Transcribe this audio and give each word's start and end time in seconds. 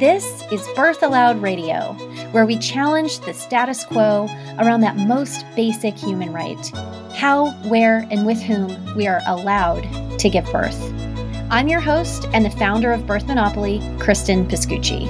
This 0.00 0.42
is 0.50 0.66
Birth 0.74 1.02
Allowed 1.02 1.42
Radio, 1.42 1.92
where 2.30 2.46
we 2.46 2.56
challenge 2.56 3.18
the 3.18 3.34
status 3.34 3.84
quo 3.84 4.28
around 4.58 4.80
that 4.80 4.96
most 4.96 5.44
basic 5.54 5.94
human 5.94 6.32
right 6.32 6.56
how, 7.12 7.50
where, 7.68 8.08
and 8.10 8.24
with 8.24 8.40
whom 8.40 8.96
we 8.96 9.06
are 9.06 9.20
allowed 9.26 9.82
to 10.18 10.30
give 10.30 10.50
birth. 10.50 10.80
I'm 11.50 11.68
your 11.68 11.80
host 11.80 12.26
and 12.32 12.46
the 12.46 12.50
founder 12.50 12.92
of 12.92 13.06
Birth 13.06 13.26
Monopoly, 13.26 13.82
Kristen 13.98 14.48
Pascucci. 14.48 15.04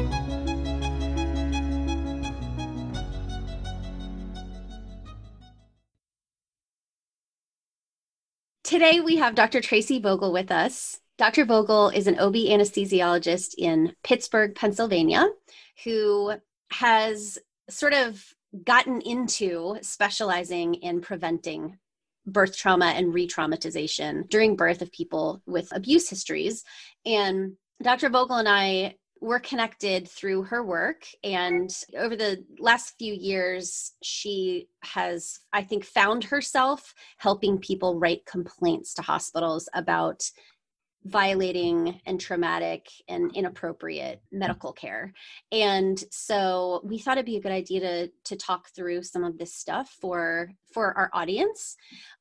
Today 8.64 8.98
we 8.98 9.18
have 9.18 9.36
Dr. 9.36 9.60
Tracy 9.60 10.00
Vogel 10.00 10.32
with 10.32 10.50
us. 10.50 10.98
Dr. 11.20 11.44
Vogel 11.44 11.90
is 11.90 12.06
an 12.06 12.18
OB 12.18 12.32
anesthesiologist 12.32 13.50
in 13.58 13.94
Pittsburgh, 14.02 14.54
Pennsylvania, 14.54 15.28
who 15.84 16.32
has 16.72 17.36
sort 17.68 17.92
of 17.92 18.24
gotten 18.64 19.02
into 19.02 19.76
specializing 19.82 20.72
in 20.76 21.02
preventing 21.02 21.76
birth 22.24 22.56
trauma 22.56 22.86
and 22.86 23.12
re 23.12 23.28
traumatization 23.28 24.30
during 24.30 24.56
birth 24.56 24.80
of 24.80 24.90
people 24.92 25.42
with 25.44 25.68
abuse 25.72 26.08
histories. 26.08 26.64
And 27.04 27.52
Dr. 27.82 28.08
Vogel 28.08 28.36
and 28.36 28.48
I 28.48 28.94
we're 29.20 29.40
connected 29.40 30.08
through 30.08 30.44
her 30.44 30.64
work 30.64 31.04
and 31.22 31.70
over 31.98 32.16
the 32.16 32.42
last 32.58 32.94
few 32.98 33.12
years 33.12 33.92
she 34.02 34.66
has 34.82 35.40
i 35.52 35.62
think 35.62 35.84
found 35.84 36.24
herself 36.24 36.94
helping 37.18 37.58
people 37.58 37.98
write 37.98 38.24
complaints 38.24 38.94
to 38.94 39.02
hospitals 39.02 39.68
about 39.74 40.22
violating 41.04 42.00
and 42.06 42.20
traumatic 42.20 42.86
and 43.08 43.34
inappropriate 43.34 44.20
medical 44.30 44.72
care 44.72 45.12
and 45.50 46.04
so 46.10 46.80
we 46.84 46.98
thought 46.98 47.16
it'd 47.16 47.24
be 47.24 47.36
a 47.36 47.40
good 47.40 47.52
idea 47.52 47.80
to 47.80 48.10
to 48.24 48.36
talk 48.36 48.68
through 48.74 49.02
some 49.02 49.24
of 49.24 49.38
this 49.38 49.54
stuff 49.54 49.96
for 50.00 50.50
for 50.72 50.96
our 50.98 51.10
audience 51.14 51.76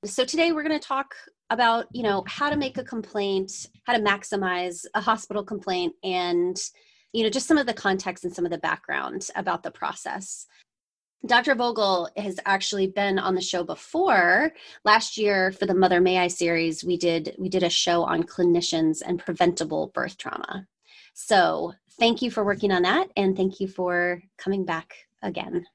so 0.05 0.23
today 0.23 0.52
we're 0.52 0.63
going 0.63 0.80
to 0.80 0.88
talk 0.88 1.13
about 1.49 1.88
you 1.91 2.03
know 2.03 2.23
how 2.27 2.49
to 2.49 2.55
make 2.55 2.77
a 2.77 2.83
complaint 2.83 3.52
how 3.86 3.94
to 3.94 3.99
maximize 3.99 4.86
a 4.93 5.02
hospital 5.02 5.43
complaint 5.43 5.93
and 6.03 6.58
you 7.14 7.23
know, 7.23 7.30
just 7.30 7.47
some 7.47 7.58
of 7.58 7.66
the 7.66 7.73
context 7.73 8.23
and 8.23 8.33
some 8.33 8.45
of 8.45 8.52
the 8.52 8.58
background 8.58 9.27
about 9.36 9.64
the 9.64 9.71
process. 9.71 10.45
Dr. 11.25 11.53
Vogel 11.53 12.09
has 12.16 12.39
actually 12.45 12.88
been 12.88 13.20
on 13.20 13.36
the 13.36 13.42
show 13.42 13.64
before. 13.64 14.53
Last 14.86 15.17
year 15.17 15.52
for 15.52 15.66
the 15.66 15.73
Mother 15.73 16.00
May 16.00 16.17
I 16.17 16.28
series, 16.28 16.84
we 16.84 16.95
did 16.95 17.36
we 17.38 17.50
did 17.50 17.64
a 17.64 17.70
show 17.70 18.03
on 18.03 18.23
clinicians 18.23 19.02
and 19.06 19.20
preventable 19.20 19.92
birth 19.94 20.17
trauma. 20.17 20.66
So, 21.14 21.73
thank 22.00 22.22
you 22.22 22.31
for 22.31 22.45
working 22.45 22.72
on 22.72 22.84
that 22.84 23.09
and 23.17 23.36
thank 23.36 23.59
you 23.59 23.67
for 23.67 24.22
coming 24.38 24.64
back 24.64 24.94
again. 25.22 25.66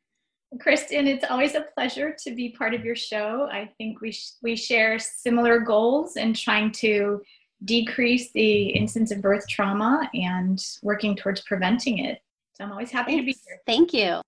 Kristen, 0.61 1.07
it's 1.07 1.27
always 1.29 1.55
a 1.55 1.67
pleasure 1.75 2.17
to 2.21 2.35
be 2.35 2.51
part 2.51 2.73
of 2.73 2.83
your 2.83 2.97
show. 2.97 3.47
I 3.53 3.71
think 3.77 4.01
we 4.01 4.13
sh- 4.13 4.37
we 4.43 4.57
share 4.57 4.99
similar 4.99 5.59
goals 5.59 6.17
in 6.17 6.33
trying 6.33 6.73
to 6.73 7.21
decrease 7.67 8.33
the 8.33 8.69
incidence 8.71 9.11
of 9.11 9.21
birth 9.21 9.47
trauma 9.47 10.09
and 10.15 10.59
working 10.83 11.17
towards 11.17 11.43
preventing 11.43 11.99
it. 11.99 12.21
So 12.55 12.65
I'm 12.65 12.73
always 12.73 12.91
happy 12.91 13.13
Thanks. 13.13 13.23
to 13.23 13.27
be 13.27 13.39
here. 13.47 13.61
Thank 13.67 13.93
you. 13.93 14.23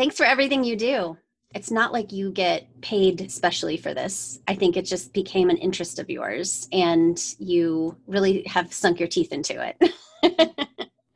Thanks 0.00 0.16
for 0.16 0.24
everything 0.24 0.64
you 0.64 0.76
do. 0.76 1.18
It's 1.54 1.70
not 1.70 1.92
like 1.92 2.10
you 2.10 2.30
get 2.30 2.66
paid 2.80 3.30
specially 3.30 3.76
for 3.76 3.92
this. 3.92 4.40
I 4.48 4.54
think 4.54 4.78
it 4.78 4.86
just 4.86 5.12
became 5.12 5.50
an 5.50 5.58
interest 5.58 5.98
of 5.98 6.08
yours 6.08 6.66
and 6.72 7.22
you 7.38 7.98
really 8.06 8.42
have 8.44 8.72
sunk 8.72 8.98
your 8.98 9.08
teeth 9.08 9.30
into 9.30 9.62
it. 9.62 9.76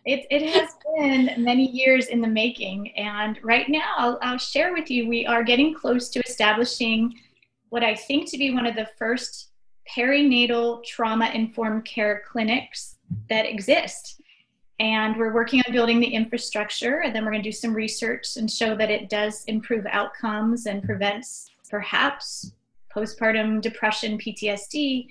it, 0.05 0.27
it 0.31 0.51
has 0.51 0.69
been 0.99 1.43
many 1.43 1.71
years 1.71 2.09
in 2.09 2.21
the 2.21 2.29
making. 2.29 2.95
And 2.99 3.39
right 3.43 3.71
now, 3.71 3.91
I'll, 3.97 4.19
I'll 4.21 4.37
share 4.37 4.75
with 4.75 4.91
you, 4.91 5.09
we 5.09 5.25
are 5.25 5.43
getting 5.43 5.73
close 5.73 6.11
to 6.11 6.21
establishing 6.21 7.15
what 7.71 7.83
I 7.83 7.95
think 7.95 8.31
to 8.33 8.37
be 8.37 8.53
one 8.53 8.67
of 8.67 8.77
the 8.77 8.91
first 8.99 9.49
perinatal 9.97 10.85
trauma 10.85 11.31
informed 11.31 11.87
care 11.87 12.23
clinics 12.31 12.97
that 13.31 13.47
exist. 13.47 14.21
And 14.81 15.17
we're 15.17 15.33
working 15.33 15.63
on 15.67 15.73
building 15.73 16.01
the 16.01 16.07
infrastructure, 16.07 17.03
and 17.03 17.15
then 17.15 17.25
we're 17.25 17.31
going 17.31 17.43
to 17.43 17.49
do 17.49 17.53
some 17.53 17.73
research 17.73 18.37
and 18.37 18.51
show 18.51 18.77
that 18.77 18.91
it 18.91 19.09
does 19.09 19.45
improve 19.45 19.87
outcomes 19.87 20.67
and 20.67 20.83
prevents 20.83 21.51
perhaps 21.71 22.53
postpartum 22.95 23.61
depression, 23.61 24.19
PTSD, 24.19 25.09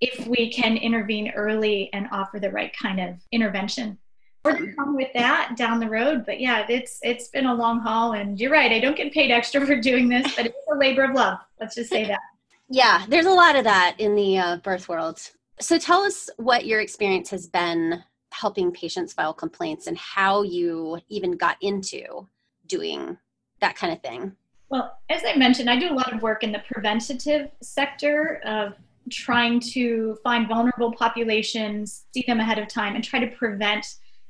if 0.00 0.26
we 0.26 0.52
can 0.52 0.76
intervene 0.76 1.30
early 1.30 1.90
and 1.92 2.08
offer 2.12 2.38
the 2.38 2.50
right 2.50 2.72
kind 2.76 3.00
of 3.00 3.16
intervention. 3.32 3.98
More 4.44 4.58
to 4.58 4.72
come 4.74 4.94
with 4.94 5.08
that 5.14 5.54
down 5.56 5.80
the 5.80 5.88
road, 5.88 6.26
but 6.26 6.38
yeah, 6.38 6.66
it's 6.68 6.98
it's 7.02 7.28
been 7.28 7.46
a 7.46 7.54
long 7.54 7.80
haul, 7.80 8.12
and 8.12 8.38
you're 8.38 8.50
right. 8.50 8.70
I 8.70 8.78
don't 8.78 8.96
get 8.96 9.10
paid 9.12 9.30
extra 9.30 9.64
for 9.66 9.80
doing 9.80 10.08
this, 10.08 10.36
but 10.36 10.44
it's 10.44 10.56
a 10.70 10.76
labor 10.76 11.04
of 11.04 11.14
love. 11.14 11.38
Let's 11.58 11.74
just 11.74 11.88
say 11.88 12.04
that. 12.04 12.20
Yeah, 12.68 13.06
there's 13.08 13.24
a 13.24 13.30
lot 13.30 13.56
of 13.56 13.64
that 13.64 13.94
in 13.98 14.14
the 14.14 14.38
uh, 14.38 14.56
birth 14.58 14.88
world. 14.88 15.20
So 15.60 15.78
tell 15.78 16.02
us 16.02 16.28
what 16.36 16.66
your 16.66 16.80
experience 16.80 17.30
has 17.30 17.46
been 17.46 18.04
helping 18.34 18.72
patients 18.72 19.12
file 19.12 19.32
complaints 19.32 19.86
and 19.86 19.96
how 19.96 20.42
you 20.42 21.00
even 21.08 21.32
got 21.32 21.56
into 21.60 22.26
doing 22.66 23.16
that 23.60 23.76
kind 23.76 23.92
of 23.92 24.00
thing. 24.02 24.32
Well, 24.68 24.98
as 25.08 25.22
I 25.26 25.36
mentioned, 25.36 25.70
I 25.70 25.78
do 25.78 25.90
a 25.90 25.94
lot 25.94 26.12
of 26.12 26.22
work 26.22 26.42
in 26.42 26.50
the 26.50 26.62
preventative 26.70 27.50
sector 27.62 28.40
of 28.44 28.74
trying 29.10 29.60
to 29.60 30.18
find 30.24 30.48
vulnerable 30.48 30.92
populations, 30.92 32.06
see 32.12 32.24
them 32.26 32.40
ahead 32.40 32.58
of 32.58 32.68
time, 32.68 32.94
and 32.94 33.04
try 33.04 33.20
to 33.20 33.36
prevent 33.36 33.86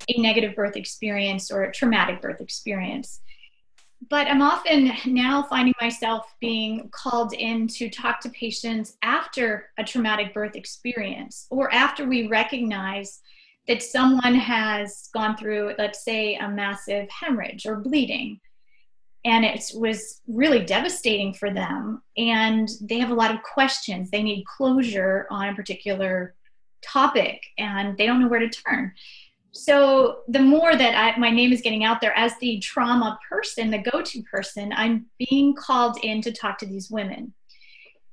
a 0.09 0.21
negative 0.21 0.55
birth 0.55 0.77
experience 0.77 1.51
or 1.51 1.63
a 1.63 1.73
traumatic 1.73 2.21
birth 2.21 2.41
experience 2.41 3.21
but 4.09 4.27
I'm 4.27 4.43
often 4.43 4.93
now 5.07 5.43
finding 5.43 5.75
myself 5.81 6.35
being 6.41 6.89
called 6.91 7.33
in 7.35 7.69
to 7.69 7.89
talk 7.89 8.21
to 8.21 8.29
patients 8.31 8.97
after 9.03 9.71
a 9.79 9.85
traumatic 9.85 10.35
birth 10.35 10.57
experience 10.57 11.47
or 11.51 11.73
after 11.73 12.07
we 12.07 12.27
recognize 12.27 13.21
that 13.67 13.83
someone 13.83 14.35
has 14.35 15.09
gone 15.15 15.37
through, 15.37 15.75
let's 15.79 16.05
say, 16.05 16.37
a 16.37 16.49
massive 16.49 17.09
hemorrhage 17.11 17.67
or 17.67 17.77
bleeding. 17.77 18.41
And 19.25 19.45
it 19.45 19.71
was 19.75 20.21
really 20.29 20.65
devastating 20.65 21.33
for 21.33 21.51
them. 21.51 22.03
And 22.19 22.69
they 22.83 22.99
have 22.99 23.11
a 23.11 23.15
lot 23.15 23.35
of 23.35 23.43
questions. 23.43 24.11
They 24.11 24.23
need 24.23 24.45
closure 24.45 25.27
on 25.31 25.49
a 25.49 25.55
particular 25.55 26.35
topic 26.85 27.43
and 27.59 27.97
they 27.97 28.07
don't 28.07 28.21
know 28.21 28.29
where 28.29 28.41
to 28.41 28.49
turn 28.49 28.93
so 29.53 30.19
the 30.29 30.41
more 30.41 30.75
that 30.75 30.95
I, 30.97 31.19
my 31.19 31.31
name 31.31 31.53
is 31.53 31.61
getting 31.61 31.85
out 31.85 32.01
there 32.01 32.17
as 32.17 32.33
the 32.41 32.59
trauma 32.59 33.19
person 33.29 33.71
the 33.71 33.79
go-to 33.79 34.23
person 34.23 34.73
i'm 34.77 35.07
being 35.19 35.55
called 35.55 35.99
in 36.03 36.21
to 36.23 36.33
talk 36.33 36.59
to 36.59 36.67
these 36.67 36.91
women 36.91 37.33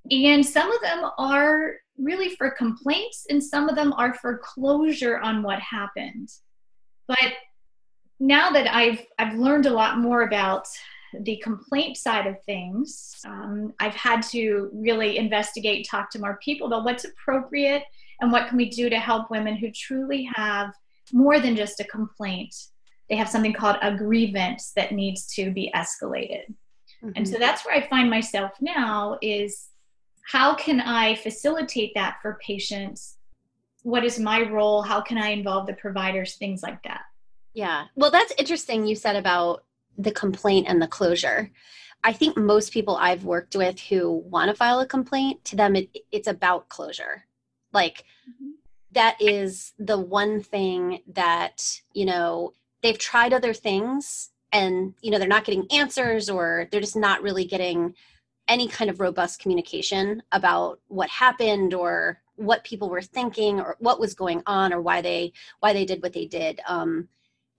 and 0.10 0.46
some 0.46 0.72
of 0.72 0.82
them 0.82 1.10
are 1.18 1.74
really 2.02 2.36
for 2.36 2.50
complaints 2.50 3.26
and 3.30 3.44
some 3.44 3.70
of 3.70 3.76
them 3.76 3.94
are 3.94 4.14
for 4.14 4.38
closure 4.38 5.20
on 5.20 5.44
what 5.44 5.60
happened 5.60 6.30
but 7.08 7.34
now 8.20 8.50
that 8.50 8.74
i've 8.74 9.06
i've 9.20 9.36
learned 9.36 9.66
a 9.66 9.74
lot 9.74 10.00
more 10.00 10.24
about 10.24 10.68
the 11.22 11.38
complaint 11.44 11.98
side 11.98 12.26
of 12.26 12.42
things 12.44 13.16
um, 13.26 13.74
i've 13.80 13.96
had 13.96 14.22
to 14.22 14.70
really 14.74 15.18
investigate 15.18 15.88
talk 15.90 16.10
to 16.10 16.20
more 16.20 16.40
people 16.44 16.68
about 16.68 16.86
what's 16.86 17.06
appropriate 17.06 17.84
and 18.22 18.32
what 18.32 18.48
can 18.48 18.58
we 18.58 18.70
do 18.70 18.90
to 18.90 19.00
help 19.00 19.30
women 19.30 19.56
who 19.56 19.70
truly 19.72 20.30
have 20.36 20.74
more 21.12 21.40
than 21.40 21.56
just 21.56 21.80
a 21.80 21.84
complaint. 21.86 22.56
They 23.10 23.16
have 23.16 23.30
something 23.30 23.54
called 23.54 23.78
a 23.82 23.96
grievance 23.96 24.72
that 24.76 24.94
needs 24.94 25.28
to 25.36 25.52
be 25.52 25.72
escalated. 25.76 26.54
Mm-hmm. 27.04 27.12
And 27.16 27.28
so 27.28 27.38
that's 27.38 27.66
where 27.66 27.76
I 27.76 27.88
find 27.88 28.10
myself 28.10 28.52
now 28.62 29.18
is 29.22 29.68
how 30.24 30.56
can 30.56 30.80
I 30.80 31.16
facilitate 31.16 31.94
that 31.96 32.18
for 32.22 32.40
patients? 32.46 33.18
What 33.84 34.04
is 34.04 34.20
my 34.20 34.42
role? 34.42 34.82
How 34.82 35.02
can 35.02 35.18
I 35.18 35.30
involve 35.30 35.68
the 35.68 35.74
providers? 35.74 36.36
Things 36.36 36.62
like 36.62 36.82
that. 36.84 37.02
Yeah. 37.54 37.86
Well, 37.96 38.12
that's 38.12 38.34
interesting 38.38 38.86
you 38.86 38.96
said 38.96 39.16
about 39.16 39.64
the 39.98 40.12
complaint 40.12 40.68
and 40.70 40.82
the 40.82 40.88
closure. 40.88 41.52
I 42.04 42.14
think 42.14 42.38
most 42.38 42.72
people 42.72 42.96
I've 42.96 43.26
worked 43.26 43.56
with 43.56 43.80
who 43.80 44.24
want 44.28 44.50
to 44.50 44.56
file 44.56 44.80
a 44.80 44.88
complaint, 44.88 45.44
to 45.46 45.56
them, 45.56 45.76
it, 45.76 45.90
it's 46.12 46.28
about 46.28 46.70
closure. 46.70 47.26
Like, 47.74 48.06
mm-hmm 48.30 48.52
that 48.92 49.18
is 49.20 49.74
the 49.80 49.98
one 49.98 50.42
thing 50.42 51.02
that 51.08 51.64
you 51.94 52.06
know 52.06 52.54
they've 52.82 52.98
tried 52.98 53.34
other 53.34 53.54
things 53.54 54.30
and 54.52 54.94
you 55.02 55.12
know 55.12 55.20
they're 55.20 55.28
not 55.28 55.46
getting 55.46 55.68
answers 55.72 56.30
or 56.30 56.68
they're 56.72 56.82
just 56.82 56.96
not 56.96 57.22
really 57.22 57.46
getting 57.46 57.94
any 58.52 58.68
kind 58.68 58.90
of 58.90 59.00
robust 59.00 59.40
communication 59.40 60.22
about 60.32 60.80
what 60.88 61.10
happened 61.10 61.74
or 61.74 62.22
what 62.36 62.64
people 62.64 62.90
were 62.90 63.02
thinking 63.02 63.60
or 63.60 63.76
what 63.80 64.00
was 64.00 64.14
going 64.14 64.44
on 64.46 64.74
or 64.74 64.82
why 64.82 65.02
they 65.02 65.32
why 65.62 65.74
they 65.74 65.86
did 65.86 66.02
what 66.04 66.14
they 66.14 66.26
did 66.26 66.60
um, 66.68 67.08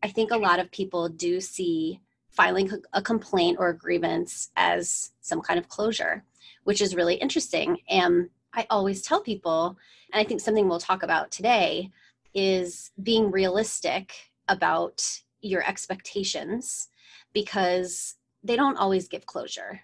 i 0.03 0.09
think 0.09 0.31
a 0.31 0.37
lot 0.37 0.61
of 0.61 0.71
people 0.71 1.09
do 1.09 1.41
see 1.41 2.00
filing 2.29 2.71
a 2.93 3.03
complaint 3.03 3.56
or 3.59 3.69
a 3.69 3.77
grievance 3.77 4.50
as 4.56 5.12
some 5.21 5.41
kind 5.41 5.59
of 5.59 5.69
closure 5.69 6.25
which 6.65 6.81
is 6.81 6.94
really 6.94 7.15
interesting 7.15 7.79
and 7.89 8.29
i 8.55 8.67
always 8.71 9.03
tell 9.03 9.21
people 9.21 9.77
and 10.12 10.21
I 10.21 10.25
think 10.29 10.41
something 10.41 10.69
we'll 10.69 10.79
talk 10.79 11.03
about 11.03 11.31
today 11.31 11.91
is 12.35 12.91
being 13.03 13.31
realistic 13.31 14.12
about 14.49 15.03
your 15.41 15.67
expectations 15.67 16.89
because 17.33 18.17
they 18.44 18.56
don't 18.56 18.77
always 18.77 19.09
give 19.09 19.27
closure. 19.27 19.81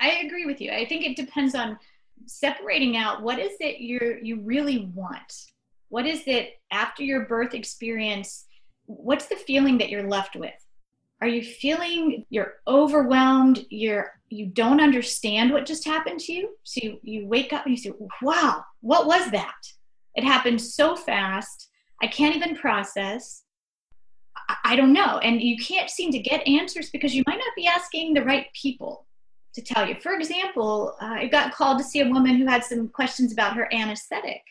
I 0.00 0.22
agree 0.24 0.46
with 0.46 0.60
you. 0.60 0.72
I 0.72 0.86
think 0.86 1.04
it 1.04 1.16
depends 1.16 1.54
on 1.54 1.78
separating 2.26 2.96
out 2.96 3.22
what 3.22 3.38
is 3.38 3.52
it 3.60 3.78
you 3.78 4.18
you 4.22 4.40
really 4.40 4.90
want. 4.94 5.32
What 5.88 6.06
is 6.06 6.22
it 6.26 6.60
after 6.70 7.02
your 7.02 7.26
birth 7.26 7.54
experience? 7.54 8.46
What's 8.86 9.26
the 9.26 9.36
feeling 9.36 9.78
that 9.78 9.90
you're 9.90 10.08
left 10.08 10.36
with? 10.36 10.54
Are 11.20 11.28
you 11.28 11.42
feeling 11.42 12.24
you're 12.28 12.54
overwhelmed? 12.66 13.64
You're 13.70 14.12
you 14.28 14.46
don't 14.46 14.80
understand 14.80 15.52
what 15.52 15.66
just 15.66 15.86
happened 15.86 16.20
to 16.20 16.32
you. 16.32 16.56
So 16.64 16.80
you, 16.82 16.98
you 17.02 17.26
wake 17.28 17.52
up 17.52 17.64
and 17.64 17.76
you 17.76 17.82
say, 17.82 17.92
"Wow, 18.22 18.64
what 18.80 19.06
was 19.06 19.30
that?" 19.30 19.54
It 20.14 20.24
happened 20.24 20.60
so 20.60 20.96
fast. 20.96 21.68
I 22.02 22.06
can't 22.06 22.36
even 22.36 22.56
process. 22.56 23.44
I, 24.48 24.56
I 24.64 24.76
don't 24.76 24.92
know. 24.92 25.18
And 25.18 25.40
you 25.40 25.56
can't 25.56 25.90
seem 25.90 26.10
to 26.12 26.18
get 26.18 26.46
answers 26.46 26.90
because 26.90 27.14
you 27.14 27.22
might 27.26 27.38
not 27.38 27.54
be 27.56 27.66
asking 27.66 28.14
the 28.14 28.24
right 28.24 28.46
people 28.60 29.05
to 29.56 29.62
tell 29.62 29.88
you. 29.88 29.96
For 30.00 30.12
example, 30.12 30.94
uh, 31.00 31.06
I 31.06 31.26
got 31.26 31.52
called 31.52 31.78
to 31.78 31.84
see 31.84 32.00
a 32.00 32.08
woman 32.08 32.36
who 32.36 32.46
had 32.46 32.62
some 32.62 32.88
questions 32.88 33.32
about 33.32 33.56
her 33.56 33.72
anesthetic. 33.72 34.42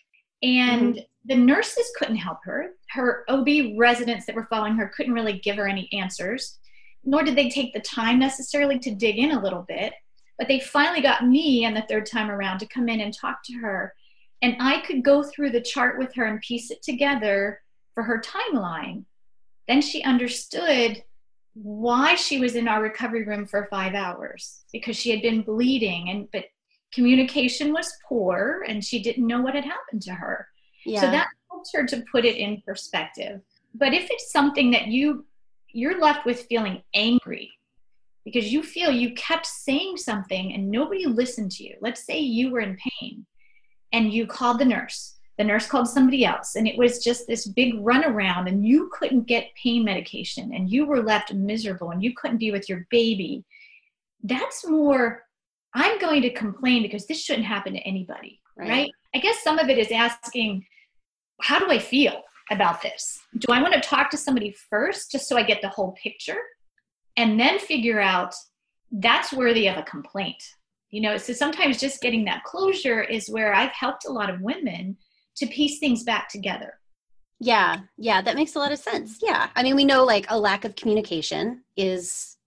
And 0.41 0.95
mm-hmm. 0.95 1.01
the 1.25 1.35
nurses 1.35 1.85
couldn't 1.97 2.17
help 2.17 2.39
her. 2.43 2.71
Her 2.89 3.23
OB 3.29 3.47
residents 3.77 4.25
that 4.25 4.35
were 4.35 4.47
following 4.49 4.75
her 4.75 4.91
couldn't 4.95 5.13
really 5.13 5.39
give 5.39 5.57
her 5.57 5.67
any 5.67 5.87
answers, 5.93 6.57
nor 7.03 7.23
did 7.23 7.35
they 7.35 7.49
take 7.49 7.73
the 7.73 7.79
time 7.81 8.19
necessarily 8.19 8.79
to 8.79 8.95
dig 8.95 9.17
in 9.17 9.31
a 9.31 9.41
little 9.41 9.63
bit. 9.67 9.93
But 10.39 10.47
they 10.47 10.59
finally 10.59 11.01
got 11.01 11.25
me 11.25 11.65
and 11.65 11.77
the 11.77 11.85
third 11.87 12.07
time 12.07 12.29
around 12.29 12.59
to 12.59 12.67
come 12.67 12.89
in 12.89 12.99
and 12.99 13.13
talk 13.13 13.37
to 13.45 13.53
her. 13.59 13.93
And 14.41 14.57
I 14.59 14.81
could 14.81 15.03
go 15.03 15.23
through 15.23 15.51
the 15.51 15.61
chart 15.61 15.97
with 15.99 16.13
her 16.15 16.25
and 16.25 16.41
piece 16.41 16.71
it 16.71 16.81
together 16.81 17.61
for 17.93 18.03
her 18.03 18.21
timeline. 18.21 19.05
Then 19.67 19.81
she 19.81 20.03
understood 20.03 21.03
why 21.55 22.15
she 22.15 22.39
was 22.39 22.55
in 22.55 22.67
our 22.67 22.81
recovery 22.81 23.23
room 23.23 23.45
for 23.45 23.67
five 23.71 23.95
hours 23.95 24.65
because 24.73 24.95
she 24.97 25.09
had 25.09 25.21
been 25.21 25.41
bleeding 25.41 26.09
and 26.09 26.27
but 26.33 26.43
communication 26.93 27.71
was 27.71 27.93
poor 28.07 28.65
and 28.67 28.83
she 28.83 29.01
didn't 29.01 29.25
know 29.25 29.41
what 29.41 29.55
had 29.55 29.63
happened 29.63 30.01
to 30.01 30.13
her 30.13 30.47
yeah. 30.85 30.99
so 30.99 31.07
that 31.07 31.27
helped 31.49 31.69
her 31.73 31.85
to 31.85 32.03
put 32.11 32.25
it 32.25 32.35
in 32.35 32.61
perspective 32.65 33.39
but 33.73 33.93
if 33.93 34.07
it's 34.11 34.33
something 34.33 34.69
that 34.69 34.87
you 34.87 35.25
you're 35.69 35.99
left 35.99 36.25
with 36.25 36.45
feeling 36.47 36.83
angry 36.93 37.49
because 38.25 38.51
you 38.51 38.61
feel 38.61 38.91
you 38.91 39.13
kept 39.13 39.45
saying 39.45 39.95
something 39.95 40.53
and 40.53 40.69
nobody 40.69 41.05
listened 41.05 41.51
to 41.51 41.63
you 41.63 41.75
let's 41.79 42.05
say 42.05 42.19
you 42.19 42.51
were 42.51 42.59
in 42.59 42.77
pain 42.99 43.25
and 43.93 44.11
you 44.11 44.27
called 44.27 44.59
the 44.59 44.65
nurse 44.65 45.14
the 45.37 45.43
nurse 45.43 45.67
called 45.67 45.87
somebody 45.87 46.25
else. 46.25 46.55
And 46.55 46.67
it 46.67 46.77
was 46.77 47.03
just 47.03 47.27
this 47.27 47.45
big 47.45 47.73
runaround 47.75 48.47
and 48.47 48.65
you 48.65 48.89
couldn't 48.93 49.27
get 49.27 49.53
pain 49.61 49.83
medication 49.83 50.53
and 50.53 50.69
you 50.69 50.85
were 50.85 51.03
left 51.03 51.33
miserable 51.33 51.91
and 51.91 52.03
you 52.03 52.13
couldn't 52.15 52.37
be 52.37 52.51
with 52.51 52.69
your 52.69 52.87
baby. 52.89 53.43
That's 54.23 54.67
more 54.67 55.25
i'm 55.75 55.99
going 55.99 56.21
to 56.21 56.31
complain 56.31 56.81
because 56.81 57.05
this 57.05 57.21
shouldn't 57.21 57.45
happen 57.45 57.73
to 57.73 57.79
anybody 57.79 58.41
right, 58.57 58.69
right? 58.69 58.91
i 59.13 59.19
guess 59.19 59.43
some 59.43 59.59
of 59.59 59.69
it 59.69 59.77
is 59.77 59.91
asking 59.91 60.65
how 61.41 61.59
do 61.59 61.69
i 61.69 61.77
feel 61.77 62.23
about 62.51 62.81
this? 62.81 63.19
Do 63.39 63.51
i 63.51 63.61
want 63.61 63.73
to 63.73 63.81
talk 63.81 64.09
to 64.11 64.17
somebody 64.17 64.55
first 64.69 65.11
just 65.11 65.27
so 65.27 65.37
i 65.37 65.43
get 65.43 65.61
the 65.61 65.69
whole 65.69 65.93
picture? 65.93 66.37
And 67.17 67.39
then 67.39 67.59
figure 67.59 67.99
out 67.99 68.35
that's 68.91 69.33
worthy 69.33 69.67
of 69.67 69.77
a 69.77 69.83
complaint. 69.83 70.43
You 70.91 71.01
know 71.01 71.17
so 71.17 71.33
sometimes 71.33 71.79
just 71.79 72.01
getting 72.01 72.23
that 72.25 72.43
closure 72.43 73.01
is 73.01 73.29
where 73.29 73.53
i've 73.53 73.71
helped 73.71 74.05
a 74.05 74.11
lot 74.11 74.29
of 74.29 74.41
women 74.41 74.95
to 75.37 75.47
piece 75.47 75.79
things 75.79 76.03
back 76.03 76.29
together. 76.29 76.79
Yeah, 77.39 77.79
yeah, 77.97 78.21
that 78.21 78.35
makes 78.35 78.55
a 78.55 78.59
lot 78.59 78.71
of 78.71 78.79
sense. 78.79 79.19
Yeah. 79.21 79.49
I 79.55 79.63
mean, 79.63 79.75
we 79.75 79.83
know 79.83 80.03
like 80.03 80.25
a 80.29 80.39
lack 80.39 80.63
of 80.63 80.75
communication 80.75 81.63
is 81.75 82.37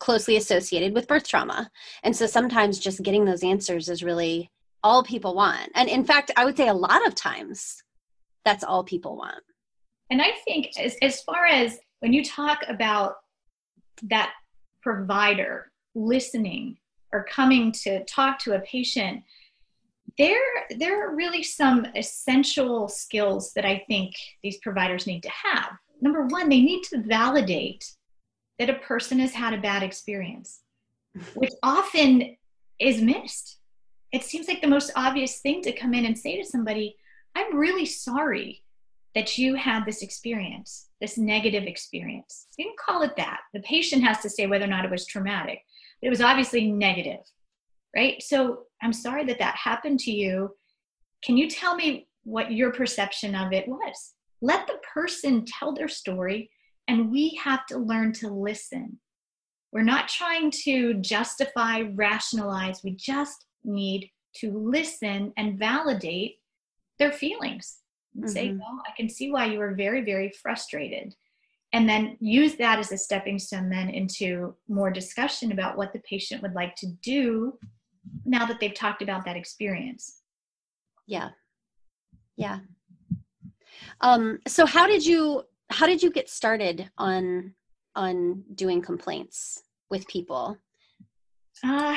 closely 0.00 0.36
associated 0.36 0.94
with 0.94 1.06
birth 1.06 1.28
trauma. 1.28 1.70
And 2.02 2.14
so 2.14 2.26
sometimes 2.26 2.80
just 2.80 3.04
getting 3.04 3.24
those 3.24 3.44
answers 3.44 3.88
is 3.88 4.02
really 4.02 4.50
all 4.82 5.04
people 5.04 5.34
want. 5.36 5.70
And 5.76 5.88
in 5.88 6.04
fact, 6.04 6.32
I 6.36 6.44
would 6.44 6.56
say 6.56 6.66
a 6.66 6.74
lot 6.74 7.06
of 7.06 7.14
times 7.14 7.84
that's 8.44 8.64
all 8.64 8.82
people 8.82 9.16
want. 9.16 9.42
And 10.10 10.20
I 10.20 10.32
think 10.44 10.70
as, 10.76 10.96
as 11.02 11.22
far 11.22 11.46
as 11.46 11.78
when 12.00 12.12
you 12.12 12.24
talk 12.24 12.58
about 12.68 13.14
that 14.10 14.32
provider 14.82 15.70
listening 15.94 16.78
or 17.12 17.24
coming 17.24 17.70
to 17.70 18.04
talk 18.04 18.40
to 18.40 18.56
a 18.56 18.60
patient, 18.60 19.22
there 20.18 20.40
there 20.78 21.06
are 21.06 21.14
really 21.14 21.42
some 21.42 21.86
essential 21.96 22.88
skills 22.88 23.52
that 23.54 23.64
I 23.64 23.84
think 23.88 24.14
these 24.42 24.58
providers 24.58 25.06
need 25.06 25.22
to 25.22 25.30
have. 25.30 25.72
Number 26.00 26.26
one, 26.26 26.48
they 26.48 26.60
need 26.60 26.82
to 26.84 27.02
validate 27.02 27.90
that 28.58 28.70
a 28.70 28.74
person 28.74 29.18
has 29.18 29.32
had 29.32 29.54
a 29.54 29.60
bad 29.60 29.82
experience, 29.82 30.60
which 31.34 31.52
often 31.62 32.36
is 32.78 33.00
missed. 33.00 33.58
It 34.12 34.24
seems 34.24 34.48
like 34.48 34.60
the 34.60 34.68
most 34.68 34.90
obvious 34.96 35.38
thing 35.40 35.62
to 35.62 35.72
come 35.72 35.94
in 35.94 36.04
and 36.04 36.18
say 36.18 36.36
to 36.36 36.44
somebody, 36.44 36.96
I'm 37.34 37.56
really 37.56 37.86
sorry 37.86 38.62
that 39.14 39.38
you 39.38 39.54
had 39.54 39.84
this 39.84 40.02
experience, 40.02 40.88
this 41.00 41.16
negative 41.16 41.64
experience. 41.64 42.46
You 42.56 42.66
can 42.66 42.74
call 42.78 43.02
it 43.02 43.16
that. 43.16 43.40
The 43.54 43.60
patient 43.60 44.02
has 44.04 44.20
to 44.20 44.30
say 44.30 44.46
whether 44.46 44.64
or 44.64 44.68
not 44.68 44.84
it 44.84 44.90
was 44.90 45.06
traumatic. 45.06 45.60
But 46.00 46.08
it 46.08 46.10
was 46.10 46.20
obviously 46.20 46.70
negative 46.70 47.20
right? 47.94 48.22
So 48.22 48.64
I'm 48.82 48.92
sorry 48.92 49.24
that 49.24 49.38
that 49.38 49.56
happened 49.56 50.00
to 50.00 50.10
you. 50.10 50.50
Can 51.24 51.36
you 51.36 51.48
tell 51.48 51.74
me 51.74 52.08
what 52.24 52.52
your 52.52 52.72
perception 52.72 53.34
of 53.34 53.52
it 53.52 53.68
was? 53.68 54.14
Let 54.40 54.66
the 54.66 54.78
person 54.92 55.44
tell 55.46 55.72
their 55.72 55.88
story, 55.88 56.50
and 56.88 57.10
we 57.10 57.38
have 57.42 57.64
to 57.66 57.78
learn 57.78 58.12
to 58.14 58.28
listen. 58.28 58.98
We're 59.72 59.82
not 59.82 60.08
trying 60.08 60.50
to 60.64 60.94
justify, 60.94 61.82
rationalize. 61.94 62.82
We 62.82 62.96
just 62.96 63.46
need 63.64 64.10
to 64.36 64.50
listen 64.50 65.32
and 65.36 65.58
validate 65.58 66.36
their 66.98 67.12
feelings 67.12 67.78
and 68.14 68.24
mm-hmm. 68.24 68.32
say, 68.32 68.50
Well, 68.50 68.82
I 68.86 68.92
can 68.96 69.08
see 69.08 69.30
why 69.30 69.46
you 69.46 69.58
were 69.58 69.74
very, 69.74 70.02
very 70.02 70.32
frustrated. 70.42 71.14
And 71.72 71.88
then 71.88 72.18
use 72.20 72.56
that 72.56 72.78
as 72.78 72.92
a 72.92 72.98
stepping 72.98 73.38
stone 73.38 73.70
then 73.70 73.88
into 73.88 74.54
more 74.68 74.90
discussion 74.90 75.52
about 75.52 75.78
what 75.78 75.92
the 75.92 76.00
patient 76.00 76.42
would 76.42 76.54
like 76.54 76.76
to 76.76 76.86
do 77.02 77.58
now 78.24 78.46
that 78.46 78.60
they've 78.60 78.74
talked 78.74 79.02
about 79.02 79.24
that 79.24 79.36
experience. 79.36 80.20
Yeah. 81.06 81.30
Yeah. 82.36 82.60
Um 84.00 84.38
so 84.46 84.66
how 84.66 84.86
did 84.86 85.04
you 85.04 85.44
how 85.70 85.86
did 85.86 86.02
you 86.02 86.10
get 86.10 86.28
started 86.28 86.90
on 86.98 87.54
on 87.94 88.44
doing 88.54 88.82
complaints 88.82 89.62
with 89.90 90.06
people? 90.08 90.58
Uh, 91.64 91.94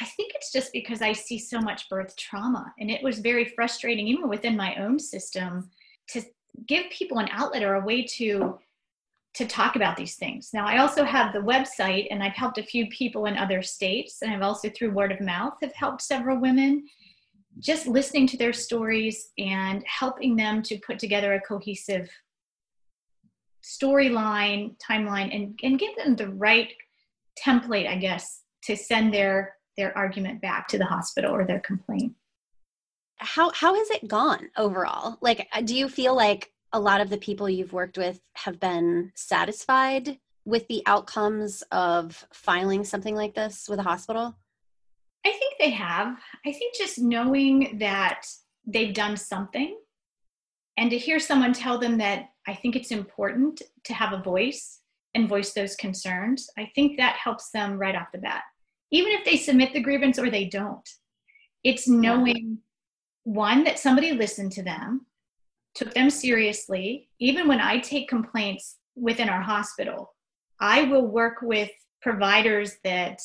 I 0.00 0.04
think 0.16 0.32
it's 0.34 0.50
just 0.50 0.72
because 0.72 1.00
I 1.00 1.12
see 1.12 1.38
so 1.38 1.60
much 1.60 1.88
birth 1.88 2.16
trauma, 2.16 2.72
and 2.80 2.90
it 2.90 3.02
was 3.04 3.20
very 3.20 3.44
frustrating, 3.44 4.08
even 4.08 4.28
within 4.28 4.56
my 4.56 4.74
own 4.76 4.98
system, 4.98 5.70
to 6.08 6.22
give 6.66 6.90
people 6.90 7.18
an 7.18 7.28
outlet 7.30 7.62
or 7.62 7.74
a 7.74 7.84
way 7.84 8.02
to 8.02 8.58
to 9.36 9.46
talk 9.46 9.76
about 9.76 9.98
these 9.98 10.16
things. 10.16 10.50
Now, 10.54 10.66
I 10.66 10.78
also 10.78 11.04
have 11.04 11.32
the 11.32 11.40
website, 11.40 12.08
and 12.10 12.22
I've 12.22 12.32
helped 12.32 12.56
a 12.56 12.62
few 12.62 12.88
people 12.88 13.26
in 13.26 13.36
other 13.36 13.62
states, 13.62 14.22
and 14.22 14.32
I've 14.32 14.42
also, 14.42 14.70
through 14.70 14.92
word 14.92 15.12
of 15.12 15.20
mouth, 15.20 15.54
have 15.60 15.74
helped 15.74 16.00
several 16.00 16.40
women. 16.40 16.86
Just 17.58 17.86
listening 17.86 18.26
to 18.28 18.38
their 18.38 18.54
stories 18.54 19.30
and 19.38 19.84
helping 19.86 20.36
them 20.36 20.62
to 20.62 20.78
put 20.78 20.98
together 20.98 21.34
a 21.34 21.40
cohesive 21.40 22.08
storyline, 23.62 24.74
timeline, 24.78 25.34
and, 25.34 25.58
and 25.62 25.78
give 25.78 25.94
them 25.96 26.16
the 26.16 26.28
right 26.28 26.72
template, 27.38 27.88
I 27.88 27.96
guess, 27.96 28.42
to 28.64 28.76
send 28.76 29.12
their 29.12 29.54
their 29.76 29.96
argument 29.96 30.40
back 30.40 30.66
to 30.68 30.78
the 30.78 30.86
hospital 30.86 31.34
or 31.34 31.44
their 31.44 31.60
complaint. 31.60 32.14
How 33.18 33.50
how 33.50 33.74
has 33.74 33.90
it 33.90 34.08
gone 34.08 34.48
overall? 34.56 35.18
Like, 35.20 35.46
uh, 35.52 35.60
do 35.60 35.74
you 35.74 35.88
feel 35.88 36.14
like 36.14 36.50
a 36.76 36.78
lot 36.78 37.00
of 37.00 37.08
the 37.08 37.16
people 37.16 37.48
you've 37.48 37.72
worked 37.72 37.96
with 37.96 38.20
have 38.34 38.60
been 38.60 39.10
satisfied 39.14 40.18
with 40.44 40.68
the 40.68 40.82
outcomes 40.84 41.62
of 41.72 42.26
filing 42.34 42.84
something 42.84 43.14
like 43.14 43.34
this 43.34 43.66
with 43.66 43.78
a 43.78 43.82
hospital? 43.82 44.36
I 45.24 45.30
think 45.30 45.54
they 45.58 45.70
have. 45.70 46.18
I 46.44 46.52
think 46.52 46.76
just 46.76 46.98
knowing 46.98 47.78
that 47.78 48.26
they've 48.66 48.92
done 48.92 49.16
something 49.16 49.78
and 50.76 50.90
to 50.90 50.98
hear 50.98 51.18
someone 51.18 51.54
tell 51.54 51.78
them 51.78 51.96
that 51.96 52.26
I 52.46 52.54
think 52.54 52.76
it's 52.76 52.90
important 52.90 53.62
to 53.84 53.94
have 53.94 54.12
a 54.12 54.22
voice 54.22 54.80
and 55.14 55.26
voice 55.26 55.54
those 55.54 55.76
concerns, 55.76 56.50
I 56.58 56.70
think 56.74 56.98
that 56.98 57.16
helps 57.16 57.50
them 57.52 57.78
right 57.78 57.96
off 57.96 58.12
the 58.12 58.18
bat. 58.18 58.42
Even 58.92 59.12
if 59.12 59.24
they 59.24 59.38
submit 59.38 59.72
the 59.72 59.80
grievance 59.80 60.18
or 60.18 60.28
they 60.28 60.44
don't, 60.44 60.86
it's 61.64 61.88
knowing 61.88 62.58
one, 63.24 63.64
that 63.64 63.78
somebody 63.78 64.12
listened 64.12 64.52
to 64.52 64.62
them, 64.62 65.05
took 65.76 65.94
them 65.94 66.10
seriously. 66.10 67.08
Even 67.20 67.46
when 67.46 67.60
I 67.60 67.78
take 67.78 68.08
complaints 68.08 68.76
within 68.96 69.28
our 69.28 69.42
hospital, 69.42 70.14
I 70.58 70.84
will 70.84 71.06
work 71.06 71.42
with 71.42 71.70
providers 72.00 72.76
that 72.82 73.20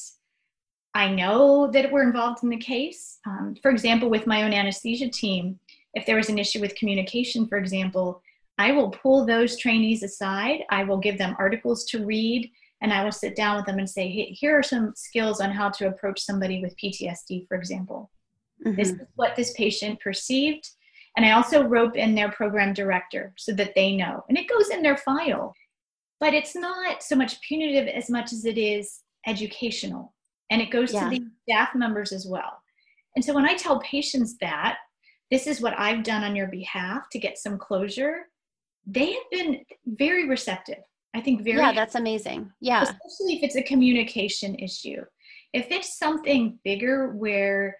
I 0.93 1.07
know 1.09 1.71
that 1.71 1.91
were 1.91 2.03
involved 2.03 2.43
in 2.43 2.49
the 2.49 2.57
case. 2.57 3.19
Um, 3.25 3.55
for 3.61 3.71
example, 3.71 4.09
with 4.09 4.27
my 4.27 4.43
own 4.43 4.53
anesthesia 4.53 5.09
team, 5.09 5.57
if 5.93 6.05
there 6.05 6.17
was 6.17 6.29
an 6.29 6.37
issue 6.37 6.59
with 6.59 6.75
communication, 6.75 7.47
for 7.47 7.57
example, 7.57 8.21
I 8.57 8.71
will 8.73 8.89
pull 8.89 9.25
those 9.25 9.57
trainees 9.57 10.03
aside. 10.03 10.63
I 10.69 10.83
will 10.83 10.97
give 10.97 11.17
them 11.17 11.35
articles 11.39 11.85
to 11.85 12.05
read 12.05 12.51
and 12.81 12.91
I 12.91 13.03
will 13.03 13.11
sit 13.11 13.35
down 13.35 13.57
with 13.57 13.65
them 13.65 13.77
and 13.77 13.89
say, 13.89 14.09
hey, 14.09 14.25
here 14.25 14.57
are 14.57 14.63
some 14.63 14.93
skills 14.95 15.39
on 15.39 15.51
how 15.51 15.69
to 15.69 15.87
approach 15.87 16.19
somebody 16.19 16.61
with 16.61 16.75
PTSD, 16.77 17.47
for 17.47 17.55
example. 17.55 18.09
Mm-hmm. 18.65 18.75
This 18.75 18.89
is 18.89 18.99
what 19.15 19.35
this 19.35 19.53
patient 19.53 19.99
perceived. 19.99 20.67
And 21.17 21.25
I 21.25 21.31
also 21.31 21.63
rope 21.63 21.95
in 21.95 22.15
their 22.15 22.31
program 22.31 22.73
director 22.73 23.33
so 23.37 23.51
that 23.53 23.75
they 23.75 23.95
know. 23.95 24.23
And 24.29 24.37
it 24.37 24.47
goes 24.47 24.69
in 24.69 24.81
their 24.81 24.97
file. 24.97 25.53
But 26.19 26.33
it's 26.33 26.55
not 26.55 27.03
so 27.03 27.15
much 27.15 27.41
punitive 27.41 27.87
as 27.87 28.09
much 28.09 28.31
as 28.31 28.45
it 28.45 28.57
is 28.57 29.01
educational. 29.27 30.13
And 30.49 30.61
it 30.61 30.71
goes 30.71 30.93
yeah. 30.93 31.05
to 31.05 31.09
the 31.09 31.25
staff 31.43 31.75
members 31.75 32.11
as 32.11 32.25
well. 32.25 32.61
And 33.15 33.25
so 33.25 33.33
when 33.33 33.45
I 33.45 33.55
tell 33.55 33.79
patients 33.79 34.37
that, 34.39 34.77
this 35.31 35.47
is 35.47 35.61
what 35.61 35.77
I've 35.79 36.03
done 36.03 36.23
on 36.23 36.35
your 36.35 36.47
behalf 36.47 37.09
to 37.11 37.19
get 37.19 37.37
some 37.37 37.57
closure, 37.57 38.27
they 38.85 39.13
have 39.13 39.29
been 39.31 39.63
very 39.85 40.27
receptive. 40.27 40.83
I 41.13 41.21
think 41.21 41.43
very 41.43 41.57
Yeah, 41.57 41.73
that's 41.73 41.95
amazing. 41.95 42.51
Yeah. 42.61 42.83
Especially 42.83 43.35
if 43.35 43.43
it's 43.43 43.55
a 43.55 43.63
communication 43.63 44.55
issue. 44.55 45.01
If 45.53 45.71
it's 45.71 45.97
something 45.97 46.59
bigger 46.63 47.09
where 47.09 47.77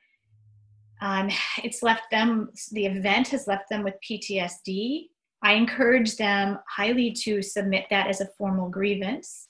um, 1.02 1.30
it's 1.64 1.84
left 1.84 2.04
them, 2.12 2.50
the 2.72 2.86
event 2.86 3.28
has 3.30 3.48
left 3.48 3.70
them 3.70 3.84
with 3.84 3.96
PTSD, 4.08 5.08
I 5.44 5.54
encourage 5.54 6.18
them 6.18 6.60
highly 6.70 7.12
to 7.24 7.42
submit 7.42 7.86
that 7.90 8.08
as 8.08 8.22
a 8.22 8.30
formal 8.38 8.70
grievance. 8.70 9.48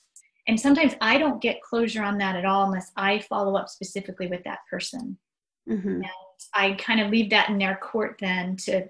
And 0.47 0.59
sometimes 0.59 0.93
I 1.01 1.17
don't 1.17 1.41
get 1.41 1.61
closure 1.61 2.01
on 2.01 2.17
that 2.19 2.35
at 2.35 2.45
all 2.45 2.65
unless 2.65 2.91
I 2.95 3.19
follow 3.19 3.55
up 3.55 3.69
specifically 3.69 4.27
with 4.27 4.43
that 4.45 4.59
person. 4.69 5.17
Mm-hmm. 5.69 5.87
And 5.87 6.05
I 6.53 6.73
kind 6.73 7.01
of 7.01 7.11
leave 7.11 7.29
that 7.31 7.49
in 7.49 7.57
their 7.57 7.75
court 7.75 8.17
then 8.19 8.55
to 8.57 8.87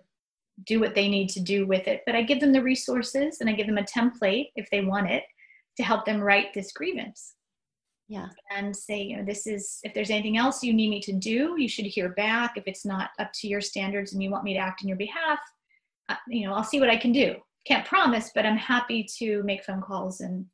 do 0.66 0.80
what 0.80 0.96
they 0.96 1.10
need 1.10 1.30
to 1.30 1.40
do 1.40 1.66
with 1.66 1.88
it. 1.88 2.02
But 2.06 2.16
I 2.16 2.22
give 2.22 2.40
them 2.40 2.54
the 2.54 2.62
resources 2.62 3.42
and 3.42 3.50
I 3.50 3.54
give 3.54 3.68
them 3.68 3.80
a 3.80 3.84
template 3.84 4.52
if 4.56 4.70
they 4.70 4.82
want 4.82 5.10
it 5.10 5.24
to 5.78 5.84
help 5.84 6.06
them 6.06 6.22
write 6.22 6.54
this 6.54 6.72
grievance. 6.72 7.34
Yeah. 8.12 8.28
And 8.54 8.76
say, 8.76 9.02
you 9.02 9.16
know, 9.16 9.24
this 9.24 9.48
is, 9.48 9.80
if 9.84 9.94
there's 9.94 10.10
anything 10.10 10.36
else 10.36 10.62
you 10.62 10.74
need 10.74 10.90
me 10.90 11.00
to 11.00 11.14
do, 11.14 11.56
you 11.58 11.70
should 11.70 11.86
hear 11.86 12.10
back. 12.10 12.58
If 12.58 12.66
it's 12.68 12.86
not 12.86 13.12
up 13.20 13.32
to 13.36 13.48
your 13.48 13.62
standards 13.62 14.12
and 14.12 14.22
you 14.22 14.30
want 14.30 14.44
me 14.44 14.54
to 14.54 14.60
act 14.60 14.82
on 14.84 14.90
your 14.90 14.98
behalf, 14.98 15.40
uh, 16.10 16.16
you 16.28 16.46
know, 16.46 16.54
I'll 16.54 16.66
see 16.66 16.82
what 16.82 16.90
I 16.90 16.98
can 16.98 17.14
do. 17.14 17.36
Can't 17.66 17.86
promise, 17.86 18.32
but 18.36 18.46
I'm 18.46 18.58
happy 18.58 19.08
to 19.20 19.42
make 19.44 19.64
phone 19.64 19.80
calls 19.82 20.20
and 20.20 20.46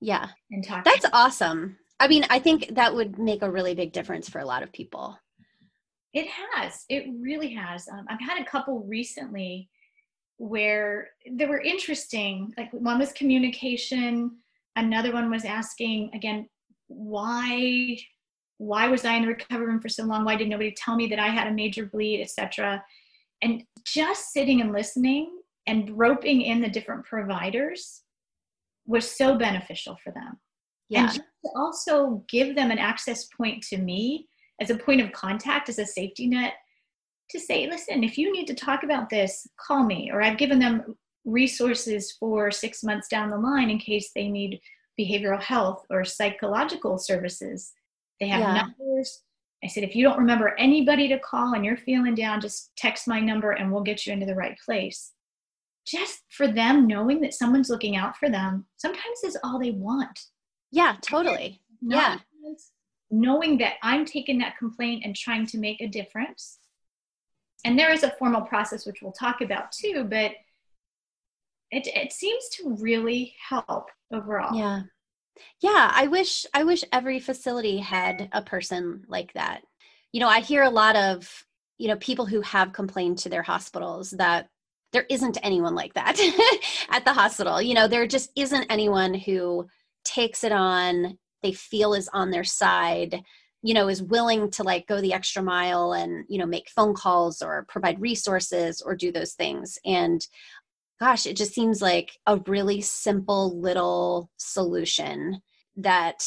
yeah, 0.00 0.26
and 0.52 0.66
talk. 0.66 0.84
That's 0.84 1.04
awesome. 1.12 1.76
I 2.00 2.08
mean, 2.08 2.24
I 2.30 2.38
think 2.38 2.74
that 2.76 2.94
would 2.94 3.18
make 3.18 3.42
a 3.42 3.50
really 3.50 3.74
big 3.74 3.92
difference 3.92 4.30
for 4.30 4.38
a 4.38 4.46
lot 4.46 4.62
of 4.62 4.72
people. 4.72 5.14
It 6.14 6.28
has. 6.54 6.86
It 6.88 7.08
really 7.20 7.52
has. 7.52 7.88
Um, 7.88 8.06
I've 8.08 8.26
had 8.26 8.40
a 8.40 8.46
couple 8.46 8.86
recently 8.88 9.68
where 10.38 11.10
they 11.30 11.44
were 11.44 11.60
interesting. 11.60 12.54
Like 12.56 12.72
one 12.72 12.98
was 12.98 13.12
communication, 13.12 14.38
another 14.76 15.12
one 15.12 15.30
was 15.30 15.44
asking 15.44 16.10
again, 16.14 16.48
why 16.94 17.96
why 18.58 18.86
was 18.86 19.04
I 19.04 19.14
in 19.14 19.22
the 19.22 19.28
recovery 19.28 19.66
room 19.66 19.80
for 19.80 19.88
so 19.88 20.04
long? 20.04 20.24
Why 20.24 20.36
did 20.36 20.48
nobody 20.48 20.72
tell 20.72 20.94
me 20.94 21.08
that 21.08 21.18
I 21.18 21.28
had 21.28 21.48
a 21.48 21.52
major 21.52 21.86
bleed, 21.86 22.22
etc. 22.22 22.84
And 23.42 23.64
just 23.84 24.32
sitting 24.32 24.60
and 24.60 24.72
listening 24.72 25.40
and 25.66 25.90
roping 25.98 26.42
in 26.42 26.60
the 26.60 26.68
different 26.68 27.04
providers 27.04 28.02
was 28.86 29.10
so 29.10 29.36
beneficial 29.36 29.96
for 30.02 30.12
them. 30.12 30.38
Yeah. 30.88 31.10
And 31.10 31.20
also 31.56 32.24
give 32.28 32.54
them 32.54 32.70
an 32.70 32.78
access 32.78 33.24
point 33.36 33.64
to 33.64 33.78
me 33.78 34.28
as 34.60 34.70
a 34.70 34.76
point 34.76 35.00
of 35.00 35.12
contact, 35.12 35.68
as 35.68 35.78
a 35.78 35.86
safety 35.86 36.28
net, 36.28 36.54
to 37.30 37.40
say, 37.40 37.68
listen, 37.68 38.04
if 38.04 38.18
you 38.18 38.32
need 38.32 38.46
to 38.46 38.54
talk 38.54 38.82
about 38.82 39.08
this, 39.08 39.46
call 39.58 39.84
me. 39.84 40.10
Or 40.12 40.22
I've 40.22 40.38
given 40.38 40.58
them 40.58 40.96
resources 41.24 42.12
for 42.12 42.50
six 42.50 42.82
months 42.82 43.08
down 43.08 43.30
the 43.30 43.38
line 43.38 43.70
in 43.70 43.78
case 43.78 44.10
they 44.14 44.28
need 44.28 44.60
behavioral 44.98 45.40
health 45.40 45.84
or 45.90 46.04
psychological 46.04 46.98
services. 46.98 47.72
They 48.20 48.28
have 48.28 48.40
yeah. 48.40 48.62
numbers. 48.62 49.22
I 49.64 49.68
said, 49.68 49.84
if 49.84 49.94
you 49.94 50.04
don't 50.04 50.18
remember 50.18 50.56
anybody 50.58 51.08
to 51.08 51.18
call 51.18 51.54
and 51.54 51.64
you're 51.64 51.76
feeling 51.76 52.14
down, 52.14 52.40
just 52.40 52.72
text 52.76 53.06
my 53.06 53.20
number 53.20 53.52
and 53.52 53.72
we'll 53.72 53.82
get 53.82 54.06
you 54.06 54.12
into 54.12 54.26
the 54.26 54.34
right 54.34 54.58
place. 54.64 55.12
Just 55.86 56.22
for 56.30 56.48
them 56.48 56.86
knowing 56.86 57.20
that 57.20 57.34
someone's 57.34 57.70
looking 57.70 57.96
out 57.96 58.16
for 58.16 58.28
them, 58.28 58.66
sometimes 58.76 59.24
is 59.24 59.38
all 59.44 59.58
they 59.58 59.70
want. 59.70 60.18
Yeah, 60.70 60.96
totally. 61.02 61.60
yeah 61.80 62.18
knowing 63.12 63.58
that 63.58 63.74
I'm 63.82 64.04
taking 64.04 64.38
that 64.38 64.58
complaint 64.58 65.02
and 65.04 65.14
trying 65.14 65.46
to 65.48 65.58
make 65.58 65.80
a 65.80 65.86
difference. 65.86 66.58
And 67.64 67.78
there 67.78 67.92
is 67.92 68.02
a 68.02 68.14
formal 68.18 68.40
process 68.40 68.86
which 68.86 69.02
we'll 69.02 69.12
talk 69.12 69.42
about 69.42 69.70
too, 69.70 70.06
but 70.08 70.32
it 71.72 71.88
it 71.88 72.12
seems 72.12 72.48
to 72.50 72.76
really 72.78 73.34
help 73.48 73.88
overall. 74.12 74.56
Yeah. 74.56 74.82
Yeah, 75.60 75.90
I 75.92 76.06
wish 76.06 76.46
I 76.54 76.62
wish 76.62 76.84
every 76.92 77.18
facility 77.18 77.78
had 77.78 78.28
a 78.32 78.42
person 78.42 79.04
like 79.08 79.32
that. 79.32 79.62
You 80.12 80.20
know, 80.20 80.28
I 80.28 80.40
hear 80.40 80.62
a 80.62 80.70
lot 80.70 80.94
of, 80.94 81.44
you 81.78 81.88
know, 81.88 81.96
people 81.96 82.26
who 82.26 82.42
have 82.42 82.72
complained 82.72 83.18
to 83.18 83.28
their 83.28 83.42
hospitals 83.42 84.10
that 84.10 84.48
there 84.92 85.06
isn't 85.08 85.38
anyone 85.42 85.74
like 85.74 85.94
that 85.94 86.20
at 86.90 87.04
the 87.04 87.14
hospital. 87.14 87.60
You 87.62 87.74
know, 87.74 87.88
there 87.88 88.06
just 88.06 88.30
isn't 88.36 88.66
anyone 88.70 89.14
who 89.14 89.66
takes 90.04 90.44
it 90.44 90.52
on 90.52 91.18
they 91.42 91.52
feel 91.52 91.94
is 91.94 92.08
on 92.12 92.30
their 92.30 92.44
side 92.44 93.22
you 93.62 93.74
know 93.74 93.88
is 93.88 94.02
willing 94.02 94.50
to 94.50 94.62
like 94.62 94.86
go 94.86 95.00
the 95.00 95.12
extra 95.12 95.42
mile 95.42 95.92
and 95.92 96.24
you 96.28 96.38
know 96.38 96.46
make 96.46 96.68
phone 96.70 96.94
calls 96.94 97.40
or 97.40 97.64
provide 97.68 98.00
resources 98.00 98.80
or 98.80 98.94
do 98.94 99.12
those 99.12 99.32
things 99.32 99.78
and 99.84 100.26
gosh 101.02 101.26
it 101.26 101.36
just 101.36 101.52
seems 101.52 101.82
like 101.82 102.16
a 102.28 102.36
really 102.46 102.80
simple 102.80 103.60
little 103.60 104.30
solution 104.36 105.42
that 105.76 106.22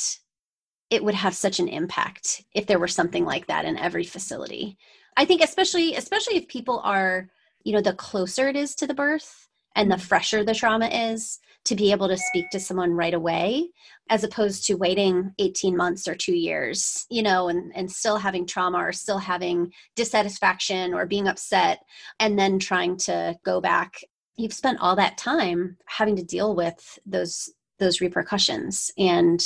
it 0.89 1.01
would 1.01 1.15
have 1.15 1.33
such 1.33 1.61
an 1.61 1.69
impact 1.69 2.43
if 2.53 2.67
there 2.67 2.77
were 2.77 2.87
something 2.89 3.23
like 3.23 3.47
that 3.47 3.63
in 3.63 3.77
every 3.77 4.03
facility 4.03 4.77
i 5.15 5.23
think 5.23 5.41
especially 5.41 5.95
especially 5.95 6.35
if 6.35 6.45
people 6.49 6.81
are 6.83 7.29
you 7.63 7.71
know 7.71 7.79
the 7.79 7.93
closer 7.93 8.49
it 8.49 8.57
is 8.57 8.75
to 8.75 8.85
the 8.85 8.93
birth 8.93 9.47
and 9.77 9.89
the 9.89 9.95
mm-hmm. 9.95 10.03
fresher 10.03 10.43
the 10.43 10.53
trauma 10.53 10.87
is 10.87 11.39
to 11.63 11.73
be 11.73 11.93
able 11.93 12.09
to 12.09 12.17
speak 12.17 12.49
to 12.49 12.59
someone 12.59 12.91
right 12.91 13.13
away 13.13 13.69
as 14.09 14.25
opposed 14.25 14.65
to 14.65 14.75
waiting 14.75 15.31
18 15.39 15.77
months 15.77 16.05
or 16.05 16.15
two 16.15 16.35
years 16.35 17.05
you 17.09 17.23
know 17.23 17.47
and, 17.47 17.71
and 17.77 17.89
still 17.89 18.17
having 18.17 18.45
trauma 18.45 18.79
or 18.79 18.91
still 18.91 19.19
having 19.19 19.71
dissatisfaction 19.95 20.93
or 20.93 21.05
being 21.05 21.29
upset 21.29 21.79
and 22.19 22.37
then 22.37 22.59
trying 22.59 22.97
to 22.97 23.37
go 23.45 23.61
back 23.61 24.01
you've 24.37 24.53
spent 24.53 24.79
all 24.79 24.95
that 24.95 25.17
time 25.17 25.77
having 25.85 26.15
to 26.15 26.23
deal 26.23 26.55
with 26.55 26.99
those 27.05 27.49
those 27.79 27.99
repercussions. 28.01 28.89
And 28.97 29.43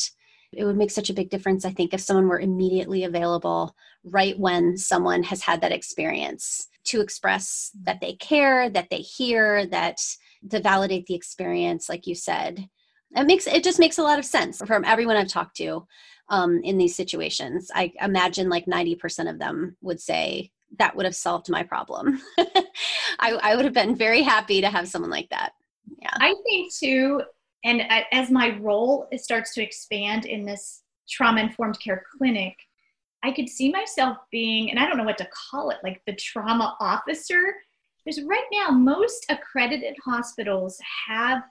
it 0.54 0.66
would 0.66 0.78
make 0.78 0.92
such 0.92 1.12
a 1.12 1.14
big 1.14 1.30
difference 1.30 1.64
i 1.64 1.70
think 1.70 1.94
if 1.94 2.02
someone 2.02 2.28
were 2.28 2.40
immediately 2.40 3.04
available 3.04 3.76
right 4.04 4.40
when 4.40 4.76
someone 4.76 5.22
has 5.22 5.44
had 5.44 5.62
that 5.62 5.72
experience 5.72 6.70
to 6.86 7.02
express 7.02 7.70
that 7.84 8.02
they 8.02 8.14
care 8.14 8.68
that 8.68 8.90
they 8.90 8.98
hear 8.98 9.68
that 9.68 10.00
to 10.50 10.60
validate 10.62 11.06
the 11.06 11.16
experience 11.16 11.90
like 11.90 12.08
you 12.08 12.16
said. 12.16 12.68
It 13.16 13.26
makes 13.26 13.48
it 13.48 13.64
just 13.64 13.80
makes 13.80 13.98
a 13.98 14.04
lot 14.04 14.20
of 14.20 14.26
sense 14.26 14.62
from 14.66 14.86
everyone 14.86 15.16
i've 15.16 15.28
talked 15.28 15.58
to 15.58 15.86
um, 16.30 16.62
in 16.64 16.78
these 16.78 16.96
situations. 16.96 17.72
I 17.74 17.92
imagine 18.02 18.50
like 18.50 18.68
90% 18.68 19.32
of 19.32 19.40
them 19.40 19.76
would 19.82 20.00
say 20.00 20.52
that 20.78 20.96
would 20.96 21.06
have 21.06 21.16
solved 21.16 21.50
my 21.50 21.64
problem. 21.64 22.22
I, 23.20 23.32
I 23.32 23.56
would 23.56 23.66
have 23.66 23.74
been 23.74 23.96
very 23.96 24.22
happy 24.22 24.62
to 24.62 24.70
have 24.70 24.88
someone 24.88 25.12
like 25.12 25.30
that. 25.30 25.54
Yeah. 26.02 26.14
I 26.20 26.36
think 26.46 26.74
too 26.74 27.22
and 27.66 27.82
as 28.14 28.32
my 28.32 28.58
role 28.60 29.08
starts 29.18 29.54
to 29.54 29.62
expand 29.62 30.26
in 30.26 30.46
this 30.46 30.84
trauma 31.10 31.42
informed 31.42 31.78
care 31.82 32.06
clinic 32.18 32.56
i 33.22 33.32
could 33.32 33.50
see 33.50 33.70
myself 33.70 34.16
being 34.32 34.70
and 34.70 34.80
i 34.80 34.86
don't 34.86 34.96
know 34.96 35.04
what 35.04 35.18
to 35.18 35.28
call 35.52 35.70
it 35.72 35.78
like 35.84 36.02
the 36.06 36.16
trauma 36.16 36.78
officer. 36.80 37.54
Because 38.10 38.24
right 38.24 38.46
now, 38.52 38.72
most 38.72 39.26
accredited 39.30 39.96
hospitals 40.04 40.80
have 41.08 41.44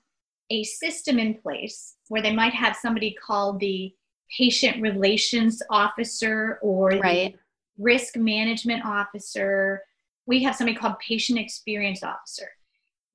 a 0.50 0.64
system 0.64 1.18
in 1.18 1.34
place 1.34 1.96
where 2.08 2.22
they 2.22 2.34
might 2.34 2.54
have 2.54 2.76
somebody 2.76 3.14
called 3.24 3.60
the 3.60 3.92
patient 4.36 4.80
relations 4.80 5.62
officer 5.70 6.58
or 6.62 6.90
right. 6.90 7.36
Risk 7.78 8.16
management 8.16 8.84
officer. 8.84 9.82
We 10.26 10.42
have 10.42 10.56
somebody 10.56 10.76
called 10.76 10.98
patient 10.98 11.38
experience 11.38 12.02
officer. 12.02 12.48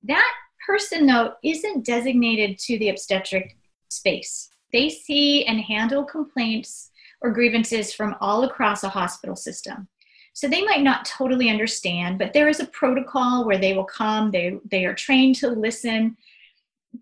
That 0.02 0.32
person, 0.66 1.06
though, 1.06 1.34
isn't 1.42 1.84
designated 1.84 2.58
to 2.60 2.78
the 2.78 2.88
obstetric 2.88 3.56
space. 3.90 4.50
They 4.72 4.88
see 4.88 5.44
and 5.44 5.60
handle 5.60 6.04
complaints 6.04 6.90
or 7.20 7.30
grievances 7.30 7.94
from 7.94 8.16
all 8.20 8.44
across 8.44 8.82
a 8.82 8.88
hospital 8.88 9.36
system. 9.36 9.88
So 10.34 10.48
they 10.48 10.64
might 10.64 10.82
not 10.82 11.04
totally 11.04 11.48
understand, 11.48 12.18
but 12.18 12.32
there 12.32 12.48
is 12.48 12.58
a 12.58 12.66
protocol 12.66 13.46
where 13.46 13.58
they 13.58 13.72
will 13.72 13.84
come, 13.84 14.32
they, 14.32 14.58
they 14.68 14.84
are 14.84 14.94
trained 14.94 15.36
to 15.36 15.48
listen. 15.48 16.16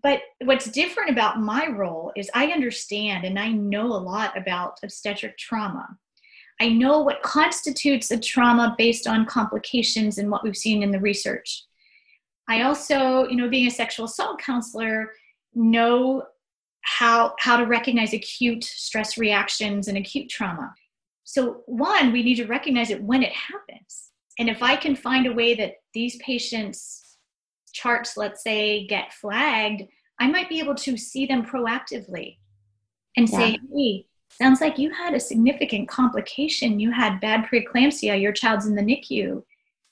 But 0.03 0.21
what's 0.43 0.69
different 0.69 1.09
about 1.09 1.41
my 1.41 1.67
role 1.67 2.11
is 2.15 2.29
I 2.33 2.47
understand 2.47 3.25
and 3.25 3.39
I 3.39 3.49
know 3.49 3.87
a 3.87 3.97
lot 3.97 4.37
about 4.37 4.79
obstetric 4.83 5.37
trauma. 5.37 5.97
I 6.63 6.69
know 6.69 7.01
what 7.01 7.21
constitutes 7.23 8.09
a 8.09 8.17
trauma 8.17 8.73
based 8.77 9.05
on 9.05 9.25
complications 9.25 10.17
and 10.17 10.31
what 10.31 10.45
we've 10.45 10.55
seen 10.55 10.81
in 10.81 10.91
the 10.91 10.99
research. 10.99 11.65
I 12.47 12.61
also, 12.61 13.27
you 13.27 13.35
know, 13.35 13.49
being 13.49 13.67
a 13.67 13.71
sexual 13.71 14.05
assault 14.05 14.39
counselor, 14.39 15.11
know 15.53 16.23
how 16.83 17.35
how 17.39 17.57
to 17.57 17.65
recognize 17.65 18.13
acute 18.13 18.63
stress 18.63 19.17
reactions 19.17 19.89
and 19.89 19.97
acute 19.97 20.29
trauma. 20.29 20.73
So 21.25 21.63
one, 21.65 22.13
we 22.13 22.23
need 22.23 22.35
to 22.35 22.45
recognize 22.45 22.91
it 22.91 23.03
when 23.03 23.23
it 23.23 23.33
happens. 23.33 24.11
And 24.39 24.49
if 24.49 24.63
I 24.63 24.77
can 24.77 24.95
find 24.95 25.27
a 25.27 25.33
way 25.33 25.55
that 25.55 25.81
these 25.93 26.15
patients 26.17 27.17
charts, 27.73 28.15
let's 28.15 28.41
say, 28.41 28.87
get 28.87 29.11
flagged, 29.11 29.83
I 30.17 30.27
might 30.27 30.47
be 30.47 30.59
able 30.59 30.75
to 30.75 30.95
see 30.95 31.25
them 31.25 31.45
proactively 31.45 32.37
and 33.17 33.27
yeah. 33.27 33.37
say, 33.37 33.57
hey, 33.75 34.05
sounds 34.41 34.61
like 34.61 34.77
you 34.77 34.91
had 34.91 35.13
a 35.13 35.19
significant 35.19 35.87
complication. 35.87 36.79
You 36.79 36.91
had 36.91 37.19
bad 37.19 37.45
preeclampsia. 37.45 38.21
Your 38.21 38.31
child's 38.31 38.65
in 38.65 38.75
the 38.75 38.81
NICU. 38.81 39.43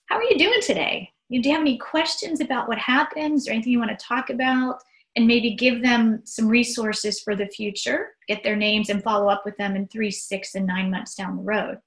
How 0.08 0.18
are 0.18 0.24
you 0.24 0.38
doing 0.38 0.62
today? 0.62 1.10
Do 1.30 1.38
you 1.38 1.52
have 1.54 1.62
any 1.62 1.78
questions 1.78 2.42
about 2.42 2.68
what 2.68 2.78
happens 2.78 3.48
or 3.48 3.52
anything 3.52 3.72
you 3.72 3.80
want 3.80 3.98
to 3.98 4.06
talk 4.06 4.30
about? 4.30 4.82
And 5.16 5.28
maybe 5.28 5.56
give 5.56 5.82
them 5.82 6.22
some 6.26 6.48
resources 6.48 7.20
for 7.22 7.36
the 7.36 7.48
future, 7.48 8.10
get 8.28 8.44
their 8.44 8.56
names 8.56 8.90
and 8.90 9.04
follow 9.04 9.28
up 9.30 9.44
with 9.46 9.58
them 9.58 9.76
in 9.76 9.88
three, 9.88 10.12
six, 10.12 10.56
and 10.56 10.66
nine 10.66 10.90
months 10.90 11.16
down 11.16 11.36
the 11.36 11.44
road. 11.44 11.80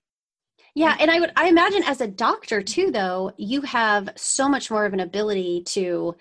Yeah, 0.75 0.97
and 0.99 1.11
I 1.11 1.21
would 1.21 1.33
I 1.37 1.49
imagine 1.49 1.85
as 1.85 2.01
a 2.01 2.09
doctor 2.09 2.61
too 2.61 2.91
though, 2.91 3.33
you 3.37 3.63
have 3.63 4.11
so 4.17 4.49
much 4.49 4.71
more 4.71 4.85
of 4.85 4.93
an 4.93 5.01
ability 5.01 5.63
to 5.67 6.17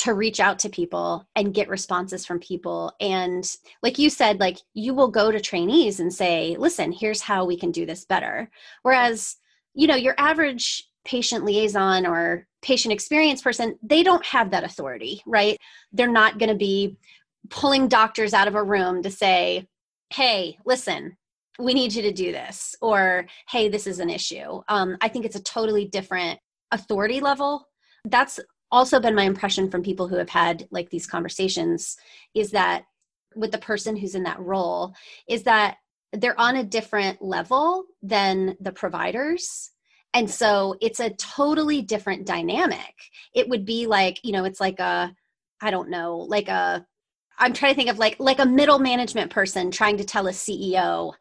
to 0.00 0.14
reach 0.14 0.40
out 0.40 0.58
to 0.58 0.70
people 0.70 1.26
and 1.36 1.52
get 1.52 1.68
responses 1.68 2.24
from 2.24 2.40
people. 2.40 2.92
And 3.00 3.44
like 3.82 3.98
you 3.98 4.08
said 4.08 4.40
like 4.40 4.58
you 4.72 4.94
will 4.94 5.08
go 5.08 5.30
to 5.30 5.40
trainees 5.40 6.00
and 6.00 6.12
say 6.12 6.56
listen 6.58 6.90
here's 6.90 7.20
how 7.20 7.44
we 7.44 7.56
can 7.56 7.70
do 7.70 7.84
this 7.84 8.04
better. 8.06 8.50
Whereas 8.82 9.36
you 9.74 9.86
know 9.86 9.96
your 9.96 10.14
average 10.18 10.84
patient 11.04 11.44
liaison 11.44 12.06
or 12.06 12.46
patient 12.62 12.92
experience 12.92 13.42
person 13.42 13.78
they 13.82 14.02
don't 14.02 14.24
have 14.24 14.50
that 14.50 14.64
authority 14.64 15.22
right? 15.26 15.58
They're 15.92 16.10
not 16.10 16.38
going 16.38 16.50
to 16.50 16.56
be 16.56 16.96
pulling 17.50 17.88
doctors 17.88 18.32
out 18.32 18.48
of 18.48 18.54
a 18.54 18.62
room 18.62 19.02
to 19.02 19.10
say 19.10 19.66
hey 20.12 20.56
listen 20.64 21.16
we 21.58 21.74
need 21.74 21.92
you 21.92 22.00
to 22.02 22.12
do 22.12 22.32
this 22.32 22.74
or 22.80 23.26
hey 23.50 23.68
this 23.68 23.86
is 23.86 23.98
an 23.98 24.08
issue. 24.08 24.62
Um, 24.68 24.96
i 25.02 25.08
think 25.08 25.26
it's 25.26 25.36
a 25.36 25.42
totally 25.42 25.84
different 25.86 26.40
authority 26.72 27.20
level. 27.20 27.68
That's 28.04 28.40
also 28.70 29.00
been 29.00 29.14
my 29.14 29.24
impression 29.24 29.70
from 29.70 29.82
people 29.82 30.08
who 30.08 30.16
have 30.16 30.28
had 30.28 30.66
like 30.70 30.90
these 30.90 31.06
conversations 31.06 31.96
is 32.34 32.50
that 32.52 32.84
with 33.34 33.52
the 33.52 33.58
person 33.58 33.96
who's 33.96 34.14
in 34.14 34.24
that 34.24 34.40
role 34.40 34.94
is 35.28 35.44
that 35.44 35.76
they're 36.12 36.38
on 36.40 36.56
a 36.56 36.64
different 36.64 37.22
level 37.22 37.84
than 38.02 38.56
the 38.60 38.72
providers. 38.72 39.70
And 40.12 40.28
so 40.28 40.76
it's 40.80 40.98
a 40.98 41.10
totally 41.10 41.82
different 41.82 42.26
dynamic. 42.26 42.94
It 43.34 43.48
would 43.48 43.64
be 43.64 43.86
like 43.86 44.18
you 44.24 44.32
know 44.32 44.44
it's 44.44 44.60
like 44.60 44.80
a 44.80 45.14
i 45.60 45.70
don't 45.70 45.90
know 45.90 46.16
like 46.16 46.48
a 46.48 46.84
i'm 47.38 47.52
trying 47.52 47.72
to 47.72 47.76
think 47.76 47.90
of 47.90 47.98
like 47.98 48.16
like 48.18 48.38
a 48.38 48.46
middle 48.46 48.78
management 48.78 49.30
person 49.30 49.70
trying 49.70 49.96
to 49.96 50.04
tell 50.04 50.26
a 50.26 50.32
ceo 50.32 51.12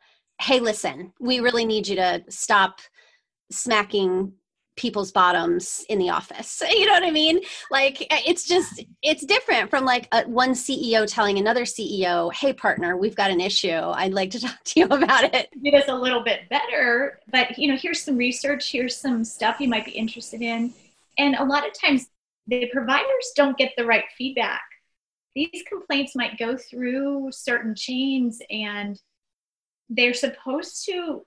hey 0.42 0.60
listen 0.60 1.14
we 1.20 1.40
really 1.40 1.66
need 1.66 1.88
you 1.88 1.96
to 1.96 2.24
stop 2.30 2.80
smacking 3.52 4.32
people's 4.80 5.12
bottoms 5.12 5.86
in 5.90 6.00
the 6.00 6.10
office. 6.10 6.64
You 6.80 6.86
know 6.86 6.94
what 6.94 7.04
i 7.04 7.12
mean? 7.12 7.42
Like 7.70 8.02
eh, 8.10 8.22
it's 8.26 8.48
just 8.48 8.84
it's 9.04 9.26
different 9.26 9.70
from 9.70 9.84
like 9.84 10.08
a, 10.14 10.24
one 10.24 10.52
ceo 10.52 11.06
telling 11.06 11.38
another 11.38 11.66
ceo 11.66 12.34
hey 12.34 12.54
partner 12.54 12.96
we've 12.96 13.16
got 13.16 13.32
an 13.32 13.42
issue. 13.42 13.70
I'd 13.70 14.14
like 14.14 14.32
to 14.32 14.40
talk 14.48 14.64
to 14.64 14.80
you 14.80 14.86
about 14.86 15.34
it. 15.34 15.50
Do 15.62 15.72
this 15.72 15.90
a 15.90 15.96
little 15.96 16.24
bit 16.24 16.48
better 16.50 17.20
but 17.32 17.58
you 17.60 17.68
know 17.68 17.76
here's 17.76 18.02
some 18.02 18.16
research 18.16 18.72
here's 18.72 18.96
some 18.96 19.26
stuff 19.26 19.60
you 19.60 19.68
might 19.68 19.86
be 19.86 19.92
interested 19.92 20.42
in. 20.42 20.74
And 21.18 21.36
a 21.36 21.44
lot 21.44 21.68
of 21.68 21.74
times 21.74 22.08
the 22.48 22.68
providers 22.72 23.34
don't 23.36 23.58
get 23.58 23.74
the 23.76 23.86
right 23.86 24.06
feedback. 24.18 24.64
These 25.36 25.64
complaints 25.68 26.16
might 26.16 26.40
go 26.40 26.56
through 26.56 27.30
certain 27.32 27.76
chains 27.76 28.42
and 28.50 29.00
they're 29.90 30.14
supposed 30.14 30.86
to 30.86 31.26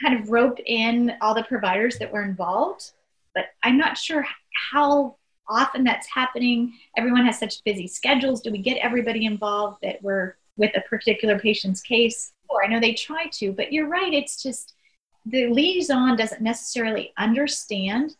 kind 0.00 0.18
of 0.18 0.30
roped 0.30 0.60
in 0.64 1.12
all 1.20 1.34
the 1.34 1.44
providers 1.44 1.98
that 1.98 2.12
were 2.12 2.22
involved, 2.22 2.92
but 3.34 3.46
I'm 3.62 3.76
not 3.76 3.98
sure 3.98 4.24
how 4.72 5.16
often 5.48 5.84
that's 5.84 6.08
happening. 6.08 6.72
Everyone 6.96 7.24
has 7.26 7.38
such 7.38 7.64
busy 7.64 7.86
schedules. 7.86 8.40
Do 8.40 8.50
we 8.50 8.58
get 8.58 8.78
everybody 8.78 9.26
involved 9.26 9.78
that 9.82 10.02
we're 10.02 10.36
with 10.56 10.76
a 10.76 10.80
particular 10.82 11.38
patient's 11.38 11.80
case? 11.80 12.32
Or 12.48 12.64
I 12.64 12.68
know 12.68 12.80
they 12.80 12.94
try 12.94 13.26
to, 13.32 13.52
but 13.52 13.72
you're 13.72 13.88
right. 13.88 14.12
It's 14.12 14.42
just 14.42 14.74
the 15.26 15.48
liaison 15.48 16.16
doesn't 16.16 16.40
necessarily 16.40 17.12
understand 17.18 18.16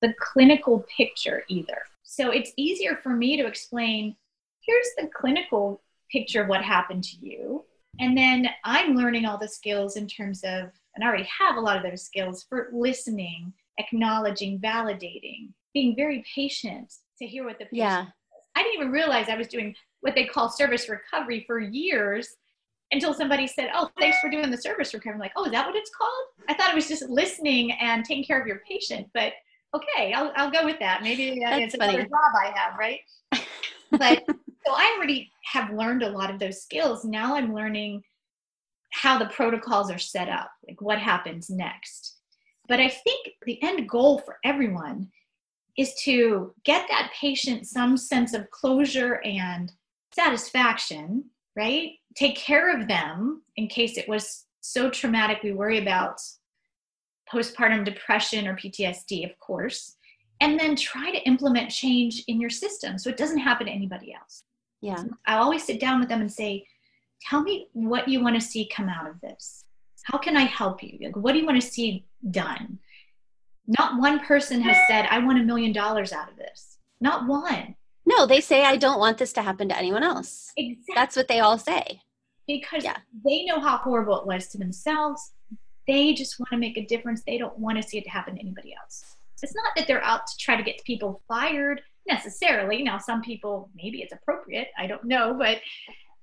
the 0.00 0.14
clinical 0.20 0.86
picture 0.96 1.44
either. 1.48 1.82
So 2.02 2.30
it's 2.30 2.52
easier 2.56 2.96
for 2.96 3.10
me 3.10 3.36
to 3.36 3.46
explain 3.46 4.16
here's 4.60 4.88
the 4.96 5.08
clinical 5.08 5.82
picture 6.10 6.42
of 6.42 6.48
what 6.48 6.62
happened 6.62 7.04
to 7.04 7.16
you. 7.20 7.64
And 8.00 8.16
then 8.16 8.48
I'm 8.64 8.94
learning 8.94 9.24
all 9.24 9.38
the 9.38 9.48
skills 9.48 9.96
in 9.96 10.06
terms 10.06 10.42
of 10.44 10.70
and 10.94 11.04
I 11.04 11.08
already 11.08 11.28
have 11.38 11.56
a 11.56 11.60
lot 11.60 11.76
of 11.76 11.82
those 11.82 12.04
skills 12.04 12.44
for 12.48 12.68
listening, 12.72 13.52
acknowledging, 13.78 14.58
validating, 14.58 15.52
being 15.74 15.94
very 15.94 16.24
patient 16.34 16.92
to 17.18 17.26
hear 17.26 17.44
what 17.44 17.58
the 17.58 17.66
patient 17.66 17.78
yeah. 17.78 18.04
Says. 18.04 18.12
I 18.56 18.62
didn't 18.62 18.74
even 18.74 18.92
realize 18.92 19.28
I 19.28 19.36
was 19.36 19.48
doing 19.48 19.74
what 20.00 20.14
they 20.14 20.24
call 20.24 20.48
service 20.48 20.88
recovery 20.88 21.44
for 21.46 21.60
years 21.60 22.36
until 22.90 23.12
somebody 23.14 23.46
said, 23.46 23.70
"Oh, 23.74 23.90
thanks 23.98 24.18
for 24.20 24.30
doing 24.30 24.50
the 24.50 24.56
service 24.56 24.94
recovery." 24.94 25.14
I'm 25.14 25.20
like, 25.20 25.32
"Oh, 25.36 25.44
is 25.44 25.52
that 25.52 25.66
what 25.66 25.76
it's 25.76 25.90
called?" 25.90 26.26
I 26.48 26.54
thought 26.54 26.70
it 26.70 26.74
was 26.74 26.88
just 26.88 27.08
listening 27.08 27.72
and 27.72 28.04
taking 28.04 28.24
care 28.24 28.40
of 28.40 28.46
your 28.46 28.60
patient, 28.68 29.08
but 29.14 29.32
okay, 29.74 30.12
I'll 30.12 30.32
I'll 30.36 30.50
go 30.50 30.64
with 30.64 30.78
that. 30.80 31.02
Maybe 31.02 31.44
uh, 31.44 31.58
it's 31.58 31.76
funny. 31.76 31.94
another 31.94 32.08
job 32.08 32.32
I 32.34 32.52
have, 32.56 32.78
right? 32.78 33.00
but 33.92 34.24
so 34.66 34.72
I 34.72 34.94
already 34.96 35.30
have 35.44 35.72
learned 35.72 36.02
a 36.02 36.08
lot 36.08 36.30
of 36.30 36.38
those 36.38 36.62
skills. 36.62 37.04
Now 37.04 37.36
I'm 37.36 37.54
learning 37.54 38.02
how 38.90 39.18
the 39.18 39.26
protocols 39.26 39.90
are 39.90 39.98
set 39.98 40.28
up, 40.28 40.50
like 40.66 40.80
what 40.80 40.98
happens 40.98 41.50
next. 41.50 42.16
But 42.68 42.80
I 42.80 42.88
think 42.88 43.30
the 43.46 43.62
end 43.62 43.88
goal 43.88 44.18
for 44.18 44.38
everyone 44.44 45.10
is 45.76 45.94
to 46.02 46.52
get 46.64 46.86
that 46.88 47.12
patient 47.18 47.66
some 47.66 47.96
sense 47.96 48.34
of 48.34 48.50
closure 48.50 49.20
and 49.24 49.72
satisfaction, 50.12 51.24
right? 51.56 51.92
Take 52.16 52.36
care 52.36 52.76
of 52.76 52.88
them 52.88 53.42
in 53.56 53.68
case 53.68 53.96
it 53.96 54.08
was 54.08 54.46
so 54.60 54.90
traumatic 54.90 55.42
we 55.42 55.52
worry 55.52 55.78
about 55.78 56.20
postpartum 57.32 57.84
depression 57.84 58.46
or 58.46 58.56
PTSD, 58.56 59.24
of 59.30 59.38
course, 59.38 59.96
and 60.40 60.58
then 60.58 60.76
try 60.76 61.10
to 61.10 61.22
implement 61.26 61.70
change 61.70 62.24
in 62.26 62.40
your 62.40 62.50
system 62.50 62.98
so 62.98 63.10
it 63.10 63.16
doesn't 63.16 63.38
happen 63.38 63.66
to 63.66 63.72
anybody 63.72 64.12
else. 64.12 64.44
Yeah. 64.80 64.96
So 64.96 65.10
I 65.26 65.36
always 65.36 65.64
sit 65.64 65.80
down 65.80 66.00
with 66.00 66.08
them 66.08 66.20
and 66.20 66.32
say, 66.32 66.66
tell 67.20 67.42
me 67.42 67.68
what 67.72 68.08
you 68.08 68.22
want 68.22 68.34
to 68.34 68.40
see 68.40 68.68
come 68.74 68.88
out 68.88 69.08
of 69.08 69.20
this. 69.20 69.64
How 70.04 70.18
can 70.18 70.36
I 70.36 70.42
help 70.42 70.82
you? 70.82 70.98
Like, 71.02 71.16
what 71.16 71.32
do 71.32 71.38
you 71.38 71.46
want 71.46 71.60
to 71.60 71.66
see 71.66 72.06
done? 72.30 72.78
Not 73.66 74.00
one 74.00 74.20
person 74.20 74.62
has 74.62 74.76
said, 74.88 75.06
I 75.10 75.18
want 75.18 75.38
a 75.38 75.42
million 75.42 75.72
dollars 75.72 76.12
out 76.12 76.30
of 76.30 76.36
this. 76.36 76.78
Not 77.00 77.26
one. 77.26 77.74
No, 78.06 78.24
they 78.24 78.40
say, 78.40 78.64
I 78.64 78.76
don't 78.76 78.98
want 78.98 79.18
this 79.18 79.34
to 79.34 79.42
happen 79.42 79.68
to 79.68 79.76
anyone 79.76 80.02
else. 80.02 80.52
Exactly. 80.56 80.94
That's 80.94 81.16
what 81.16 81.28
they 81.28 81.40
all 81.40 81.58
say. 81.58 82.00
Because 82.46 82.82
yeah. 82.82 82.96
they 83.22 83.44
know 83.44 83.60
how 83.60 83.76
horrible 83.76 84.18
it 84.20 84.26
was 84.26 84.48
to 84.48 84.58
themselves. 84.58 85.32
They 85.86 86.14
just 86.14 86.40
want 86.40 86.50
to 86.52 86.56
make 86.56 86.78
a 86.78 86.86
difference. 86.86 87.22
They 87.26 87.36
don't 87.36 87.58
want 87.58 87.76
to 87.76 87.86
see 87.86 87.98
it 87.98 88.08
happen 88.08 88.36
to 88.36 88.40
anybody 88.40 88.74
else. 88.80 89.16
It's 89.42 89.54
not 89.54 89.72
that 89.76 89.86
they're 89.86 90.02
out 90.02 90.26
to 90.26 90.36
try 90.38 90.56
to 90.56 90.62
get 90.62 90.82
people 90.84 91.20
fired 91.28 91.82
necessarily. 92.08 92.82
Now, 92.82 92.96
some 92.96 93.20
people, 93.20 93.68
maybe 93.76 94.00
it's 94.00 94.14
appropriate. 94.14 94.68
I 94.78 94.86
don't 94.86 95.04
know. 95.04 95.34
But 95.38 95.58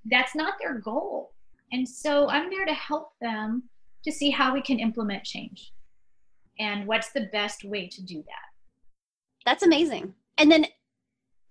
that's 0.05 0.35
not 0.35 0.55
their 0.59 0.79
goal. 0.79 1.33
And 1.71 1.87
so 1.87 2.29
I'm 2.29 2.49
there 2.49 2.65
to 2.65 2.73
help 2.73 3.13
them 3.21 3.63
to 4.03 4.11
see 4.11 4.29
how 4.29 4.53
we 4.53 4.61
can 4.61 4.79
implement 4.79 5.23
change 5.23 5.73
and 6.59 6.87
what's 6.87 7.11
the 7.11 7.27
best 7.31 7.63
way 7.63 7.87
to 7.87 8.03
do 8.03 8.17
that. 8.17 9.45
That's 9.45 9.63
amazing. 9.63 10.13
And 10.37 10.51
then 10.51 10.65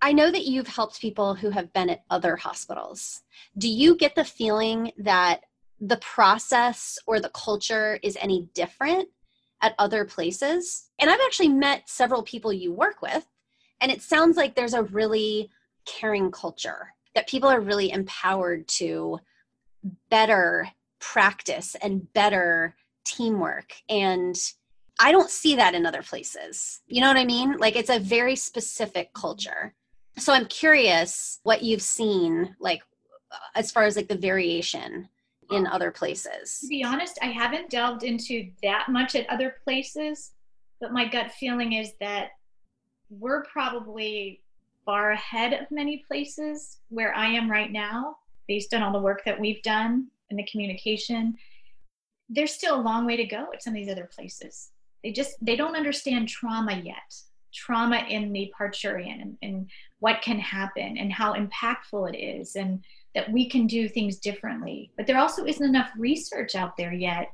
I 0.01 0.11
know 0.13 0.31
that 0.31 0.45
you've 0.45 0.67
helped 0.67 1.01
people 1.01 1.35
who 1.35 1.49
have 1.49 1.73
been 1.73 1.89
at 1.89 2.03
other 2.09 2.35
hospitals. 2.35 3.21
Do 3.57 3.69
you 3.69 3.95
get 3.95 4.15
the 4.15 4.25
feeling 4.25 4.91
that 4.97 5.41
the 5.79 5.97
process 5.97 6.97
or 7.05 7.19
the 7.19 7.29
culture 7.29 7.99
is 8.03 8.17
any 8.21 8.47
different 8.53 9.09
at 9.61 9.75
other 9.79 10.05
places? 10.05 10.89
And 10.99 11.09
I've 11.09 11.19
actually 11.25 11.49
met 11.49 11.89
several 11.89 12.23
people 12.23 12.53
you 12.53 12.71
work 12.71 13.01
with, 13.01 13.25
and 13.81 13.91
it 13.91 14.01
sounds 14.01 14.37
like 14.37 14.55
there's 14.55 14.73
a 14.73 14.83
really 14.83 15.49
caring 15.85 16.31
culture 16.31 16.94
that 17.15 17.27
people 17.27 17.49
are 17.49 17.61
really 17.61 17.91
empowered 17.91 18.67
to 18.67 19.19
better 20.09 20.67
practice 20.99 21.75
and 21.81 22.11
better 22.13 22.75
teamwork. 23.05 23.73
And 23.89 24.35
i 24.99 25.11
don't 25.11 25.29
see 25.29 25.55
that 25.55 25.75
in 25.75 25.85
other 25.85 26.01
places. 26.01 26.81
You 26.87 27.01
know 27.01 27.07
what 27.07 27.17
i 27.17 27.25
mean? 27.25 27.57
Like 27.57 27.75
it's 27.75 27.89
a 27.89 27.99
very 27.99 28.35
specific 28.35 29.13
culture. 29.13 29.73
So 30.17 30.33
i'm 30.33 30.45
curious 30.45 31.39
what 31.43 31.63
you've 31.63 31.81
seen 31.81 32.55
like 32.59 32.81
uh, 33.31 33.37
as 33.55 33.71
far 33.71 33.83
as 33.83 33.95
like 33.95 34.07
the 34.07 34.17
variation 34.17 35.09
in 35.51 35.67
other 35.67 35.91
places. 35.91 36.59
to 36.61 36.67
be 36.67 36.83
honest 36.83 37.19
i 37.21 37.27
haven't 37.27 37.69
delved 37.69 38.03
into 38.03 38.49
that 38.63 38.87
much 38.89 39.15
at 39.15 39.29
other 39.29 39.57
places 39.63 40.31
but 40.81 40.91
my 40.91 41.07
gut 41.07 41.31
feeling 41.31 41.73
is 41.73 41.91
that 41.99 42.29
we're 43.09 43.43
probably 43.43 44.41
far 44.85 45.11
ahead 45.11 45.53
of 45.53 45.71
many 45.71 46.03
places 46.07 46.77
where 46.89 47.13
I 47.15 47.27
am 47.27 47.49
right 47.49 47.71
now, 47.71 48.17
based 48.47 48.73
on 48.73 48.83
all 48.83 48.93
the 48.93 48.99
work 48.99 49.23
that 49.25 49.39
we've 49.39 49.61
done 49.63 50.07
and 50.29 50.39
the 50.39 50.45
communication. 50.45 51.35
There's 52.29 52.53
still 52.53 52.79
a 52.79 52.81
long 52.81 53.05
way 53.05 53.17
to 53.17 53.25
go 53.25 53.47
at 53.53 53.63
some 53.63 53.73
of 53.73 53.77
these 53.77 53.91
other 53.91 54.09
places. 54.13 54.71
They 55.03 55.11
just 55.11 55.35
they 55.41 55.55
don't 55.55 55.75
understand 55.75 56.29
trauma 56.29 56.81
yet. 56.83 57.15
Trauma 57.53 58.05
in 58.09 58.33
the 58.33 58.51
parturient 58.59 59.21
and, 59.21 59.37
and 59.41 59.69
what 59.99 60.21
can 60.21 60.39
happen 60.39 60.97
and 60.97 61.11
how 61.11 61.33
impactful 61.35 62.13
it 62.13 62.17
is 62.17 62.55
and 62.55 62.83
that 63.13 63.31
we 63.31 63.49
can 63.49 63.65
do 63.65 63.87
things 63.87 64.17
differently. 64.17 64.91
But 64.97 65.07
there 65.07 65.17
also 65.17 65.45
isn't 65.45 65.65
enough 65.65 65.89
research 65.97 66.53
out 66.53 66.75
there 66.75 66.91
yet 66.91 67.31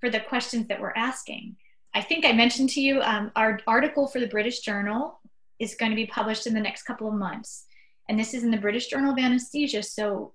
for 0.00 0.10
the 0.10 0.20
questions 0.20 0.68
that 0.68 0.80
we're 0.80 0.92
asking. 0.96 1.56
I 1.94 2.02
think 2.02 2.26
I 2.26 2.32
mentioned 2.32 2.68
to 2.70 2.80
you 2.80 3.00
um, 3.00 3.32
our 3.36 3.60
article 3.66 4.06
for 4.06 4.20
the 4.20 4.26
British 4.26 4.60
Journal 4.60 5.18
is 5.64 5.74
going 5.74 5.90
to 5.90 5.96
be 5.96 6.06
published 6.06 6.46
in 6.46 6.54
the 6.54 6.60
next 6.60 6.82
couple 6.82 7.08
of 7.08 7.14
months. 7.14 7.64
And 8.08 8.18
this 8.18 8.34
is 8.34 8.44
in 8.44 8.50
the 8.50 8.58
British 8.58 8.88
Journal 8.88 9.12
of 9.12 9.18
Anesthesia. 9.18 9.82
So 9.82 10.34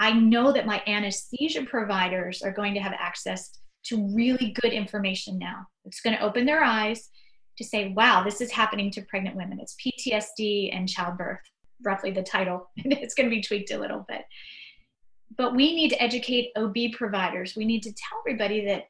I 0.00 0.12
know 0.12 0.52
that 0.52 0.66
my 0.66 0.82
anesthesia 0.86 1.62
providers 1.62 2.42
are 2.42 2.50
going 2.50 2.74
to 2.74 2.80
have 2.80 2.94
access 2.98 3.58
to 3.84 4.08
really 4.14 4.54
good 4.62 4.72
information 4.72 5.38
now. 5.38 5.66
It's 5.84 6.00
going 6.00 6.16
to 6.16 6.22
open 6.22 6.46
their 6.46 6.64
eyes 6.64 7.10
to 7.58 7.64
say, 7.64 7.92
wow, 7.94 8.24
this 8.24 8.40
is 8.40 8.50
happening 8.50 8.90
to 8.92 9.02
pregnant 9.02 9.36
women. 9.36 9.60
It's 9.60 9.76
PTSD 9.76 10.74
and 10.74 10.88
childbirth, 10.88 11.40
roughly 11.84 12.10
the 12.10 12.22
title. 12.22 12.70
it's 12.76 13.14
going 13.14 13.28
to 13.28 13.36
be 13.36 13.42
tweaked 13.42 13.72
a 13.72 13.78
little 13.78 14.06
bit. 14.08 14.22
But 15.36 15.54
we 15.54 15.74
need 15.74 15.90
to 15.90 16.02
educate 16.02 16.52
OB 16.56 16.76
providers. 16.94 17.54
We 17.56 17.64
need 17.66 17.82
to 17.82 17.90
tell 17.92 18.18
everybody 18.20 18.64
that 18.66 18.86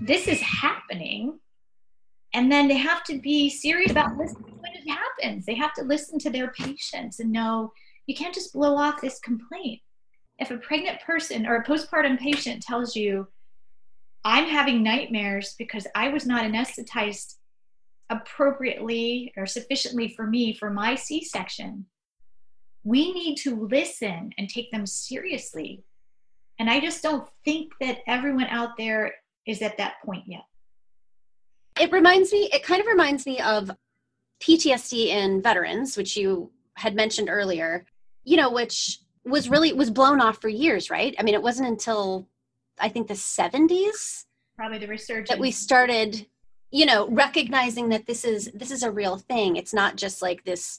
this 0.00 0.28
is 0.28 0.40
happening 0.40 1.38
and 2.32 2.50
then 2.50 2.68
they 2.68 2.76
have 2.76 3.02
to 3.04 3.18
be 3.18 3.50
serious 3.50 3.90
about 3.90 4.16
listening 4.16 4.49
it 4.84 4.90
happens. 4.90 5.46
They 5.46 5.54
have 5.54 5.74
to 5.74 5.84
listen 5.84 6.18
to 6.20 6.30
their 6.30 6.52
patients 6.52 7.20
and 7.20 7.30
know 7.30 7.72
you 8.06 8.14
can't 8.14 8.34
just 8.34 8.52
blow 8.52 8.76
off 8.76 9.00
this 9.00 9.20
complaint. 9.20 9.80
If 10.38 10.50
a 10.50 10.56
pregnant 10.58 11.00
person 11.02 11.46
or 11.46 11.56
a 11.56 11.64
postpartum 11.64 12.18
patient 12.18 12.62
tells 12.62 12.96
you 12.96 13.28
i'm 14.22 14.44
having 14.44 14.82
nightmares 14.82 15.54
because 15.56 15.86
i 15.94 16.08
was 16.08 16.26
not 16.26 16.44
anesthetized 16.44 17.36
appropriately 18.10 19.32
or 19.34 19.46
sufficiently 19.46 20.12
for 20.14 20.26
me 20.26 20.54
for 20.54 20.68
my 20.68 20.94
c-section 20.94 21.86
we 22.82 23.12
need 23.12 23.36
to 23.36 23.66
listen 23.66 24.30
and 24.38 24.48
take 24.48 24.70
them 24.70 24.86
seriously. 24.86 25.84
And 26.58 26.68
i 26.70 26.80
just 26.80 27.02
don't 27.02 27.28
think 27.44 27.72
that 27.80 27.98
everyone 28.06 28.46
out 28.46 28.70
there 28.76 29.14
is 29.46 29.62
at 29.62 29.78
that 29.78 29.94
point 30.04 30.24
yet. 30.26 30.44
It 31.80 31.92
reminds 31.92 32.32
me, 32.32 32.50
it 32.52 32.62
kind 32.62 32.80
of 32.80 32.86
reminds 32.86 33.24
me 33.24 33.40
of 33.40 33.70
PTSD 34.40 35.06
in 35.08 35.42
veterans, 35.42 35.96
which 35.96 36.16
you 36.16 36.50
had 36.74 36.94
mentioned 36.94 37.28
earlier, 37.28 37.84
you 38.24 38.36
know, 38.36 38.50
which 38.50 38.98
was 39.24 39.48
really 39.48 39.72
was 39.72 39.90
blown 39.90 40.20
off 40.20 40.40
for 40.40 40.48
years, 40.48 40.90
right? 40.90 41.14
I 41.18 41.22
mean, 41.22 41.34
it 41.34 41.42
wasn't 41.42 41.68
until 41.68 42.26
I 42.78 42.88
think 42.88 43.08
the 43.08 43.14
70s 43.14 44.24
probably 44.56 44.78
the 44.78 44.86
research 44.88 45.26
that 45.28 45.38
we 45.38 45.50
started, 45.50 46.26
you 46.70 46.84
know, 46.84 47.08
recognizing 47.08 47.88
that 47.88 48.06
this 48.06 48.24
is 48.24 48.50
this 48.54 48.70
is 48.70 48.82
a 48.82 48.90
real 48.90 49.16
thing. 49.16 49.56
It's 49.56 49.72
not 49.72 49.96
just 49.96 50.20
like 50.20 50.44
this 50.44 50.78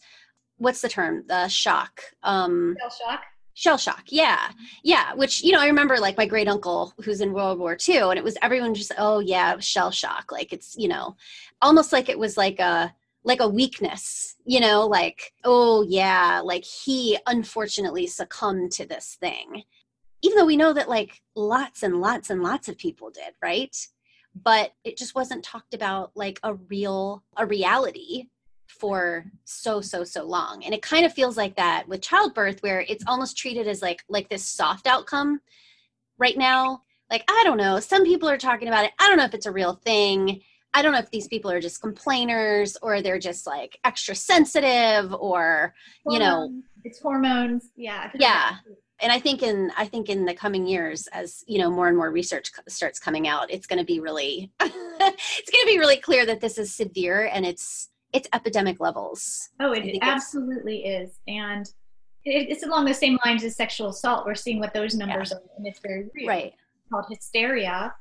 what's 0.57 0.81
the 0.81 0.89
term? 0.89 1.23
The 1.27 1.47
shock. 1.47 2.01
Um 2.23 2.75
Shell 2.79 3.07
shock 3.07 3.21
shell 3.53 3.77
shock 3.77 4.03
yeah 4.07 4.49
yeah 4.81 5.13
which 5.13 5.43
you 5.43 5.51
know 5.51 5.59
i 5.59 5.67
remember 5.67 5.97
like 5.97 6.17
my 6.17 6.25
great 6.25 6.47
uncle 6.47 6.93
who's 7.03 7.19
in 7.19 7.33
world 7.33 7.59
war 7.59 7.77
ii 7.89 7.97
and 7.97 8.17
it 8.17 8.23
was 8.23 8.37
everyone 8.41 8.73
just 8.73 8.93
oh 8.97 9.19
yeah 9.19 9.59
shell 9.59 9.91
shock 9.91 10.31
like 10.31 10.53
it's 10.53 10.73
you 10.77 10.87
know 10.87 11.15
almost 11.61 11.91
like 11.91 12.07
it 12.07 12.17
was 12.17 12.37
like 12.37 12.59
a 12.59 12.93
like 13.23 13.39
a 13.39 13.47
weakness 13.47 14.35
you 14.45 14.59
know 14.59 14.87
like 14.87 15.33
oh 15.43 15.83
yeah 15.83 16.41
like 16.43 16.63
he 16.63 17.17
unfortunately 17.27 18.07
succumbed 18.07 18.71
to 18.73 18.85
this 18.85 19.17
thing. 19.19 19.63
Even 20.23 20.37
though 20.37 20.45
we 20.45 20.57
know 20.57 20.73
that 20.73 20.89
like 20.89 21.21
lots 21.35 21.81
and 21.81 21.99
lots 21.99 22.29
and 22.29 22.43
lots 22.43 22.67
of 22.69 22.77
people 22.77 23.09
did 23.09 23.33
right? 23.41 23.75
But 24.35 24.71
it 24.83 24.97
just 24.97 25.15
wasn't 25.15 25.43
talked 25.43 25.73
about 25.73 26.11
like 26.15 26.39
a 26.43 26.53
real 26.53 27.23
a 27.37 27.45
reality 27.45 28.27
for 28.67 29.25
so 29.45 29.81
so 29.81 30.03
so 30.03 30.23
long. 30.23 30.63
And 30.63 30.73
it 30.73 30.81
kind 30.81 31.05
of 31.05 31.13
feels 31.13 31.37
like 31.37 31.55
that 31.57 31.87
with 31.87 32.01
childbirth 32.01 32.61
where 32.61 32.81
it's 32.81 33.03
almost 33.07 33.37
treated 33.37 33.67
as 33.67 33.81
like 33.81 34.03
like 34.09 34.29
this 34.29 34.47
soft 34.47 34.87
outcome 34.87 35.41
right 36.17 36.37
now. 36.37 36.83
Like 37.09 37.23
i 37.29 37.41
don't 37.43 37.57
know. 37.57 37.79
Some 37.79 38.03
people 38.03 38.29
are 38.29 38.37
talking 38.37 38.67
about 38.67 38.85
it. 38.85 38.91
I 38.99 39.07
don't 39.07 39.17
know 39.17 39.25
if 39.25 39.33
it's 39.33 39.45
a 39.45 39.51
real 39.51 39.73
thing 39.73 40.41
i 40.73 40.81
don't 40.81 40.91
know 40.91 40.99
if 40.99 41.09
these 41.11 41.27
people 41.27 41.51
are 41.51 41.61
just 41.61 41.81
complainers 41.81 42.77
or 42.81 43.01
they're 43.01 43.19
just 43.19 43.45
like 43.47 43.79
extra 43.83 44.15
sensitive 44.15 45.13
or 45.13 45.73
you 46.07 46.19
know 46.19 46.51
it's 46.83 46.99
hormones 46.99 47.69
yeah 47.75 48.09
yeah 48.15 48.55
and 49.01 49.11
i 49.11 49.19
think 49.19 49.43
in 49.43 49.71
i 49.77 49.85
think 49.85 50.09
in 50.09 50.25
the 50.25 50.33
coming 50.33 50.65
years 50.65 51.07
as 51.13 51.43
you 51.47 51.59
know 51.59 51.69
more 51.69 51.87
and 51.87 51.97
more 51.97 52.11
research 52.11 52.51
starts 52.67 52.99
coming 52.99 53.27
out 53.27 53.49
it's 53.51 53.67
going 53.67 53.79
to 53.79 53.85
be 53.85 53.99
really 53.99 54.51
it's 54.61 55.51
going 55.51 55.65
to 55.65 55.67
be 55.67 55.79
really 55.79 55.97
clear 55.97 56.25
that 56.25 56.41
this 56.41 56.57
is 56.57 56.73
severe 56.73 57.29
and 57.33 57.45
it's 57.45 57.91
it's 58.13 58.27
epidemic 58.33 58.79
levels. 58.79 59.49
Oh, 59.59 59.71
it 59.71 59.97
absolutely 60.01 60.85
is. 60.85 61.19
And 61.27 61.65
it's 62.23 62.63
along 62.63 62.85
the 62.85 62.93
same 62.93 63.17
lines 63.25 63.43
as 63.43 63.55
sexual 63.55 63.89
assault. 63.89 64.25
We're 64.25 64.35
seeing 64.35 64.59
what 64.59 64.73
those 64.73 64.95
numbers 64.95 65.31
yeah. 65.31 65.37
are, 65.37 65.43
and 65.57 65.65
it's 65.65 65.79
very 65.79 66.07
real. 66.13 66.27
Right. 66.27 66.53
It's 66.53 66.89
called 66.91 67.05
hysteria. 67.09 67.93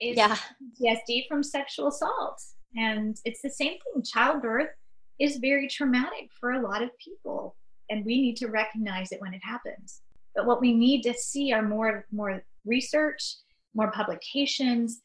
Is 0.00 0.16
yeah. 0.16 0.36
PTSD 0.80 1.26
from 1.28 1.42
sexual 1.42 1.88
assault. 1.88 2.42
And 2.76 3.16
it's 3.24 3.42
the 3.42 3.50
same 3.50 3.72
thing. 3.72 4.02
Childbirth 4.02 4.70
is 5.18 5.38
very 5.38 5.66
traumatic 5.68 6.30
for 6.38 6.52
a 6.52 6.62
lot 6.62 6.82
of 6.82 6.90
people. 6.98 7.56
And 7.90 8.04
we 8.04 8.20
need 8.20 8.36
to 8.36 8.48
recognize 8.48 9.12
it 9.12 9.20
when 9.20 9.34
it 9.34 9.42
happens. 9.42 10.02
But 10.34 10.46
what 10.46 10.60
we 10.60 10.72
need 10.72 11.02
to 11.02 11.14
see 11.14 11.52
are 11.52 11.62
more 11.62 12.06
more 12.12 12.42
research, 12.64 13.36
more 13.74 13.90
publications, 13.90 15.00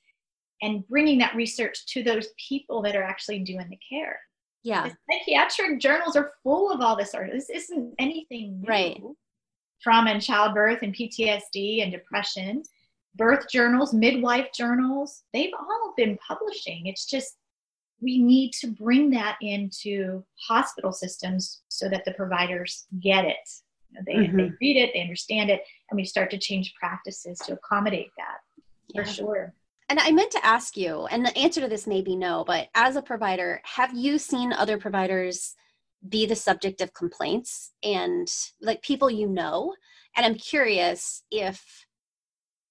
and 0.61 0.87
bringing 0.87 1.17
that 1.19 1.35
research 1.35 1.85
to 1.87 2.03
those 2.03 2.27
people 2.37 2.81
that 2.81 2.95
are 2.95 3.03
actually 3.03 3.39
doing 3.39 3.67
the 3.69 3.79
care. 3.89 4.19
Yeah. 4.63 4.89
The 4.89 4.95
psychiatric 5.11 5.79
journals 5.79 6.15
are 6.15 6.31
full 6.41 6.71
of 6.71 6.81
all 6.81 6.95
this 6.95 7.13
art. 7.13 7.31
This 7.33 7.49
isn't 7.49 7.93
anything 7.99 8.61
new. 8.61 8.67
Right. 8.67 9.01
Trauma 9.81 10.11
and 10.11 10.21
childbirth 10.21 10.81
and 10.81 10.95
PTSD 10.95 11.83
and 11.83 11.91
depression. 11.91 12.63
Birth 13.15 13.49
journals, 13.49 13.93
midwife 13.93 14.47
journals, 14.55 15.23
they've 15.33 15.53
all 15.59 15.93
been 15.95 16.17
publishing. 16.27 16.87
It's 16.87 17.05
just 17.05 17.37
we 18.01 18.21
need 18.21 18.51
to 18.53 18.67
bring 18.67 19.09
that 19.11 19.37
into 19.41 20.23
hospital 20.47 20.91
systems 20.91 21.61
so 21.69 21.87
that 21.89 22.03
the 22.05 22.13
providers 22.13 22.85
get 22.99 23.25
it. 23.25 23.37
they, 24.05 24.15
mm-hmm. 24.15 24.37
they 24.37 24.51
read 24.59 24.77
it, 24.77 24.91
they 24.93 25.01
understand 25.01 25.49
it, 25.49 25.61
and 25.89 25.97
we 25.97 26.03
start 26.03 26.29
to 26.31 26.37
change 26.37 26.73
practices 26.73 27.37
to 27.39 27.53
accommodate 27.53 28.09
that 28.17 28.95
for 28.95 29.05
sure. 29.09 29.53
And 29.89 29.99
I 29.99 30.11
meant 30.11 30.31
to 30.31 30.45
ask 30.45 30.75
you, 30.75 31.05
and 31.05 31.25
the 31.25 31.37
answer 31.37 31.61
to 31.61 31.67
this 31.67 31.87
may 31.87 32.01
be 32.01 32.15
no, 32.15 32.43
but 32.45 32.67
as 32.75 32.95
a 32.95 33.01
provider, 33.01 33.61
have 33.63 33.93
you 33.93 34.17
seen 34.17 34.51
other 34.51 34.77
providers 34.77 35.55
be 36.07 36.25
the 36.25 36.35
subject 36.35 36.81
of 36.81 36.93
complaints 36.93 37.71
and 37.83 38.27
like 38.61 38.81
people 38.81 39.09
you 39.09 39.27
know? 39.27 39.73
And 40.15 40.25
I'm 40.25 40.35
curious 40.35 41.23
if 41.31 41.85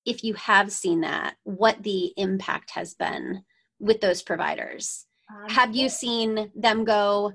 if 0.04 0.24
you 0.24 0.34
have 0.34 0.72
seen 0.72 1.00
that, 1.02 1.34
what 1.44 1.82
the 1.82 2.12
impact 2.16 2.70
has 2.70 2.94
been 2.94 3.44
with 3.78 4.00
those 4.00 4.22
providers. 4.22 5.06
Um, 5.30 5.48
have 5.48 5.74
you 5.74 5.88
seen 5.88 6.50
them 6.54 6.84
go, 6.84 7.32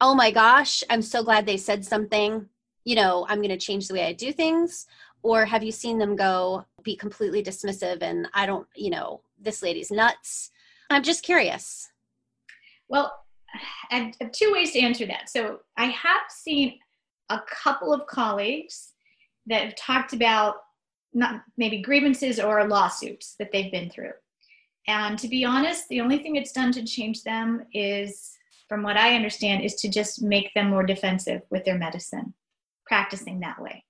"Oh 0.00 0.14
my 0.14 0.30
gosh, 0.30 0.84
I'm 0.90 1.02
so 1.02 1.22
glad 1.22 1.46
they 1.46 1.56
said 1.56 1.84
something. 1.84 2.48
You 2.84 2.94
know, 2.94 3.26
I'm 3.28 3.38
going 3.38 3.50
to 3.50 3.56
change 3.56 3.88
the 3.88 3.94
way 3.94 4.06
I 4.06 4.12
do 4.12 4.32
things." 4.32 4.86
or 5.22 5.44
have 5.44 5.62
you 5.62 5.72
seen 5.72 5.98
them 5.98 6.16
go 6.16 6.64
be 6.82 6.96
completely 6.96 7.42
dismissive 7.42 8.02
and 8.02 8.28
i 8.34 8.46
don't 8.46 8.66
you 8.74 8.90
know 8.90 9.20
this 9.40 9.62
lady's 9.62 9.90
nuts 9.90 10.50
i'm 10.90 11.02
just 11.02 11.22
curious 11.22 11.90
well 12.88 13.12
i 13.90 14.12
have 14.20 14.32
two 14.32 14.52
ways 14.52 14.72
to 14.72 14.80
answer 14.80 15.06
that 15.06 15.28
so 15.28 15.58
i 15.76 15.86
have 15.86 16.22
seen 16.30 16.78
a 17.30 17.40
couple 17.50 17.92
of 17.92 18.06
colleagues 18.06 18.92
that 19.46 19.64
have 19.64 19.76
talked 19.76 20.12
about 20.12 20.56
not 21.14 21.42
maybe 21.56 21.82
grievances 21.82 22.38
or 22.38 22.66
lawsuits 22.66 23.34
that 23.38 23.50
they've 23.52 23.72
been 23.72 23.90
through 23.90 24.12
and 24.86 25.18
to 25.18 25.28
be 25.28 25.44
honest 25.44 25.88
the 25.88 26.00
only 26.00 26.18
thing 26.18 26.36
it's 26.36 26.52
done 26.52 26.72
to 26.72 26.84
change 26.84 27.22
them 27.22 27.62
is 27.72 28.32
from 28.68 28.82
what 28.82 28.96
i 28.96 29.14
understand 29.14 29.62
is 29.62 29.74
to 29.74 29.88
just 29.88 30.22
make 30.22 30.52
them 30.54 30.70
more 30.70 30.84
defensive 30.84 31.42
with 31.50 31.64
their 31.64 31.78
medicine 31.78 32.34
practicing 32.86 33.40
that 33.40 33.60
way 33.60 33.84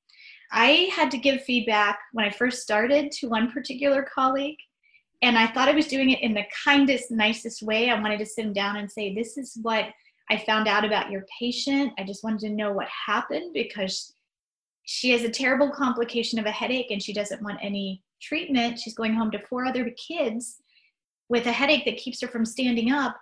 I 0.51 0.91
had 0.95 1.11
to 1.11 1.19
give 1.19 1.43
feedback 1.43 1.99
when 2.13 2.25
I 2.25 2.31
first 2.31 2.63
started 2.63 3.13
to 3.13 3.29
one 3.29 3.53
particular 3.53 4.03
colleague, 4.03 4.57
and 5.21 5.37
I 5.37 5.47
thought 5.49 5.69
I 5.69 5.75
was 5.75 5.89
doing 5.89 6.11
it 6.11 6.23
in 6.23 6.33
the 6.33 6.45
kindest, 6.65 7.11
nicest 7.11 7.63
way. 7.63 7.91
I 7.91 8.01
wanted 8.01 8.19
to 8.21 8.27
sit 8.27 8.47
him 8.47 8.53
down 8.53 8.77
and 8.77 8.91
say, 8.91 9.15
This 9.15 9.37
is 9.37 9.59
what 9.61 9.87
I 10.31 10.39
found 10.39 10.69
out 10.69 10.85
about 10.85 11.11
your 11.11 11.25
patient. 11.39 11.93
I 11.99 12.05
just 12.05 12.25
wanted 12.25 12.41
to 12.41 12.51
know 12.51 12.73
what 12.73 12.89
happened 12.89 13.53
because 13.53 14.15
she 14.91 15.11
has 15.11 15.23
a 15.23 15.29
terrible 15.29 15.69
complication 15.69 16.39
of 16.39 16.47
a 16.47 16.51
headache 16.51 16.91
and 16.91 17.03
she 17.03 17.13
doesn't 17.13 17.43
want 17.43 17.59
any 17.61 18.03
treatment. 18.23 18.79
She's 18.79 18.95
going 18.95 19.13
home 19.13 19.31
to 19.33 19.47
four 19.47 19.67
other 19.67 19.91
kids 19.91 20.63
with 21.29 21.45
a 21.45 21.53
headache 21.53 21.85
that 21.85 21.99
keeps 21.99 22.23
her 22.23 22.27
from 22.27 22.47
standing 22.47 22.91
up. 22.91 23.15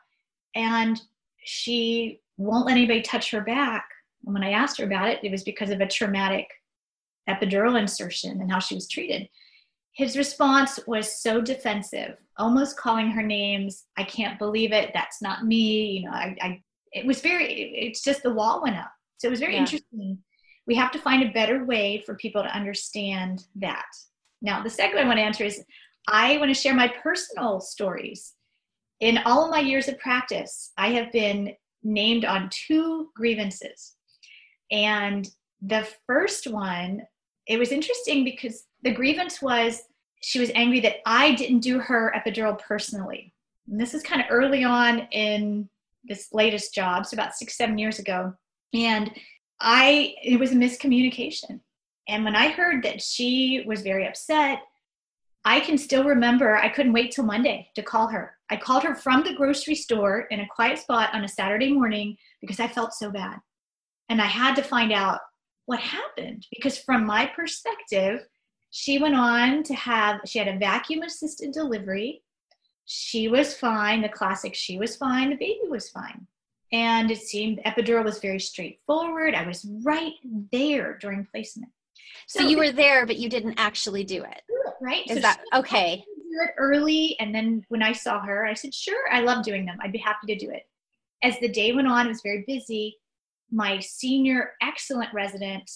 And 0.55 1.03
she 1.43 2.21
won't 2.37 2.67
let 2.67 2.77
anybody 2.77 3.03
touch 3.03 3.33
her 3.33 3.41
back. 3.41 3.85
And 4.25 4.33
when 4.33 4.45
I 4.45 4.53
asked 4.53 4.79
her 4.79 4.85
about 4.85 5.09
it, 5.09 5.19
it 5.25 5.33
was 5.33 5.43
because 5.43 5.71
of 5.71 5.81
a 5.81 5.89
traumatic 5.89 6.49
epidural 7.29 7.77
insertion 7.77 8.41
and 8.41 8.49
how 8.49 8.61
she 8.61 8.77
was 8.77 8.87
treated. 8.87 9.29
His 9.91 10.17
response 10.17 10.79
was 10.87 11.21
so 11.21 11.41
defensive, 11.41 12.17
almost 12.39 12.79
calling 12.79 13.11
her 13.11 13.25
names. 13.25 13.87
I 13.97 14.05
can't 14.05 14.39
believe 14.39 14.71
it. 14.71 14.93
That's 14.95 15.21
not 15.21 15.45
me. 15.45 15.99
You 15.99 16.05
know, 16.05 16.13
I, 16.13 16.37
I 16.41 16.63
it 16.93 17.05
was 17.05 17.21
very, 17.21 17.75
it's 17.75 18.05
just 18.05 18.23
the 18.23 18.33
wall 18.33 18.63
went 18.63 18.77
up. 18.77 18.93
So 19.19 19.27
it 19.27 19.33
was 19.33 19.41
very 19.41 19.55
yeah. 19.55 19.63
interesting. 19.63 20.19
We 20.67 20.75
have 20.77 20.91
to 20.93 20.99
find 20.99 21.23
a 21.23 21.33
better 21.33 21.65
way 21.65 22.03
for 22.05 22.15
people 22.15 22.43
to 22.43 22.55
understand 22.55 23.45
that. 23.57 23.87
Now, 24.43 24.63
the 24.63 24.71
second 24.71 24.99
I 24.99 25.05
want 25.05 25.19
to 25.19 25.25
answer 25.25 25.45
is 25.45 25.65
I 26.09 26.39
want 26.39 26.51
to 26.51 26.61
share 26.61 26.75
my 26.75 26.89
personal 26.89 27.61
stories. 27.61 28.35
In 29.01 29.19
all 29.19 29.45
of 29.45 29.51
my 29.51 29.61
years 29.61 29.89
of 29.89 29.99
practice, 29.99 30.73
I 30.77 30.89
have 30.91 31.13
been 31.13 31.55
named 31.83 32.25
on 32.25 32.51
two 32.51 33.11
grievances. 33.15 33.95
And 34.71 35.29
the 35.63 35.87
first 36.07 36.47
one, 36.47 37.03
it 37.47 37.59
was 37.59 37.73
interesting 37.73 38.25
because 38.25 38.65
the 38.83 38.93
grievance 38.93 39.41
was 39.41 39.83
she 40.23 40.41
was 40.41 40.51
angry 40.55 40.81
that 40.81 40.97
I 41.07 41.35
didn't 41.35 41.61
do 41.61 41.79
her 41.79 42.13
epidural 42.17 42.59
personally. 42.59 43.33
And 43.69 43.81
this 43.81 43.95
is 43.95 44.03
kind 44.03 44.21
of 44.21 44.27
early 44.31 44.65
on 44.65 45.01
in 45.13 45.69
this 46.05 46.29
latest 46.33 46.75
job, 46.75 47.07
so 47.07 47.15
about 47.15 47.35
six, 47.35 47.57
seven 47.57 47.79
years 47.79 47.99
ago. 47.99 48.35
And 48.73 49.11
I, 49.61 50.15
it 50.23 50.39
was 50.39 50.53
a 50.53 50.57
miscommunication. 50.57 51.61
And 52.09 52.25
when 52.25 52.37
I 52.37 52.49
heard 52.49 52.85
that 52.85 53.03
she 53.03 53.65
was 53.67 53.83
very 53.83 54.07
upset, 54.07 54.61
I 55.45 55.61
can 55.61 55.79
still 55.79 56.05
remember 56.05 56.57
I 56.57 56.69
couldn't 56.69 56.93
wait 56.93 57.13
till 57.13 57.25
Monday 57.25 57.71
to 57.77 57.83
call 57.83 58.09
her. 58.09 58.37
I 58.51 58.57
called 58.57 58.83
her 58.83 58.95
from 58.95 59.23
the 59.23 59.35
grocery 59.35 59.75
store 59.75 60.23
in 60.31 60.41
a 60.41 60.49
quiet 60.49 60.79
spot 60.79 61.11
on 61.15 61.25
a 61.25 61.29
Saturday 61.29 61.73
morning 61.73 62.17
because 62.41 62.61
I 62.61 62.69
felt 62.69 62.95
so 62.95 63.11
bad. 63.11 63.39
And 64.09 64.21
I 64.21 64.27
had 64.27 64.55
to 64.57 64.63
find 64.63 64.93
out 64.93 65.21
what 65.67 65.81
happened 65.81 66.47
because, 66.53 66.79
from 66.79 67.05
my 67.05 67.27
perspective, 67.27 68.25
she 68.71 68.99
went 68.99 69.15
on 69.15 69.63
to 69.65 69.75
have, 69.75 70.21
she 70.27 70.39
had 70.39 70.49
a 70.49 70.59
vacuum 70.59 71.03
assisted 71.03 71.53
delivery. 71.53 72.23
She 72.85 73.29
was 73.29 73.55
fine, 73.55 74.03
the 74.03 74.09
classic, 74.09 74.55
she 74.55 74.79
was 74.79 74.97
fine, 74.97 75.31
the 75.31 75.37
baby 75.37 75.69
was 75.69 75.91
fine. 75.91 76.27
And 76.73 77.11
it 77.11 77.19
seemed 77.19 77.61
epidural 77.65 78.05
was 78.05 78.19
very 78.19 78.41
straightforward. 78.41 79.35
I 79.35 79.47
was 79.47 79.67
right 79.85 80.15
there 80.51 80.99
during 80.99 81.27
placement. 81.27 81.71
So, 82.27 82.41
so 82.41 82.49
you 82.49 82.59
were 82.59 82.73
there, 82.73 83.07
but 83.07 83.17
you 83.19 83.29
didn't 83.29 83.55
actually 83.57 84.03
do 84.05 84.25
it. 84.25 84.43
Right. 84.81 85.07
Is 85.07 85.17
so 85.17 85.21
that 85.21 85.41
okay? 85.55 86.05
Do 86.07 86.43
it 86.43 86.51
early, 86.59 87.17
and 87.21 87.35
then 87.35 87.65
when 87.69 87.83
I 87.83 87.93
saw 87.93 88.21
her, 88.21 88.45
I 88.47 88.55
said, 88.55 88.75
"Sure, 88.75 89.11
I 89.11 89.21
love 89.21 89.45
doing 89.45 89.65
them. 89.65 89.79
I'd 89.81 89.93
be 89.93 89.99
happy 89.99 90.27
to 90.27 90.37
do 90.37 90.51
it." 90.51 90.69
As 91.23 91.39
the 91.41 91.49
day 91.49 91.73
went 91.73 91.89
on, 91.89 92.07
it 92.07 92.11
was 92.11 92.21
very 92.23 92.45
busy. 92.47 92.99
My 93.51 93.79
senior 93.79 94.53
excellent 94.61 95.15
resident 95.15 95.71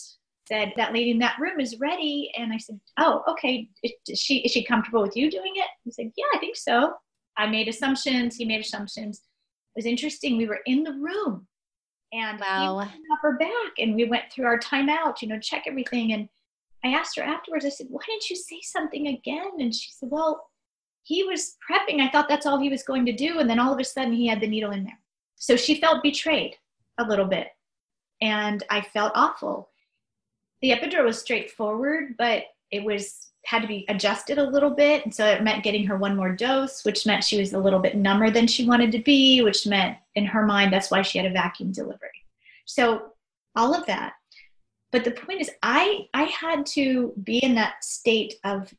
said, 0.48 0.72
"That 0.76 0.92
lady 0.92 1.12
in 1.12 1.18
that 1.20 1.38
room 1.38 1.60
is 1.60 1.78
ready," 1.78 2.32
and 2.36 2.52
I 2.52 2.58
said, 2.58 2.80
"Oh, 2.98 3.22
okay. 3.28 3.68
Is 3.82 4.20
she 4.20 4.38
is 4.38 4.50
she 4.50 4.64
comfortable 4.64 5.02
with 5.02 5.16
you 5.16 5.30
doing 5.30 5.52
it?" 5.54 5.68
He 5.84 5.92
said, 5.92 6.12
"Yeah, 6.16 6.26
I 6.34 6.38
think 6.38 6.56
so." 6.56 6.94
I 7.36 7.46
made 7.46 7.68
assumptions. 7.68 8.36
He 8.36 8.44
made 8.44 8.60
assumptions. 8.60 9.22
It 9.74 9.78
was 9.78 9.86
interesting. 9.86 10.36
We 10.36 10.46
were 10.46 10.60
in 10.66 10.82
the 10.82 10.92
room, 10.92 11.46
and 12.12 12.40
wow. 12.40 12.80
he 12.80 12.98
up 13.12 13.18
her 13.22 13.38
back, 13.38 13.78
and 13.78 13.94
we 13.94 14.04
went 14.04 14.32
through 14.32 14.46
our 14.46 14.58
timeout. 14.58 15.22
You 15.22 15.28
know, 15.28 15.38
check 15.38 15.64
everything, 15.66 16.12
and 16.12 16.28
I 16.84 16.88
asked 16.88 17.16
her 17.16 17.22
afterwards, 17.22 17.64
I 17.64 17.68
said, 17.68 17.88
why 17.90 18.00
didn't 18.06 18.30
you 18.30 18.36
say 18.36 18.60
something 18.62 19.08
again? 19.08 19.50
And 19.58 19.74
she 19.74 19.90
said, 19.92 20.08
well, 20.10 20.48
he 21.02 21.24
was 21.24 21.56
prepping. 21.68 22.00
I 22.00 22.10
thought 22.10 22.28
that's 22.28 22.46
all 22.46 22.58
he 22.58 22.70
was 22.70 22.82
going 22.82 23.04
to 23.06 23.12
do. 23.12 23.38
And 23.38 23.48
then 23.48 23.58
all 23.58 23.72
of 23.72 23.78
a 23.78 23.84
sudden 23.84 24.12
he 24.12 24.26
had 24.26 24.40
the 24.40 24.48
needle 24.48 24.70
in 24.70 24.84
there. 24.84 24.98
So 25.36 25.56
she 25.56 25.80
felt 25.80 26.02
betrayed 26.02 26.56
a 26.98 27.04
little 27.04 27.26
bit. 27.26 27.48
And 28.20 28.62
I 28.70 28.80
felt 28.80 29.12
awful. 29.14 29.70
The 30.62 30.70
epidural 30.70 31.04
was 31.04 31.18
straightforward, 31.18 32.14
but 32.18 32.44
it 32.70 32.84
was 32.84 33.29
had 33.44 33.62
to 33.62 33.68
be 33.68 33.84
adjusted 33.88 34.38
a 34.38 34.50
little 34.50 34.70
bit. 34.70 35.04
And 35.04 35.14
so 35.14 35.24
it 35.26 35.42
meant 35.42 35.64
getting 35.64 35.86
her 35.86 35.96
one 35.96 36.16
more 36.16 36.34
dose, 36.34 36.84
which 36.84 37.06
meant 37.06 37.24
she 37.24 37.38
was 37.38 37.52
a 37.52 37.58
little 37.58 37.80
bit 37.80 37.96
number 37.96 38.30
than 38.30 38.46
she 38.46 38.66
wanted 38.66 38.92
to 38.92 38.98
be, 38.98 39.42
which 39.42 39.66
meant 39.66 39.96
in 40.14 40.26
her 40.26 40.44
mind 40.44 40.72
that's 40.72 40.90
why 40.90 41.02
she 41.02 41.18
had 41.18 41.26
a 41.26 41.32
vacuum 41.32 41.72
delivery. 41.72 42.10
So 42.66 43.12
all 43.56 43.74
of 43.74 43.86
that 43.86 44.14
but 44.92 45.04
the 45.04 45.10
point 45.10 45.40
is 45.40 45.50
i 45.62 46.06
i 46.14 46.24
had 46.24 46.64
to 46.66 47.12
be 47.22 47.38
in 47.38 47.54
that 47.54 47.82
state 47.84 48.34
of 48.44 48.72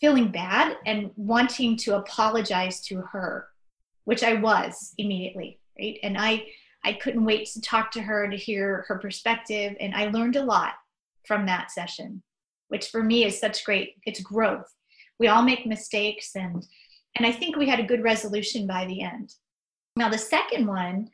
feeling 0.00 0.30
bad 0.30 0.76
and 0.86 1.10
wanting 1.16 1.76
to 1.76 1.96
apologize 1.96 2.80
to 2.80 3.00
her 3.00 3.48
which 4.04 4.22
i 4.22 4.34
was 4.34 4.94
immediately 4.98 5.58
right 5.78 5.98
and 6.02 6.16
i 6.18 6.44
i 6.84 6.92
couldn't 6.92 7.24
wait 7.24 7.46
to 7.46 7.60
talk 7.60 7.90
to 7.90 8.00
her 8.00 8.28
to 8.28 8.36
hear 8.36 8.84
her 8.88 8.98
perspective 8.98 9.76
and 9.80 9.94
i 9.94 10.06
learned 10.06 10.36
a 10.36 10.44
lot 10.44 10.74
from 11.26 11.46
that 11.46 11.70
session 11.70 12.22
which 12.70 12.88
for 12.88 13.02
me 13.02 13.24
is 13.24 13.38
such 13.38 13.64
great 13.64 13.94
it's 14.06 14.20
growth 14.20 14.74
we 15.18 15.28
all 15.28 15.42
make 15.42 15.66
mistakes 15.66 16.34
and 16.34 16.66
and 17.16 17.26
i 17.26 17.32
think 17.32 17.56
we 17.56 17.68
had 17.68 17.80
a 17.80 17.86
good 17.86 18.02
resolution 18.02 18.66
by 18.66 18.84
the 18.86 19.02
end 19.02 19.34
now 19.96 20.08
the 20.08 20.18
second 20.18 20.66
one 20.66 21.10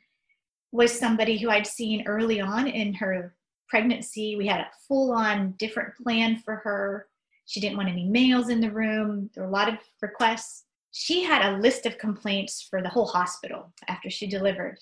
was 0.73 0.97
somebody 0.97 1.37
who 1.38 1.51
i'd 1.51 1.66
seen 1.66 2.07
early 2.07 2.40
on 2.40 2.66
in 2.66 2.95
her 2.95 3.37
pregnancy. 3.69 4.37
We 4.37 4.47
had 4.47 4.61
a 4.61 4.71
full 4.87 5.12
on 5.12 5.55
different 5.59 5.95
plan 5.97 6.37
for 6.45 6.57
her. 6.57 7.07
She 7.47 7.61
didn't 7.61 7.77
want 7.77 7.88
any 7.88 8.09
males 8.09 8.49
in 8.49 8.61
the 8.61 8.71
room. 8.71 9.31
There 9.35 9.45
were 9.45 9.51
a 9.51 9.53
lot 9.53 9.69
of 9.69 9.79
requests. 10.01 10.64
She 10.92 11.23
had 11.23 11.45
a 11.45 11.59
list 11.59 11.87
of 11.87 11.99
complaints 11.99 12.66
for 12.69 12.83
the 12.83 12.88
whole 12.88 13.07
hospital 13.07 13.73
after 13.88 14.11
she 14.11 14.27
delivered. 14.27 14.79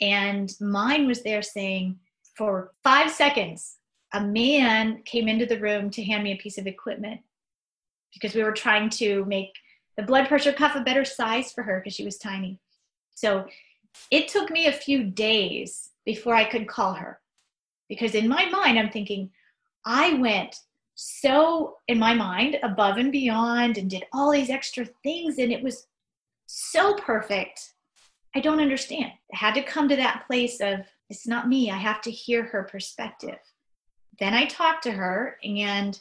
And 0.00 0.52
mine 0.60 1.06
was 1.06 1.22
there 1.22 1.42
saying, 1.42 1.98
for 2.36 2.72
five 2.82 3.10
seconds, 3.10 3.76
a 4.12 4.20
man 4.20 5.02
came 5.04 5.28
into 5.28 5.46
the 5.46 5.60
room 5.60 5.90
to 5.90 6.04
hand 6.04 6.24
me 6.24 6.32
a 6.32 6.36
piece 6.36 6.58
of 6.58 6.66
equipment 6.66 7.20
because 8.12 8.34
we 8.34 8.42
were 8.42 8.52
trying 8.52 8.90
to 8.90 9.24
make 9.26 9.52
the 9.96 10.02
blood 10.02 10.26
pressure 10.26 10.52
cuff 10.52 10.74
a 10.74 10.80
better 10.80 11.04
size 11.04 11.52
for 11.52 11.62
her 11.62 11.80
because 11.80 11.94
she 11.94 12.04
was 12.04 12.18
tiny. 12.18 12.58
So 13.14 13.46
it 14.10 14.28
took 14.28 14.50
me 14.50 14.66
a 14.66 14.72
few 14.72 15.04
days 15.04 15.90
before 16.04 16.34
I 16.34 16.44
could 16.44 16.68
call 16.68 16.94
her 16.94 17.20
because 17.88 18.14
in 18.14 18.28
my 18.28 18.48
mind 18.48 18.78
i'm 18.78 18.88
thinking 18.88 19.28
i 19.84 20.14
went 20.14 20.54
so 20.94 21.76
in 21.88 21.98
my 21.98 22.14
mind 22.14 22.56
above 22.62 22.98
and 22.98 23.10
beyond 23.10 23.78
and 23.78 23.90
did 23.90 24.04
all 24.12 24.30
these 24.30 24.50
extra 24.50 24.86
things 25.02 25.38
and 25.38 25.50
it 25.50 25.62
was 25.62 25.86
so 26.46 26.94
perfect. 26.94 27.72
I 28.34 28.40
don't 28.40 28.60
understand. 28.60 29.12
I 29.32 29.36
had 29.36 29.54
to 29.54 29.62
come 29.62 29.88
to 29.88 29.96
that 29.96 30.24
place 30.26 30.60
of 30.60 30.80
it's 31.08 31.26
not 31.26 31.48
me. 31.48 31.70
I 31.70 31.76
have 31.76 32.02
to 32.02 32.10
hear 32.10 32.42
her 32.42 32.64
perspective 32.64 33.38
then 34.20 34.34
i 34.34 34.44
talked 34.46 34.82
to 34.82 34.92
her 34.92 35.36
and 35.44 36.00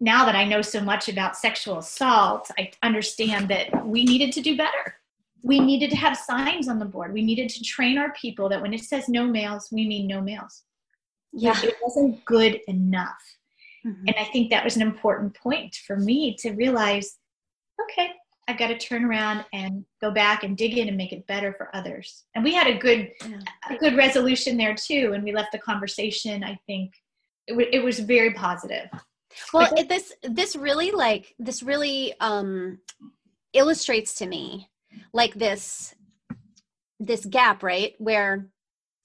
now 0.00 0.24
that 0.24 0.34
i 0.34 0.44
know 0.44 0.62
so 0.62 0.80
much 0.80 1.08
about 1.08 1.36
sexual 1.36 1.78
assault 1.78 2.50
i 2.58 2.70
understand 2.82 3.48
that 3.48 3.86
we 3.86 4.04
needed 4.04 4.32
to 4.32 4.40
do 4.40 4.56
better. 4.56 4.96
We 5.46 5.60
needed 5.60 5.90
to 5.90 5.96
have 5.96 6.16
signs 6.16 6.68
on 6.68 6.78
the 6.78 6.86
board. 6.86 7.12
We 7.12 7.20
needed 7.20 7.50
to 7.50 7.62
train 7.62 7.98
our 7.98 8.14
people 8.14 8.48
that 8.48 8.62
when 8.62 8.72
it 8.72 8.82
says 8.82 9.10
no 9.10 9.26
males 9.26 9.68
we 9.70 9.86
mean 9.86 10.06
no 10.06 10.22
males. 10.22 10.62
Yeah. 11.34 11.54
it 11.62 11.76
wasn't 11.82 12.24
good 12.24 12.60
enough. 12.66 13.22
Mm-hmm. 13.86 14.08
and 14.08 14.16
i 14.18 14.24
think 14.24 14.48
that 14.48 14.64
was 14.64 14.76
an 14.76 14.82
important 14.82 15.34
point 15.34 15.74
for 15.86 15.96
me 15.96 16.34
to 16.38 16.52
realize 16.52 17.18
okay 17.82 18.12
i've 18.48 18.56
got 18.56 18.68
to 18.68 18.78
turn 18.78 19.04
around 19.04 19.44
and 19.52 19.84
go 20.00 20.10
back 20.10 20.42
and 20.42 20.56
dig 20.56 20.78
in 20.78 20.88
and 20.88 20.96
make 20.96 21.12
it 21.12 21.26
better 21.26 21.52
for 21.52 21.68
others. 21.76 22.24
And 22.34 22.42
we 22.42 22.54
had 22.54 22.66
a 22.66 22.78
good 22.78 23.10
yeah. 23.28 23.40
a 23.68 23.76
good 23.76 23.94
resolution 23.94 24.56
there 24.56 24.74
too 24.74 25.12
and 25.14 25.22
we 25.22 25.32
left 25.32 25.52
the 25.52 25.58
conversation 25.58 26.42
i 26.42 26.58
think 26.66 26.94
it, 27.46 27.52
w- 27.52 27.68
it 27.72 27.82
was 27.82 27.98
very 28.00 28.32
positive 28.32 28.88
well 29.52 29.72
it, 29.76 29.88
this 29.88 30.12
this 30.22 30.56
really 30.56 30.90
like 30.90 31.34
this 31.38 31.62
really 31.62 32.14
um 32.20 32.78
illustrates 33.52 34.14
to 34.14 34.26
me 34.26 34.68
like 35.12 35.34
this 35.34 35.94
this 37.00 37.24
gap 37.24 37.62
right 37.62 37.94
where 37.98 38.48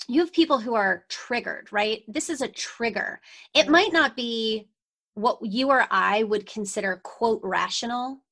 you 0.10 0.22
have 0.22 0.34
people 0.34 0.60
who 0.60 0.74
are 0.74 1.06
triggered, 1.08 1.72
right? 1.72 2.04
This 2.08 2.32
is 2.32 2.42
a 2.42 2.48
trigger. 2.48 3.22
It 3.54 3.70
might 3.70 3.94
not 3.94 4.16
be 4.16 4.68
what 5.14 5.38
you 5.44 5.70
or 5.70 5.86
I 5.92 6.24
would 6.24 6.48
consider, 6.48 7.00
quote, 7.04 7.42
rational, 7.44 8.24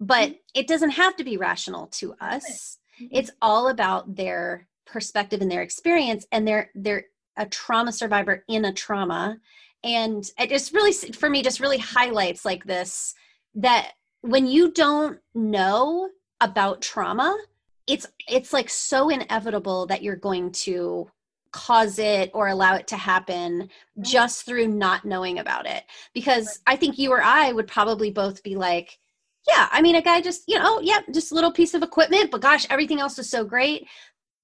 but 0.00 0.30
mm-hmm. 0.30 0.36
it 0.54 0.66
doesn't 0.66 0.90
have 0.90 1.14
to 1.16 1.24
be 1.24 1.36
rational 1.36 1.88
to 1.88 2.14
us. 2.18 2.78
Mm-hmm. 2.98 3.06
It's 3.10 3.30
all 3.42 3.68
about 3.68 4.16
their 4.16 4.68
perspective 4.86 5.42
and 5.42 5.50
their 5.50 5.62
experience, 5.62 6.26
and 6.32 6.48
they're 6.48 6.70
they're 6.74 7.04
a 7.36 7.46
trauma 7.46 7.92
survivor 7.92 8.44
in 8.48 8.64
a 8.64 8.72
trauma. 8.72 9.38
And 9.84 10.24
it 10.38 10.48
just 10.48 10.72
really, 10.72 10.92
for 10.92 11.28
me, 11.28 11.42
just 11.42 11.60
really 11.60 11.78
highlights 11.78 12.44
like 12.44 12.64
this 12.64 13.14
that 13.54 13.92
when 14.20 14.46
you 14.46 14.70
don't 14.72 15.18
know 15.34 16.08
about 16.40 16.82
trauma, 16.82 17.36
it's 17.86 18.06
it's 18.28 18.52
like 18.52 18.70
so 18.70 19.08
inevitable 19.08 19.86
that 19.86 20.02
you're 20.02 20.16
going 20.16 20.52
to 20.52 21.10
cause 21.50 21.98
it 21.98 22.30
or 22.32 22.48
allow 22.48 22.74
it 22.74 22.86
to 22.86 22.96
happen 22.96 23.68
just 24.00 24.46
through 24.46 24.66
not 24.66 25.04
knowing 25.04 25.38
about 25.38 25.66
it. 25.66 25.82
Because 26.14 26.60
i 26.66 26.76
think 26.76 26.98
you 26.98 27.10
or 27.10 27.22
i 27.22 27.52
would 27.52 27.66
probably 27.66 28.10
both 28.10 28.42
be 28.42 28.54
like 28.54 28.98
yeah 29.48 29.68
i 29.72 29.82
mean 29.82 29.96
a 29.96 30.02
guy 30.02 30.20
just 30.20 30.44
you 30.46 30.56
know 30.56 30.64
oh, 30.64 30.80
yeah 30.82 31.00
just 31.12 31.32
a 31.32 31.34
little 31.34 31.52
piece 31.52 31.74
of 31.74 31.82
equipment 31.82 32.30
but 32.30 32.40
gosh 32.40 32.66
everything 32.70 33.00
else 33.00 33.18
is 33.18 33.28
so 33.28 33.44
great 33.44 33.86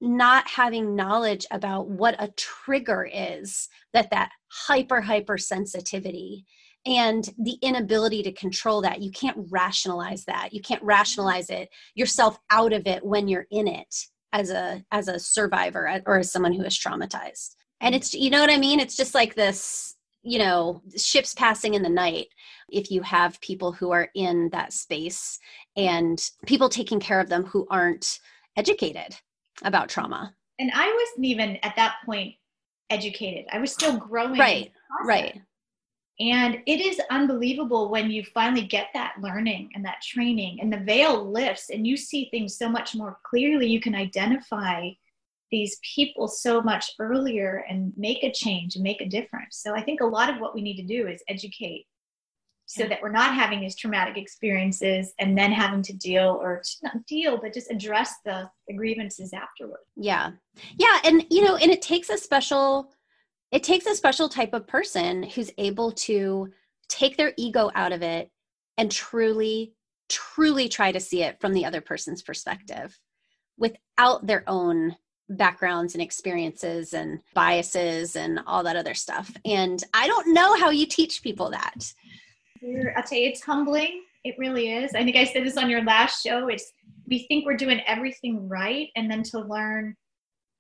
not 0.01 0.49
having 0.49 0.95
knowledge 0.95 1.47
about 1.51 1.89
what 1.89 2.15
a 2.19 2.33
trigger 2.37 3.09
is 3.13 3.69
that 3.93 4.11
that 4.11 4.31
hyper 4.49 5.03
hypersensitivity 5.03 6.45
and 6.87 7.29
the 7.39 7.59
inability 7.63 8.23
to 8.23 8.33
control 8.33 8.81
that. 8.83 9.03
You 9.03 9.11
can't 9.11 9.37
rationalize 9.51 10.25
that. 10.25 10.53
You 10.53 10.61
can't 10.63 10.83
rationalize 10.83 11.51
it 11.51 11.69
yourself 11.95 12.39
out 12.51 12.73
of 12.73 12.87
it 12.87 13.05
when 13.05 13.29
you're 13.29 13.47
in 13.51 13.67
it 13.67 13.95
as 14.33 14.51
a 14.51 14.85
as 14.93 15.09
a 15.09 15.19
survivor 15.19 16.03
or 16.07 16.19
as 16.19 16.33
someone 16.33 16.53
who 16.53 16.63
is 16.63 16.79
traumatized. 16.79 17.55
And 17.81 17.95
it's 17.95 18.15
you 18.15 18.31
know 18.31 18.41
what 18.41 18.51
i 18.51 18.59
mean? 18.59 18.81
It's 18.81 18.97
just 18.97 19.15
like 19.15 19.35
this 19.35 19.97
you 20.23 20.39
know 20.39 20.83
ships 20.97 21.35
passing 21.35 21.75
in 21.75 21.83
the 21.83 21.89
night. 21.89 22.29
If 22.71 22.91
you 22.91 23.03
have 23.03 23.41
people 23.41 23.73
who 23.73 23.91
are 23.91 24.09
in 24.15 24.49
that 24.53 24.73
space 24.73 25.39
and 25.77 26.23
people 26.47 26.69
taking 26.69 27.01
care 27.01 27.21
of 27.21 27.29
them 27.29 27.45
who 27.45 27.67
aren't 27.71 28.19
educated 28.57 29.17
about 29.63 29.89
trauma. 29.89 30.35
And 30.59 30.71
i 30.75 30.87
wasn't 30.87 31.27
even 31.27 31.57
at 31.63 31.77
that 31.77 31.97
point 32.05 32.35
educated. 32.91 33.47
I 33.53 33.59
was 33.59 33.73
still 33.73 33.97
growing 33.97 34.39
right 34.39 34.73
right. 35.05 35.41
And 36.21 36.59
it 36.67 36.81
is 36.81 37.01
unbelievable 37.11 37.91
when 37.91 38.11
you 38.11 38.25
finally 38.25 38.63
get 38.63 38.89
that 38.93 39.15
learning 39.21 39.71
and 39.75 39.85
that 39.85 40.03
training 40.03 40.59
and 40.61 40.73
the 40.73 40.81
veil 40.81 41.31
lifts 41.31 41.71
and 41.71 41.87
you 41.87 41.97
see 41.97 42.29
things 42.31 42.59
so 42.59 42.69
much 42.69 42.97
more 42.97 43.19
clearly. 43.25 43.69
You 43.69 43.81
can 43.81 43.95
identify 43.95 44.91
these 45.53 45.79
people 45.95 46.27
so 46.27 46.61
much 46.61 46.91
earlier 46.99 47.65
and 47.69 47.93
make 47.97 48.25
a 48.25 48.33
change 48.33 48.75
and 48.75 48.83
make 48.83 49.01
a 49.01 49.09
difference. 49.09 49.59
So 49.63 49.75
I 49.75 49.83
think 49.83 50.01
a 50.01 50.07
lot 50.07 50.29
of 50.29 50.41
what 50.41 50.55
we 50.55 50.61
need 50.61 50.77
to 50.77 50.83
do 50.83 51.07
is 51.07 51.23
educate 51.29 51.87
so 52.71 52.87
that 52.87 53.01
we're 53.01 53.11
not 53.11 53.35
having 53.35 53.61
these 53.61 53.75
traumatic 53.75 54.19
experiences 54.19 55.15
and 55.19 55.37
then 55.37 55.51
having 55.51 55.83
to 55.83 55.95
deal 55.95 56.39
or 56.41 56.63
not 56.83 57.05
deal 57.07 57.39
but 57.39 57.53
just 57.53 57.71
address 57.71 58.15
the, 58.25 58.49
the 58.69 58.75
grievances 58.75 59.33
afterward 59.33 59.81
yeah 59.97 60.31
yeah 60.77 60.99
and 61.05 61.25
you 61.31 61.43
know 61.43 61.57
and 61.57 61.71
it 61.71 61.83
takes 61.83 62.11
a 62.11 62.19
special 62.19 62.93
it 63.51 63.63
takes 63.63 63.87
a 63.87 63.95
special 63.95 64.29
type 64.29 64.53
of 64.53 64.67
person 64.67 65.23
who's 65.23 65.51
able 65.57 65.91
to 65.93 66.53
take 66.89 67.17
their 67.17 67.33
ego 67.39 67.71
out 67.75 67.93
of 67.93 68.03
it 68.03 68.31
and 68.77 68.93
truly 68.93 69.73
truly 70.09 70.69
try 70.69 70.93
to 70.93 71.01
see 71.01 71.23
it 71.23 71.41
from 71.41 71.55
the 71.55 71.65
other 71.65 71.81
person's 71.81 72.23
perspective 72.23 72.99
without 73.57 74.27
their 74.27 74.45
own 74.47 74.95
backgrounds 75.31 75.95
and 75.95 76.03
experiences 76.03 76.95
and 76.95 77.21
biases 77.35 78.17
and 78.17 78.41
all 78.47 78.63
that 78.63 78.77
other 78.77 78.95
stuff. 78.95 79.31
And 79.45 79.83
I 79.93 80.07
don't 80.07 80.33
know 80.33 80.57
how 80.57 80.71
you 80.71 80.87
teach 80.87 81.23
people 81.23 81.51
that. 81.51 81.93
I'll 82.97 83.03
tell 83.03 83.19
you, 83.19 83.29
it's 83.29 83.43
humbling. 83.43 84.03
It 84.25 84.35
really 84.39 84.73
is. 84.73 84.95
I 84.95 85.05
think 85.05 85.17
I 85.17 85.25
said 85.25 85.45
this 85.45 85.57
on 85.57 85.71
your 85.71 85.83
last 85.85 86.23
show. 86.23 86.49
It's 86.49 86.73
we 87.07 87.21
think 87.29 87.47
we're 87.47 87.57
doing 87.57 87.81
everything 87.87 88.49
right, 88.49 88.89
and 88.97 89.11
then 89.11 89.23
to 89.25 89.41
learn, 89.41 89.97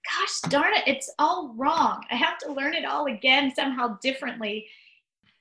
gosh 0.07 0.51
darn 0.51 0.75
it, 0.75 0.85
it's 0.87 1.13
all 1.19 1.55
wrong. 1.57 2.03
I 2.11 2.15
have 2.15 2.39
to 2.39 2.53
learn 2.53 2.75
it 2.75 2.85
all 2.85 3.07
again 3.07 3.53
somehow 3.55 3.99
differently 4.03 4.67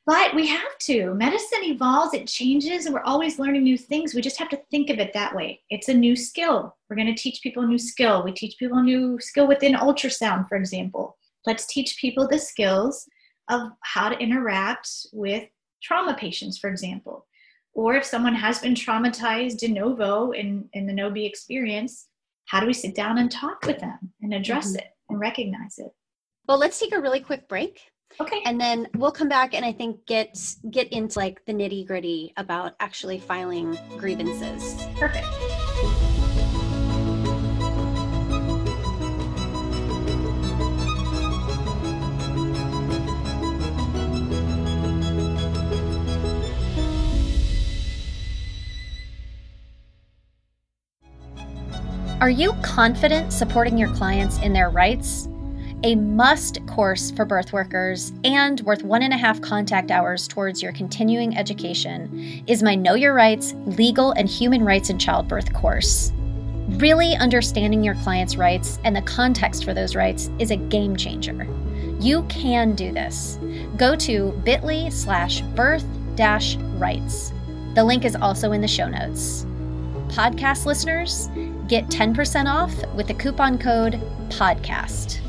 but 0.08 0.34
we 0.34 0.48
have 0.48 0.78
to. 0.80 1.14
Medicine 1.16 1.66
evolves, 1.66 2.14
it 2.14 2.28
changes, 2.28 2.86
and 2.86 2.96
we're 2.96 3.02
always 3.02 3.40
learning 3.40 3.66
new 3.66 3.78
things. 3.78 4.16
We 4.16 4.22
just 4.22 4.40
have 4.40 4.48
to 4.50 4.62
think 4.72 4.90
of 4.90 5.00
it 5.00 5.12
that 5.14 5.36
way. 5.36 5.60
It's 5.70 5.90
a 5.90 5.94
new 5.94 6.16
skill. 6.16 6.74
We're 6.90 6.96
going 6.96 7.14
to 7.14 7.22
teach 7.22 7.42
people 7.44 7.64
a 7.64 7.68
new 7.68 7.78
skill. 7.78 8.24
We 8.24 8.32
teach 8.32 8.56
people 8.58 8.78
a 8.78 8.84
new 8.84 9.20
skill 9.20 9.50
within 9.50 9.74
ultrasound, 9.74 10.48
for 10.48 10.56
example. 10.56 11.18
Let's 11.46 11.68
teach 11.68 11.98
people 12.00 12.26
the 12.26 12.40
skills 12.40 13.06
of 13.50 13.64
how 13.82 14.08
to 14.08 14.18
interact 14.18 14.90
with 15.12 15.44
trauma 15.82 16.16
patients, 16.16 16.58
for 16.58 16.70
example. 16.70 17.26
Or 17.74 17.96
if 17.96 18.04
someone 18.04 18.36
has 18.36 18.60
been 18.60 18.74
traumatized 18.74 19.60
de 19.60 19.68
novo 19.68 20.32
in, 20.32 20.68
in 20.74 20.88
the 20.88 20.94
NOBI 20.94 21.26
experience, 21.26 22.08
how 22.46 22.60
do 22.60 22.66
we 22.66 22.74
sit 22.74 22.96
down 22.96 23.18
and 23.18 23.30
talk 23.30 23.66
with 23.66 23.80
them 23.80 24.00
and 24.22 24.34
address 24.34 24.70
mm-hmm. 24.70 24.80
it 24.80 24.88
and 25.10 25.20
recognize 25.20 25.78
it? 25.78 25.92
Well, 26.48 26.58
let's 26.58 26.80
take 26.80 26.94
a 26.94 27.00
really 27.00 27.20
quick 27.20 27.48
break. 27.48 27.82
Okay. 28.20 28.42
And 28.46 28.60
then 28.60 28.88
we'll 28.96 29.12
come 29.12 29.30
back 29.30 29.54
and 29.54 29.66
I 29.66 29.74
think 29.74 30.06
get 30.06 30.38
get 30.72 30.92
into 30.94 31.20
like 31.20 31.46
the 31.46 31.54
nitty 31.54 31.86
gritty 31.86 32.34
about 32.38 32.74
actually 32.80 33.20
filing 33.20 33.78
grievances. 33.98 34.88
Perfect. 34.98 35.28
Are 52.20 52.32
you 52.32 52.54
confident 52.64 53.32
supporting 53.32 53.78
your 53.78 53.94
clients 53.94 54.40
in 54.40 54.52
their 54.52 54.70
rights? 54.70 55.30
a 55.84 55.94
must 55.94 56.66
course 56.66 57.12
for 57.12 57.24
birth 57.24 57.54
workers 57.54 58.12
and 58.24 58.62
worth 58.62 58.82
one 58.82 59.04
and 59.04 59.14
a 59.14 59.18
half 59.18 59.40
contact 59.42 59.92
hours 59.92 60.28
towards 60.28 60.60
your 60.60 60.72
continuing 60.72 61.38
education 61.38 62.44
is 62.48 62.64
my 62.64 62.74
Know 62.74 62.96
Your 62.96 63.14
Rights 63.14 63.54
Legal 63.68 64.12
and 64.14 64.28
Human 64.28 64.66
Rights 64.66 64.90
in 64.90 64.98
Childbirth 64.98 65.54
course. 65.54 66.12
Really 66.70 67.16
understanding 67.18 67.84
your 67.84 67.94
client's 67.96 68.38
rights 68.38 68.80
and 68.84 68.96
the 68.96 69.04
context 69.04 69.64
for 69.64 69.76
those 69.76 69.96
rights 69.96 70.32
is 70.40 70.50
a 70.50 70.58
game 70.58 70.96
changer. 70.96 71.48
You 72.00 72.24
can 72.24 72.74
do 72.74 72.92
this. 72.92 73.38
Go 73.78 73.96
to 73.98 74.32
bit.ly 74.44 74.90
slash 74.90 75.42
birth 75.42 75.86
dash 76.16 76.56
rights. 76.56 77.32
The 77.76 77.84
link 77.84 78.04
is 78.04 78.16
also 78.16 78.52
in 78.54 78.62
the 78.62 78.68
show 78.68 78.88
notes. 78.88 79.46
Podcast 80.08 80.66
listeners, 80.66 81.30
get 81.68 81.88
10% 81.88 82.46
off 82.46 82.74
with 82.96 83.08
the 83.08 83.14
coupon 83.14 83.58
code 83.58 84.02
PODCAST. 84.30 85.22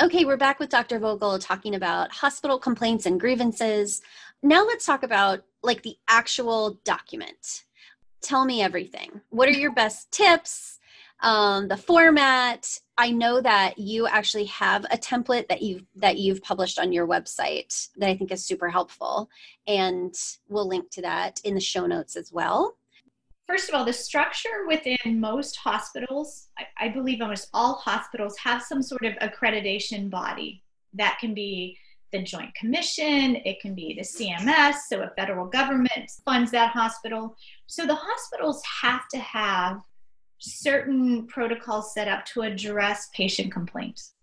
Okay, 0.00 0.24
we're 0.24 0.36
back 0.36 0.60
with 0.60 0.68
Dr. 0.68 1.00
Vogel 1.00 1.40
talking 1.40 1.74
about 1.74 2.12
hospital 2.12 2.58
complaints 2.58 3.04
and 3.04 3.18
grievances. 3.18 4.00
Now 4.44 4.64
let's 4.64 4.86
talk 4.86 5.02
about 5.02 5.42
like 5.62 5.82
the 5.82 5.96
actual 6.06 6.78
document. 6.84 7.64
Tell 8.20 8.44
me 8.44 8.62
everything. 8.62 9.20
What 9.30 9.48
are 9.48 9.52
your 9.52 9.72
best 9.72 10.12
tips? 10.12 10.77
Um, 11.20 11.68
the 11.68 11.76
format. 11.76 12.78
I 12.96 13.10
know 13.10 13.40
that 13.40 13.78
you 13.78 14.06
actually 14.08 14.46
have 14.46 14.84
a 14.84 14.96
template 14.96 15.48
that 15.48 15.62
you 15.62 15.80
that 15.96 16.18
you've 16.18 16.42
published 16.42 16.78
on 16.78 16.92
your 16.92 17.06
website 17.06 17.88
that 17.96 18.08
I 18.08 18.16
think 18.16 18.32
is 18.32 18.44
super 18.44 18.68
helpful, 18.68 19.28
and 19.66 20.14
we'll 20.48 20.68
link 20.68 20.90
to 20.90 21.02
that 21.02 21.40
in 21.44 21.54
the 21.54 21.60
show 21.60 21.86
notes 21.86 22.16
as 22.16 22.32
well 22.32 22.76
first 23.48 23.68
of 23.68 23.74
all, 23.74 23.84
the 23.84 23.92
structure 23.92 24.66
within 24.68 25.18
most 25.18 25.56
hospitals, 25.56 26.48
I, 26.58 26.66
I, 26.78 26.88
believe 26.90 27.22
almost 27.22 27.48
all 27.54 27.76
hospitals 27.76 28.36
have 28.38 28.62
some 28.62 28.82
sort 28.82 29.04
of 29.04 29.14
accreditation 29.14 30.10
body. 30.10 30.62
That 30.92 31.16
can 31.18 31.34
be 31.34 31.78
the 32.12 32.22
Joint 32.22 32.54
Commission, 32.54 33.36
it 33.44 33.60
can 33.60 33.74
be 33.74 33.94
the 33.94 34.02
CMS, 34.02 34.74
so 34.88 35.02
a 35.02 35.10
federal 35.16 35.46
government 35.46 36.10
funds 36.24 36.50
that 36.52 36.70
hospital. 36.70 37.36
So 37.66 37.86
the 37.86 37.94
hospitals 37.94 38.62
have 38.82 39.08
to 39.08 39.18
have 39.18 39.80
certain 40.38 41.26
protocols 41.26 41.94
set 41.94 42.08
up 42.08 42.24
to 42.26 42.42
address 42.42 43.08
patient 43.14 43.52
complaints. 43.52 44.14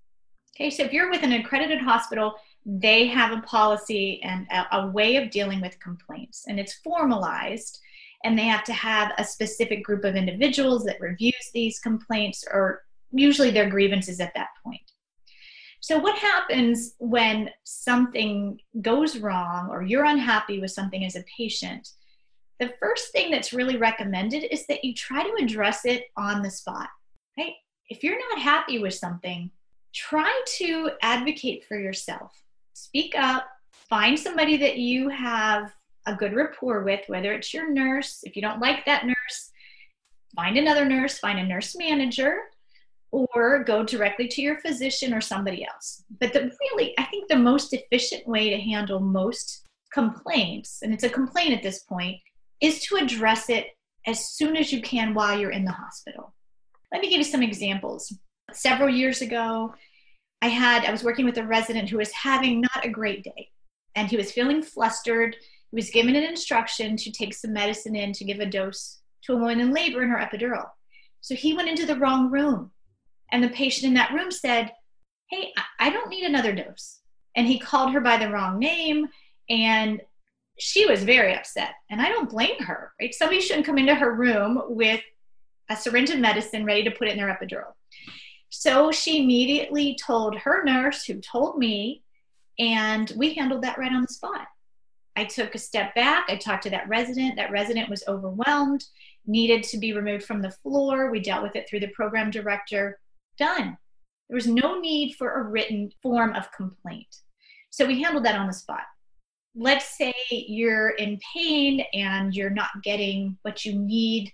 Okay, 0.56 0.70
so 0.70 0.84
if 0.84 0.94
you're 0.94 1.10
with 1.10 1.24
an 1.24 1.34
accredited 1.34 1.80
hospital, 1.80 2.36
they 2.66 3.08
have 3.08 3.38
a 3.38 3.42
policy 3.42 4.22
and 4.24 4.48
a, 4.52 4.78
a 4.78 4.88
way 4.88 5.18
of 5.18 5.30
dealing 5.30 5.62
with 5.62 5.80
complaints, 5.80 6.46
and 6.48 6.60
it's 6.60 6.76
formalized 6.84 7.80
and 8.26 8.38
they 8.38 8.44
have 8.46 8.64
to 8.64 8.74
have 8.74 9.12
a 9.18 9.24
specific 9.24 9.84
group 9.84 10.04
of 10.04 10.16
individuals 10.16 10.84
that 10.84 11.00
reviews 11.00 11.52
these 11.54 11.80
complaints 11.80 12.44
or 12.52 12.82
usually 13.12 13.52
their 13.52 13.70
grievances 13.70 14.20
at 14.20 14.34
that 14.34 14.50
point 14.64 14.82
so 15.80 16.00
what 16.00 16.18
happens 16.18 16.96
when 16.98 17.50
something 17.64 18.60
goes 18.82 19.20
wrong 19.20 19.70
or 19.70 19.84
you're 19.84 20.06
unhappy 20.06 20.60
with 20.60 20.72
something 20.72 21.06
as 21.06 21.16
a 21.16 21.24
patient 21.38 21.88
the 22.60 22.74
first 22.80 23.12
thing 23.12 23.32
that's 23.32 23.54
really 23.54 23.78
recommended 23.78 24.46
is 24.52 24.66
that 24.68 24.84
you 24.84 24.94
try 24.94 25.24
to 25.24 25.44
address 25.44 25.86
it 25.86 26.06
on 26.18 26.42
the 26.42 26.50
spot 26.50 26.90
right? 27.38 27.54
If 27.90 28.04
you're 28.04 28.18
not 28.30 28.40
happy 28.40 28.80
with 28.80 28.94
something 28.94 29.52
try 29.96 30.42
to 30.46 30.92
advocate 31.02 31.64
for 31.64 31.80
yourself. 31.80 32.44
Speak 32.74 33.16
up. 33.18 33.48
Find 33.72 34.20
somebody 34.20 34.58
that 34.58 34.78
you 34.78 35.10
have 35.10 35.74
a 36.06 36.14
good 36.14 36.34
rapport 36.34 36.84
with, 36.84 37.02
whether 37.08 37.32
it's 37.32 37.54
your 37.54 37.72
nurse, 37.72 38.20
if 38.24 38.36
you 38.36 38.42
don't 38.42 38.60
like 38.60 38.86
that 38.86 39.06
nurse, 39.06 39.52
find 40.36 40.58
another 40.58 40.86
nurse, 40.86 41.18
find 41.18 41.40
a 41.40 41.46
nurse 41.46 41.76
manager, 41.78 42.40
or 43.12 43.64
go 43.64 43.84
directly 43.84 44.28
to 44.28 44.42
your 44.42 44.60
physician 44.60 45.14
or 45.14 45.22
somebody 45.22 45.66
else. 45.66 46.04
But 46.20 46.34
the 46.34 46.52
really, 46.60 46.94
I 46.98 47.06
think 47.06 47.30
the 47.30 47.38
most 47.38 47.74
efficient 47.74 48.28
way 48.28 48.50
to 48.50 48.60
handle 48.60 49.00
most 49.00 49.66
complaints, 49.94 50.82
and 50.82 50.94
it's 50.94 51.06
a 51.06 51.10
complaint 51.10 51.54
at 51.54 51.64
this 51.64 51.84
point, 51.84 52.18
is 52.62 52.82
to 52.86 52.96
address 52.96 53.50
it 53.50 53.68
as 54.08 54.34
soon 54.34 54.56
as 54.56 54.72
you 54.72 54.82
can 54.82 55.14
while 55.14 55.40
you're 55.40 55.52
in 55.52 55.66
the 55.66 55.72
hospital. 55.72 56.34
Let 56.92 57.02
me 57.02 57.10
give 57.10 57.18
you 57.18 57.24
some 57.24 57.44
examples. 57.44 58.14
Several 58.54 58.90
years 58.90 59.22
ago, 59.22 59.74
I 60.42 60.48
had 60.48 60.86
I 60.86 60.92
was 60.92 61.04
working 61.04 61.26
with 61.26 61.38
a 61.38 61.46
resident 61.46 61.90
who 61.90 61.98
was 61.98 62.12
having 62.12 62.62
not 62.62 62.86
a 62.86 62.90
great 62.90 63.24
day 63.24 63.50
and 63.96 64.08
he 64.08 64.18
was 64.18 64.32
feeling 64.32 64.62
flustered 64.62 65.36
he 65.76 65.76
was 65.76 65.90
given 65.90 66.16
an 66.16 66.24
instruction 66.24 66.96
to 66.96 67.12
take 67.12 67.34
some 67.34 67.52
medicine 67.52 67.98
in 67.98 68.14
to 68.14 68.24
give 68.24 68.40
a 68.40 68.46
dose 68.46 69.02
to 69.24 69.34
a 69.34 69.36
woman 69.36 69.60
in 69.60 69.74
labor 69.74 70.04
in 70.04 70.10
her 70.10 70.18
epidural. 70.18 70.70
So 71.20 71.36
he 71.36 71.54
went 71.54 71.68
into 71.68 71.86
the 71.86 71.98
wrong 71.98 72.32
room. 72.32 72.72
And 73.32 73.44
the 73.44 73.50
patient 73.50 73.88
in 73.88 73.96
that 73.96 74.14
room 74.14 74.32
said, 74.32 74.72
Hey, 75.30 75.52
I 75.80 75.90
don't 75.90 76.10
need 76.10 76.24
another 76.24 76.54
dose. 76.54 77.00
And 77.36 77.46
he 77.46 77.60
called 77.60 77.92
her 77.92 78.00
by 78.00 78.16
the 78.16 78.30
wrong 78.30 78.58
name. 78.58 79.08
And 79.50 80.02
she 80.58 80.86
was 80.86 81.04
very 81.04 81.34
upset. 81.34 81.74
And 81.90 82.02
I 82.02 82.10
don't 82.10 82.30
blame 82.30 82.60
her, 82.60 82.94
right? 83.00 83.14
Somebody 83.14 83.42
shouldn't 83.42 83.66
come 83.66 83.78
into 83.78 83.96
her 83.96 84.14
room 84.16 84.62
with 84.68 85.02
a 85.70 85.76
syringe 85.76 86.10
of 86.10 86.20
medicine 86.20 86.66
ready 86.66 86.84
to 86.84 86.92
put 86.92 87.08
it 87.08 87.12
in 87.12 87.18
their 87.18 87.36
epidural. 87.36 87.74
So 88.50 88.92
she 88.92 89.24
immediately 89.24 89.98
told 90.06 90.38
her 90.38 90.64
nurse, 90.64 91.04
who 91.06 91.16
told 91.16 91.58
me, 91.58 92.04
and 92.58 93.12
we 93.18 93.34
handled 93.34 93.64
that 93.64 93.78
right 93.78 93.92
on 93.92 94.04
the 94.04 94.08
spot. 94.08 94.48
I 95.18 95.26
took 95.26 95.56
a 95.56 95.60
step 95.60 95.96
back. 95.96 96.26
I 96.30 96.38
talked 96.38 96.64
to 96.64 96.70
that 96.70 96.88
resident. 96.88 97.36
That 97.36 97.52
resident 97.52 97.90
was 97.90 98.04
overwhelmed, 98.08 98.86
needed 99.26 99.64
to 99.64 99.78
be 99.78 99.94
removed 99.94 100.26
from 100.26 100.42
the 100.42 100.52
floor. 100.52 101.10
We 101.10 101.20
dealt 101.20 101.44
with 101.44 101.56
it 101.56 101.68
through 101.70 101.82
the 101.82 101.90
program 101.90 102.32
director. 102.32 103.00
Done. 103.38 103.78
There 104.30 104.36
was 104.36 104.48
no 104.48 104.80
need 104.80 105.16
for 105.16 105.34
a 105.34 105.44
written 105.44 105.92
form 106.02 106.34
of 106.34 106.52
complaint. 106.52 107.14
So 107.70 107.86
we 107.86 108.02
handled 108.02 108.26
that 108.26 108.40
on 108.40 108.48
the 108.48 108.54
spot. 108.54 108.84
Let's 109.56 109.98
say 109.98 110.14
you're 110.30 110.90
in 110.90 111.20
pain 111.34 111.86
and 111.94 112.36
you're 112.36 112.50
not 112.50 112.84
getting 112.84 113.38
what 113.44 113.66
you 113.66 113.74
need 113.74 114.32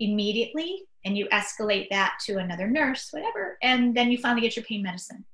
immediately, 0.00 0.82
and 1.04 1.16
you 1.16 1.28
escalate 1.28 1.88
that 1.90 2.14
to 2.26 2.38
another 2.38 2.68
nurse, 2.68 3.08
whatever, 3.10 3.58
and 3.62 3.94
then 3.94 4.10
you 4.10 4.18
finally 4.18 4.40
get 4.40 4.56
your 4.56 4.64
pain 4.64 4.82
medicine. 4.82 5.24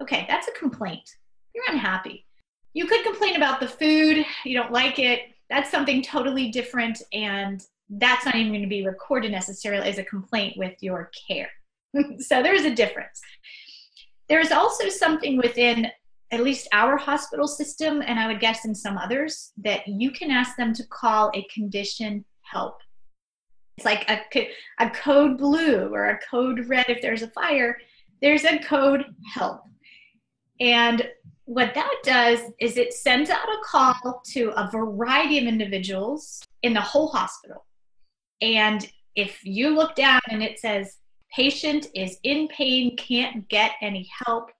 Okay, 0.00 0.24
that's 0.28 0.48
a 0.48 0.52
complaint. 0.52 1.08
You're 1.54 1.64
unhappy 1.68 2.26
you 2.74 2.86
could 2.86 3.04
complain 3.04 3.36
about 3.36 3.60
the 3.60 3.68
food, 3.68 4.24
you 4.44 4.56
don't 4.56 4.72
like 4.72 4.98
it. 4.98 5.20
That's 5.50 5.70
something 5.70 6.02
totally 6.02 6.50
different, 6.50 7.02
and 7.12 7.62
that's 7.90 8.24
not 8.24 8.36
even 8.36 8.52
going 8.52 8.62
to 8.62 8.68
be 8.68 8.86
recorded 8.86 9.32
necessarily 9.32 9.88
as 9.88 9.98
a 9.98 10.04
complaint 10.04 10.56
with 10.56 10.74
your 10.80 11.10
care. 11.28 11.50
so 12.18 12.42
there's 12.42 12.64
a 12.64 12.74
difference. 12.74 13.20
There's 14.28 14.50
also 14.50 14.88
something 14.88 15.36
within 15.36 15.88
at 16.32 16.42
least 16.42 16.66
our 16.72 16.96
hospital 16.96 17.46
system, 17.46 18.02
and 18.04 18.18
I 18.18 18.26
would 18.26 18.40
guess 18.40 18.64
in 18.64 18.74
some 18.74 18.96
others, 18.96 19.52
that 19.58 19.86
you 19.86 20.10
can 20.10 20.30
ask 20.30 20.56
them 20.56 20.72
to 20.74 20.86
call 20.86 21.30
a 21.34 21.46
condition 21.52 22.24
help. 22.40 22.78
It's 23.76 23.84
like 23.84 24.10
a, 24.10 24.48
a 24.78 24.90
code 24.90 25.36
blue 25.38 25.94
or 25.94 26.06
a 26.08 26.20
code 26.30 26.66
red 26.68 26.86
if 26.88 27.02
there's 27.02 27.22
a 27.22 27.28
fire. 27.28 27.78
There's 28.22 28.44
a 28.44 28.58
code 28.58 29.04
help. 29.34 29.62
And 30.58 31.08
what 31.44 31.74
that 31.74 31.94
does 32.02 32.40
is 32.60 32.76
it 32.76 32.94
sends 32.94 33.28
out 33.28 33.48
a 33.48 33.60
call 33.64 34.22
to 34.32 34.52
a 34.56 34.70
variety 34.70 35.38
of 35.38 35.44
individuals 35.44 36.42
in 36.62 36.72
the 36.72 36.80
whole 36.80 37.08
hospital. 37.08 37.66
And 38.40 38.88
if 39.16 39.44
you 39.44 39.70
look 39.70 39.94
down 39.94 40.20
and 40.30 40.42
it 40.42 40.58
says, 40.58 40.96
patient 41.34 41.88
is 41.94 42.18
in 42.22 42.48
pain, 42.48 42.96
can't 42.96 43.48
get 43.48 43.72
any 43.82 44.08
help, 44.24 44.50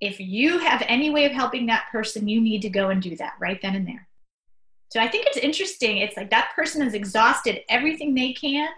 if 0.00 0.20
you 0.20 0.58
have 0.58 0.82
any 0.88 1.10
way 1.10 1.24
of 1.24 1.32
helping 1.32 1.66
that 1.66 1.86
person, 1.90 2.28
you 2.28 2.40
need 2.40 2.62
to 2.62 2.68
go 2.68 2.90
and 2.90 3.00
do 3.00 3.16
that 3.16 3.34
right 3.40 3.60
then 3.62 3.76
and 3.76 3.86
there. 3.86 4.08
So 4.92 5.00
I 5.00 5.08
think 5.08 5.26
it's 5.26 5.38
interesting. 5.38 5.98
It's 5.98 6.16
like 6.16 6.30
that 6.30 6.52
person 6.54 6.82
has 6.82 6.94
exhausted 6.94 7.60
everything 7.68 8.14
they 8.14 8.32
can 8.32 8.68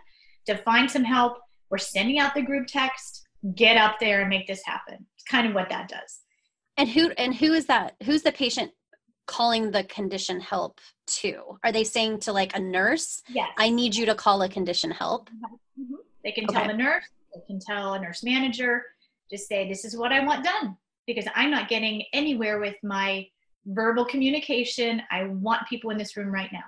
to 0.46 0.56
find 0.58 0.90
some 0.90 1.04
help. 1.04 1.38
We're 1.70 1.78
sending 1.78 2.18
out 2.18 2.34
the 2.34 2.42
group 2.42 2.66
text, 2.66 3.26
get 3.54 3.76
up 3.76 3.98
there 4.00 4.20
and 4.20 4.30
make 4.30 4.46
this 4.46 4.62
happen. 4.64 5.06
It's 5.14 5.24
kind 5.24 5.46
of 5.46 5.54
what 5.54 5.68
that 5.68 5.88
does. 5.88 6.20
And 6.76 6.88
who 6.88 7.10
and 7.18 7.34
who 7.34 7.52
is 7.52 7.66
that? 7.66 7.96
Who's 8.04 8.22
the 8.22 8.32
patient 8.32 8.70
calling 9.26 9.70
the 9.70 9.84
condition 9.84 10.40
help 10.40 10.80
to? 11.06 11.58
Are 11.64 11.72
they 11.72 11.84
saying 11.84 12.20
to 12.20 12.32
like 12.32 12.56
a 12.56 12.60
nurse? 12.60 13.22
Yes. 13.28 13.50
I 13.58 13.68
need 13.68 13.94
you 13.94 14.06
to 14.06 14.14
call 14.14 14.40
a 14.42 14.48
condition 14.48 14.92
help. 14.92 15.28
Mm-hmm. 15.28 15.96
They 16.24 16.32
can 16.32 16.46
tell 16.46 16.66
the 16.66 16.72
nurse. 16.74 17.04
They 17.34 17.42
can 17.46 17.60
tell 17.60 17.94
a 17.94 18.00
nurse 18.00 18.22
manager. 18.22 18.84
Just 19.30 19.48
say 19.48 19.68
this 19.68 19.84
is 19.84 19.96
what 19.96 20.12
I 20.12 20.24
want 20.24 20.44
done 20.44 20.76
because 21.08 21.26
I'm 21.34 21.50
not 21.50 21.68
getting 21.68 22.04
anywhere 22.12 22.60
with 22.60 22.76
my 22.84 23.26
verbal 23.66 24.04
communication. 24.04 25.02
I 25.10 25.24
want 25.24 25.66
people 25.68 25.90
in 25.90 25.98
this 25.98 26.16
room 26.16 26.28
right 26.28 26.52
now. 26.52 26.64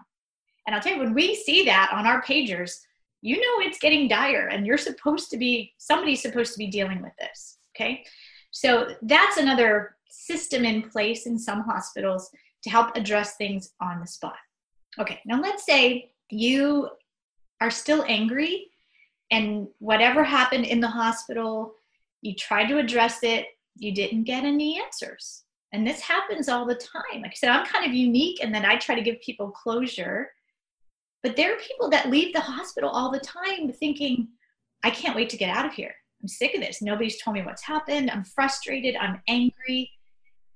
And 0.67 0.75
I'll 0.75 0.83
tell 0.83 0.95
you, 0.95 0.99
when 0.99 1.15
we 1.15 1.37
see 1.37 1.65
that 1.67 1.91
on 1.93 2.07
our 2.07 2.23
pagers, 2.23 2.81
you 3.21 3.37
know 3.37 3.67
it's 3.67 3.79
getting 3.79 4.09
dire 4.09 4.49
and 4.49 4.67
you're 4.67 4.79
supposed 4.79 5.31
to 5.31 5.37
be, 5.37 5.75
somebody's 5.77 6.23
supposed 6.23 6.53
to 6.55 6.59
be 6.59 6.69
dealing 6.69 7.03
with 7.03 7.13
this. 7.19 7.59
Okay. 7.77 8.05
So 8.51 8.95
that's 9.03 9.37
another 9.37 9.97
system 10.09 10.65
in 10.65 10.89
place 10.89 11.27
in 11.27 11.39
some 11.39 11.61
hospitals 11.61 12.31
to 12.65 12.71
help 12.71 12.97
address 12.97 13.37
things 13.37 13.73
on 13.81 14.01
the 14.01 14.07
spot. 14.07 14.37
Okay, 14.99 15.21
now 15.25 15.41
let's 15.41 15.65
say 15.65 16.13
you 16.31 16.89
are 17.61 17.71
still 17.71 18.05
angry 18.09 18.69
and 19.31 19.69
whatever 19.79 20.25
happened 20.25 20.65
in 20.65 20.81
the 20.81 20.89
hospital, 20.89 21.75
you 22.23 22.35
tried 22.35 22.67
to 22.69 22.79
address 22.79 23.19
it, 23.23 23.47
you 23.81 23.93
didn't 23.93 24.25
get 24.25 24.45
any 24.45 24.81
answers. 24.81 25.43
And 25.73 25.87
this 25.87 26.01
happens 26.01 26.49
all 26.49 26.67
the 26.67 26.75
time. 26.75 27.23
Like 27.23 27.33
I 27.33 27.35
said, 27.35 27.51
I'm 27.51 27.67
kind 27.67 27.87
of 27.87 27.93
unique 27.93 28.39
and 28.43 28.55
then 28.55 28.65
I 28.65 28.77
try 28.77 28.95
to 28.95 29.03
give 29.03 29.21
people 29.21 29.51
closure. 29.51 30.31
But 31.23 31.37
there 31.37 31.53
are 31.53 31.59
people 31.59 31.91
that 31.91 32.11
leave 32.11 32.33
the 32.33 32.41
hospital 32.41 32.91
all 32.91 33.11
the 33.11 33.21
time 33.21 33.73
thinking, 33.73 34.29
I 34.83 34.91
can't 34.91 35.17
wait 35.17 35.31
to 35.31 35.37
get 35.37 35.55
out 35.55 35.67
of 35.67 35.73
here. 35.73 35.95
I'm 36.23 36.29
sick 36.29 36.55
of 36.55 36.61
this. 36.61 36.83
Nobody's 36.83 37.21
told 37.21 37.35
me 37.35 37.43
what's 37.43 37.63
happened. 37.63 38.11
I'm 38.11 38.25
frustrated. 38.25 38.97
I'm 38.97 39.21
angry 39.29 39.91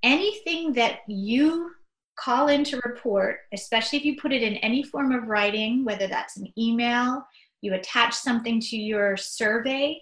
anything 0.05 0.75
that 0.75 1.01
you 1.09 1.71
call 2.17 2.49
in 2.49 2.63
to 2.63 2.81
report, 2.85 3.39
especially 3.53 3.99
if 3.99 4.05
you 4.05 4.21
put 4.21 4.33
it 4.33 4.43
in 4.43 4.55
any 4.57 4.85
form 4.85 5.11
of 5.11 5.27
writing, 5.27 5.85
whether 5.85 6.07
that's 6.07 6.37
an 6.37 6.47
email, 6.57 7.27
you 7.63 7.75
attach 7.75 8.15
something 8.15 8.61
to 8.61 8.77
your 8.77 9.17
survey 9.17 10.01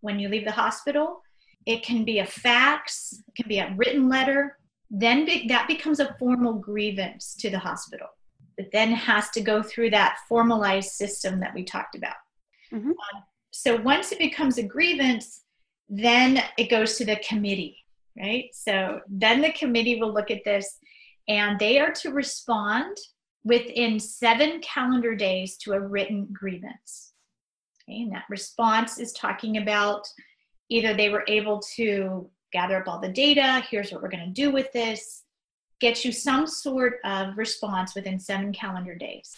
when 0.00 0.18
you 0.18 0.28
leave 0.28 0.44
the 0.44 0.50
hospital, 0.50 1.20
it 1.66 1.82
can 1.82 2.04
be 2.04 2.20
a 2.20 2.26
fax, 2.26 3.22
it 3.26 3.34
can 3.34 3.48
be 3.48 3.58
a 3.58 3.74
written 3.76 4.08
letter, 4.08 4.58
then 4.90 5.24
be, 5.24 5.46
that 5.48 5.68
becomes 5.68 6.00
a 6.00 6.14
formal 6.18 6.54
grievance 6.54 7.34
to 7.40 7.50
the 7.50 7.58
hospital. 7.58 8.06
It 8.56 8.70
then 8.72 8.92
has 8.92 9.30
to 9.30 9.40
go 9.40 9.62
through 9.62 9.90
that 9.90 10.18
formalized 10.28 10.92
system 10.92 11.40
that 11.40 11.54
we 11.54 11.64
talked 11.64 11.94
about. 11.94 12.14
Mm-hmm. 12.72 12.90
Um, 12.90 13.22
so 13.50 13.76
once 13.76 14.12
it 14.12 14.18
becomes 14.18 14.58
a 14.58 14.62
grievance, 14.62 15.42
then 15.88 16.42
it 16.56 16.70
goes 16.70 16.96
to 16.96 17.04
the 17.04 17.16
committee 17.16 17.86
right? 18.18 18.48
So 18.52 19.00
then 19.08 19.40
the 19.40 19.52
committee 19.52 20.00
will 20.00 20.12
look 20.12 20.30
at 20.30 20.44
this 20.44 20.78
and 21.28 21.58
they 21.58 21.78
are 21.78 21.92
to 21.92 22.10
respond 22.10 22.96
within 23.44 24.00
seven 24.00 24.60
calendar 24.60 25.14
days 25.14 25.56
to 25.58 25.72
a 25.72 25.80
written 25.80 26.28
grievance. 26.32 27.12
Okay, 27.88 28.02
and 28.02 28.12
that 28.12 28.24
response 28.28 28.98
is 28.98 29.12
talking 29.12 29.58
about 29.58 30.06
either 30.68 30.94
they 30.94 31.08
were 31.08 31.24
able 31.28 31.60
to 31.76 32.28
gather 32.52 32.80
up 32.80 32.88
all 32.88 33.00
the 33.00 33.08
data, 33.08 33.62
here's 33.70 33.92
what 33.92 34.02
we're 34.02 34.08
going 34.08 34.26
to 34.26 34.42
do 34.42 34.50
with 34.50 34.72
this, 34.72 35.24
get 35.80 36.04
you 36.04 36.12
some 36.12 36.46
sort 36.46 36.94
of 37.04 37.36
response 37.36 37.94
within 37.94 38.18
seven 38.18 38.52
calendar 38.52 38.94
days. 38.94 39.34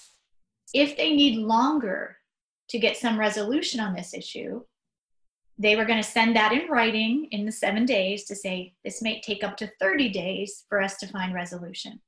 If 0.74 0.96
they 0.96 1.12
need 1.12 1.38
longer 1.38 2.16
to 2.68 2.78
get 2.78 2.96
some 2.96 3.18
resolution 3.18 3.80
on 3.80 3.94
this 3.94 4.14
issue, 4.14 4.62
they 5.58 5.74
were 5.74 5.84
going 5.84 6.00
to 6.00 6.08
send 6.08 6.36
that 6.36 6.52
in 6.52 6.70
writing 6.70 7.28
in 7.32 7.44
the 7.44 7.52
seven 7.52 7.84
days 7.84 8.24
to 8.24 8.36
say 8.36 8.74
this 8.84 9.02
may 9.02 9.20
take 9.20 9.42
up 9.42 9.56
to 9.56 9.72
30 9.80 10.10
days 10.10 10.64
for 10.68 10.80
us 10.80 10.96
to 10.98 11.08
find 11.08 11.34
resolution. 11.34 12.00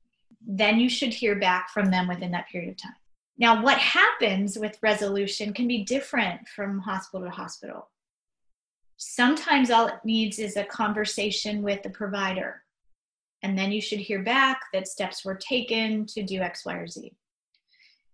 Then 0.45 0.79
you 0.79 0.89
should 0.89 1.13
hear 1.13 1.35
back 1.35 1.69
from 1.69 1.91
them 1.91 2.07
within 2.07 2.31
that 2.31 2.47
period 2.47 2.71
of 2.71 2.77
time. 2.77 2.95
Now, 3.37 3.61
what 3.61 3.77
happens 3.77 4.57
with 4.57 4.77
resolution 4.81 5.53
can 5.53 5.67
be 5.67 5.83
different 5.83 6.47
from 6.47 6.79
hospital 6.79 7.27
to 7.27 7.31
hospital. 7.31 7.89
Sometimes 9.03 9.71
all 9.71 9.87
it 9.87 9.95
needs 10.05 10.37
is 10.37 10.57
a 10.57 10.63
conversation 10.63 11.63
with 11.63 11.81
the 11.81 11.89
provider, 11.89 12.61
and 13.41 13.57
then 13.57 13.71
you 13.71 13.81
should 13.81 13.97
hear 13.97 14.21
back 14.21 14.61
that 14.73 14.87
steps 14.87 15.25
were 15.25 15.33
taken 15.33 16.05
to 16.05 16.21
do 16.21 16.39
X, 16.39 16.63
Y, 16.67 16.75
or 16.75 16.85
Z. 16.85 17.11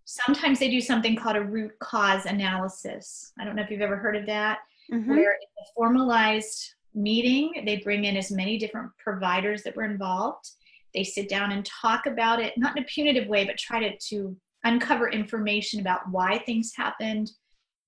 Sometimes 0.06 0.58
they 0.58 0.70
do 0.70 0.80
something 0.80 1.14
called 1.14 1.36
a 1.36 1.44
root 1.44 1.72
cause 1.80 2.24
analysis. 2.24 3.32
I 3.38 3.44
don't 3.44 3.54
know 3.54 3.60
if 3.60 3.70
you've 3.70 3.82
ever 3.82 3.98
heard 3.98 4.16
of 4.16 4.24
that 4.26 4.60
mm-hmm. 4.90 5.10
where 5.10 5.32
in 5.32 5.48
a 5.60 5.66
formalized 5.76 6.72
meeting, 6.94 7.62
they 7.66 7.76
bring 7.76 8.06
in 8.06 8.16
as 8.16 8.32
many 8.32 8.56
different 8.56 8.90
providers 8.96 9.62
that 9.64 9.76
were 9.76 9.84
involved. 9.84 10.48
They 10.94 11.04
sit 11.04 11.28
down 11.28 11.52
and 11.52 11.66
talk 11.66 12.06
about 12.06 12.40
it, 12.40 12.56
not 12.56 12.78
in 12.78 12.82
a 12.82 12.86
punitive 12.86 13.28
way, 13.28 13.44
but 13.44 13.58
try 13.58 13.78
to, 13.80 13.98
to 14.08 14.34
uncover 14.64 15.10
information 15.10 15.80
about 15.80 16.10
why 16.10 16.38
things 16.38 16.72
happened, 16.74 17.30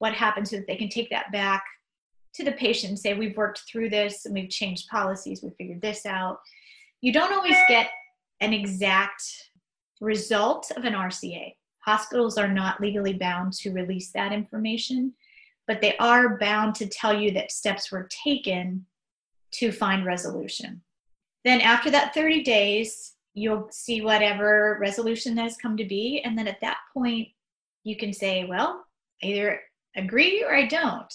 what 0.01 0.13
happened, 0.13 0.49
so 0.49 0.57
that 0.57 0.67
they 0.67 0.77
can 0.77 0.91
take 0.91 1.09
that 1.09 1.33
back 1.33 1.65
to 2.35 2.45
the 2.45 2.53
patient 2.53 2.99
say, 2.99 3.15
We've 3.15 3.37
worked 3.37 3.63
through 3.71 3.91
this 3.91 4.27
and 4.27 4.35
we've 4.35 4.51
changed 4.51 4.89
policies, 4.89 5.43
we 5.43 5.51
figured 5.59 5.83
this 5.83 6.07
out. 6.07 6.41
You 7.01 7.13
don't 7.13 7.33
always 7.33 7.57
get 7.69 7.91
an 8.41 8.53
exact 8.53 9.23
result 10.01 10.71
of 10.77 10.85
an 10.85 10.95
RCA. 10.95 11.55
Hospitals 11.81 12.37
are 12.39 12.49
not 12.49 12.81
legally 12.81 13.15
bound 13.15 13.53
to 13.55 13.73
release 13.73 14.13
that 14.13 14.33
information 14.33 15.15
but 15.71 15.81
they 15.81 15.97
are 15.99 16.37
bound 16.37 16.75
to 16.75 16.89
tell 16.89 17.17
you 17.17 17.31
that 17.31 17.53
steps 17.53 17.93
were 17.93 18.09
taken 18.25 18.85
to 19.53 19.71
find 19.71 20.05
resolution. 20.05 20.83
Then, 21.45 21.61
after 21.61 21.93
that 21.93 22.13
30 22.13 22.43
days, 22.43 23.13
you'll 23.35 23.69
see 23.71 24.01
whatever 24.01 24.79
resolution 24.81 25.37
has 25.37 25.57
come 25.57 25.77
to 25.77 25.85
be. 25.85 26.23
And 26.25 26.37
then 26.37 26.49
at 26.49 26.61
that 26.61 26.79
point, 26.93 27.29
you 27.85 27.97
can 27.97 28.13
say, 28.13 28.47
well, 28.47 28.85
either 29.23 29.61
agree 29.95 30.43
or 30.43 30.53
I 30.53 30.67
don't. 30.67 31.15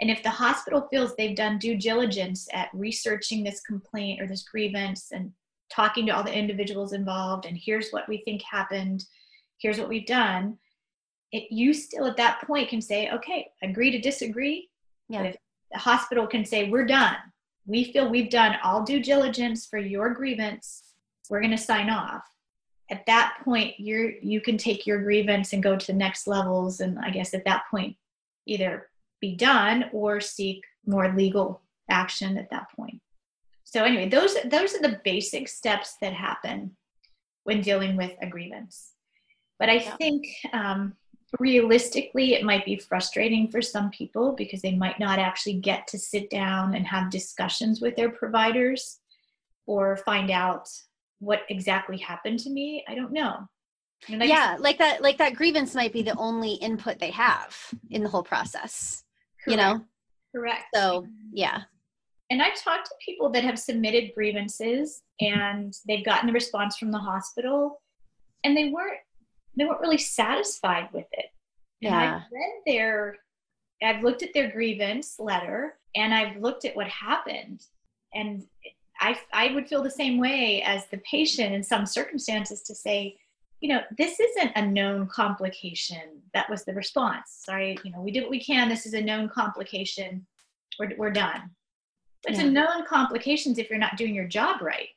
And 0.00 0.10
if 0.10 0.22
the 0.22 0.30
hospital 0.30 0.86
feels 0.90 1.14
they've 1.14 1.36
done 1.36 1.58
due 1.58 1.76
diligence 1.76 2.48
at 2.52 2.68
researching 2.74 3.42
this 3.42 3.60
complaint 3.60 4.20
or 4.20 4.26
this 4.26 4.42
grievance 4.42 5.10
and 5.12 5.32
talking 5.72 6.06
to 6.06 6.12
all 6.12 6.22
the 6.22 6.36
individuals 6.36 6.92
involved, 6.92 7.46
and 7.46 7.56
here's 7.56 7.90
what 7.90 8.08
we 8.08 8.18
think 8.18 8.42
happened, 8.42 9.04
here's 9.58 9.78
what 9.78 9.88
we've 9.88 10.06
done, 10.06 10.58
it, 11.32 11.50
you 11.50 11.72
still 11.72 12.06
at 12.06 12.16
that 12.16 12.42
point 12.46 12.68
can 12.68 12.80
say, 12.80 13.10
okay, 13.10 13.48
agree 13.62 13.90
to 13.90 14.00
disagree. 14.00 14.68
Yeah. 15.08 15.22
But 15.22 15.26
if 15.28 15.36
the 15.72 15.78
hospital 15.78 16.26
can 16.26 16.44
say, 16.44 16.68
we're 16.68 16.86
done, 16.86 17.16
we 17.66 17.84
feel 17.84 18.08
we've 18.08 18.30
done 18.30 18.56
all 18.62 18.84
due 18.84 19.02
diligence 19.02 19.66
for 19.66 19.78
your 19.78 20.10
grievance, 20.10 20.82
we're 21.28 21.40
going 21.40 21.50
to 21.50 21.58
sign 21.58 21.90
off. 21.90 22.22
At 22.88 23.04
that 23.06 23.38
point, 23.44 23.74
you're 23.78 24.12
you 24.22 24.40
can 24.40 24.56
take 24.56 24.86
your 24.86 25.02
grievance 25.02 25.52
and 25.52 25.62
go 25.62 25.76
to 25.76 25.86
the 25.88 25.92
next 25.92 26.28
levels, 26.28 26.80
and 26.80 26.98
I 27.00 27.10
guess 27.10 27.34
at 27.34 27.44
that 27.44 27.64
point, 27.68 27.96
either 28.46 28.88
be 29.20 29.34
done 29.34 29.86
or 29.92 30.20
seek 30.20 30.62
more 30.86 31.14
legal 31.14 31.62
action 31.90 32.36
at 32.38 32.50
that 32.50 32.70
point. 32.74 33.00
So 33.64 33.84
anyway, 33.84 34.08
those 34.08 34.36
those 34.44 34.74
are 34.74 34.82
the 34.82 35.00
basic 35.04 35.48
steps 35.48 35.96
that 36.00 36.12
happen 36.12 36.76
when 37.44 37.60
dealing 37.60 37.96
with 37.96 38.12
a 38.22 38.26
grievance. 38.26 38.92
But 39.58 39.70
I 39.70 39.74
yeah. 39.74 39.96
think 39.96 40.26
um, 40.52 40.94
realistically, 41.40 42.34
it 42.34 42.44
might 42.44 42.64
be 42.64 42.76
frustrating 42.76 43.48
for 43.50 43.62
some 43.62 43.90
people 43.90 44.32
because 44.32 44.62
they 44.62 44.74
might 44.74 44.98
not 44.98 45.18
actually 45.18 45.54
get 45.54 45.86
to 45.88 45.98
sit 45.98 46.30
down 46.30 46.74
and 46.74 46.86
have 46.86 47.10
discussions 47.10 47.80
with 47.80 47.96
their 47.96 48.10
providers 48.10 49.00
or 49.66 49.96
find 49.98 50.30
out 50.30 50.68
what 51.18 51.42
exactly 51.48 51.96
happened 51.96 52.38
to 52.40 52.50
me. 52.50 52.84
I 52.86 52.94
don't 52.94 53.12
know. 53.12 53.48
I 54.08 54.16
mean, 54.16 54.28
yeah, 54.28 54.56
like 54.60 54.78
that, 54.78 55.02
like 55.02 55.18
that 55.18 55.34
grievance 55.34 55.74
might 55.74 55.92
be 55.92 56.02
the 56.02 56.16
only 56.16 56.52
input 56.54 56.98
they 56.98 57.10
have 57.10 57.56
in 57.90 58.02
the 58.02 58.08
whole 58.08 58.22
process. 58.22 59.02
Correct. 59.46 59.50
You 59.50 59.56
know, 59.56 59.84
correct. 60.34 60.64
So, 60.74 61.06
yeah. 61.32 61.62
And 62.30 62.42
I've 62.42 62.60
talked 62.60 62.86
to 62.86 62.94
people 63.04 63.30
that 63.30 63.44
have 63.44 63.58
submitted 63.58 64.12
grievances 64.14 65.02
and 65.20 65.72
they've 65.86 66.04
gotten 66.04 66.28
a 66.28 66.32
response 66.32 66.76
from 66.76 66.90
the 66.90 66.98
hospital, 66.98 67.80
and 68.44 68.56
they 68.56 68.70
weren't 68.70 68.98
they 69.56 69.64
weren't 69.64 69.80
really 69.80 69.98
satisfied 69.98 70.88
with 70.92 71.06
it. 71.12 71.26
And 71.82 71.92
yeah. 71.92 72.16
I've 72.16 72.32
read 72.32 72.62
their, 72.66 73.16
I've 73.82 74.02
looked 74.02 74.22
at 74.22 74.34
their 74.34 74.50
grievance 74.50 75.16
letter 75.18 75.78
and 75.94 76.12
I've 76.12 76.36
looked 76.36 76.64
at 76.64 76.76
what 76.76 76.88
happened. 76.88 77.62
And 78.14 78.44
I, 79.00 79.18
I 79.32 79.52
would 79.54 79.68
feel 79.68 79.82
the 79.82 79.90
same 79.90 80.18
way 80.18 80.62
as 80.62 80.86
the 80.86 81.00
patient 81.10 81.54
in 81.54 81.62
some 81.62 81.86
circumstances 81.86 82.62
to 82.62 82.74
say, 82.74 83.16
you 83.60 83.70
know, 83.70 83.80
this 83.96 84.20
isn't 84.20 84.52
a 84.56 84.66
known 84.66 85.06
complication. 85.08 86.22
That 86.34 86.48
was 86.50 86.64
the 86.64 86.74
response. 86.74 87.40
Sorry, 87.44 87.78
you 87.84 87.90
know, 87.90 88.00
we 88.00 88.10
did 88.10 88.22
what 88.22 88.30
we 88.30 88.42
can. 88.42 88.68
This 88.68 88.86
is 88.86 88.94
a 88.94 89.00
known 89.00 89.28
complication. 89.28 90.26
We're, 90.78 90.92
we're 90.96 91.10
done. 91.10 91.50
It's 92.26 92.38
yeah. 92.38 92.46
a 92.46 92.50
known 92.50 92.84
complications 92.86 93.58
if 93.58 93.70
you're 93.70 93.78
not 93.78 93.96
doing 93.96 94.14
your 94.14 94.26
job 94.26 94.60
right. 94.60 94.88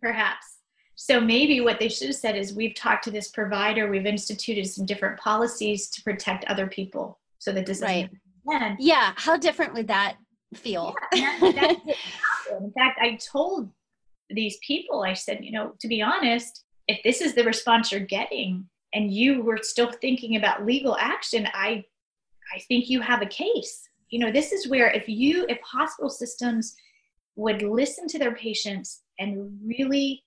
Perhaps. 0.00 0.58
So 0.94 1.20
maybe 1.20 1.60
what 1.60 1.80
they 1.80 1.88
should 1.88 2.08
have 2.08 2.16
said 2.16 2.36
is 2.36 2.54
we've 2.54 2.74
talked 2.74 3.04
to 3.04 3.10
this 3.10 3.28
provider, 3.28 3.88
we've 3.88 4.06
instituted 4.06 4.66
some 4.66 4.84
different 4.84 5.18
policies 5.18 5.88
to 5.90 6.02
protect 6.02 6.44
other 6.44 6.66
people 6.66 7.18
so 7.38 7.52
that 7.52 7.66
this 7.66 7.80
right. 7.80 8.10
Happen. 8.48 8.76
Yeah. 8.78 9.12
How 9.16 9.36
different 9.36 9.74
would 9.74 9.88
that 9.88 10.16
feel? 10.54 10.94
Yeah, 11.14 11.38
that, 11.40 11.76
In 12.60 12.72
fact, 12.72 12.98
I 13.00 13.16
told 13.16 13.70
these 14.28 14.58
people, 14.66 15.02
I 15.02 15.14
said, 15.14 15.38
you 15.42 15.52
know, 15.52 15.72
to 15.80 15.88
be 15.88 16.02
honest, 16.02 16.64
if 16.90 17.02
this 17.02 17.20
is 17.20 17.34
the 17.34 17.44
response 17.44 17.92
you're 17.92 18.00
getting 18.00 18.68
and 18.92 19.12
you 19.12 19.42
were 19.42 19.58
still 19.62 19.92
thinking 19.92 20.36
about 20.36 20.66
legal 20.66 20.96
action, 20.98 21.46
I 21.54 21.84
I 22.54 22.58
think 22.66 22.90
you 22.90 23.00
have 23.00 23.22
a 23.22 23.26
case. 23.26 23.88
You 24.10 24.18
know, 24.18 24.32
this 24.32 24.50
is 24.50 24.68
where 24.68 24.90
if 24.90 25.08
you 25.08 25.46
if 25.48 25.60
hospital 25.62 26.10
systems 26.10 26.74
would 27.36 27.62
listen 27.62 28.08
to 28.08 28.18
their 28.18 28.34
patients 28.34 29.02
and 29.18 29.58
really 29.64 30.24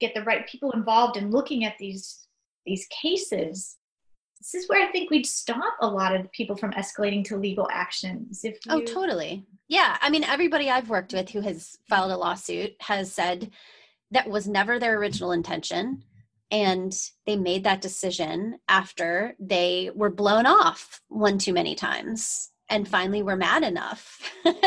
get 0.00 0.14
the 0.14 0.22
right 0.22 0.48
people 0.48 0.72
involved 0.72 1.16
in 1.16 1.30
looking 1.30 1.64
at 1.64 1.76
these 1.78 2.26
these 2.66 2.86
cases 3.02 3.76
this 4.40 4.54
is 4.54 4.68
where 4.68 4.86
i 4.86 4.90
think 4.90 5.10
we'd 5.10 5.26
stop 5.26 5.74
a 5.80 5.86
lot 5.86 6.14
of 6.14 6.30
people 6.32 6.56
from 6.56 6.72
escalating 6.72 7.24
to 7.24 7.36
legal 7.36 7.68
actions 7.70 8.40
if 8.44 8.58
oh, 8.68 8.78
you... 8.78 8.82
oh 8.82 8.86
totally 8.86 9.44
yeah 9.68 9.96
i 10.00 10.10
mean 10.10 10.24
everybody 10.24 10.68
i've 10.70 10.90
worked 10.90 11.12
with 11.12 11.28
who 11.30 11.40
has 11.40 11.78
filed 11.88 12.10
a 12.10 12.16
lawsuit 12.16 12.74
has 12.80 13.12
said 13.12 13.50
that 14.10 14.28
was 14.28 14.46
never 14.46 14.78
their 14.78 14.98
original 14.98 15.32
intention 15.32 16.02
and 16.50 16.94
they 17.26 17.36
made 17.36 17.64
that 17.64 17.80
decision 17.80 18.58
after 18.68 19.34
they 19.40 19.90
were 19.94 20.10
blown 20.10 20.46
off 20.46 21.00
one 21.08 21.38
too 21.38 21.52
many 21.52 21.74
times 21.74 22.50
and 22.68 22.88
finally 22.88 23.22
were 23.22 23.36
mad 23.36 23.62
enough 23.62 24.20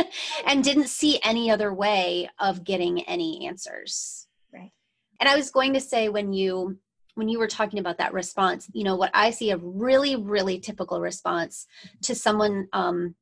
and 0.45 0.63
didn't 0.63 0.87
see 0.87 1.19
any 1.23 1.49
other 1.49 1.73
way 1.73 2.29
of 2.39 2.63
getting 2.63 3.01
any 3.03 3.47
answers 3.47 4.27
Right. 4.53 4.71
and 5.19 5.29
i 5.29 5.35
was 5.35 5.51
going 5.51 5.73
to 5.73 5.79
say 5.79 6.09
when 6.09 6.33
you 6.33 6.77
when 7.15 7.29
you 7.29 7.39
were 7.39 7.47
talking 7.47 7.79
about 7.79 7.97
that 7.97 8.13
response 8.13 8.69
you 8.73 8.83
know 8.83 8.95
what 8.95 9.11
i 9.13 9.29
see 9.31 9.51
a 9.51 9.57
really 9.57 10.15
really 10.15 10.59
typical 10.59 10.99
response 10.99 11.67
to 12.03 12.13
someone 12.13 12.67
um, 12.73 13.15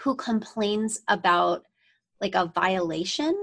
who 0.00 0.14
complains 0.14 1.00
about 1.08 1.64
like 2.20 2.34
a 2.34 2.50
violation 2.54 3.34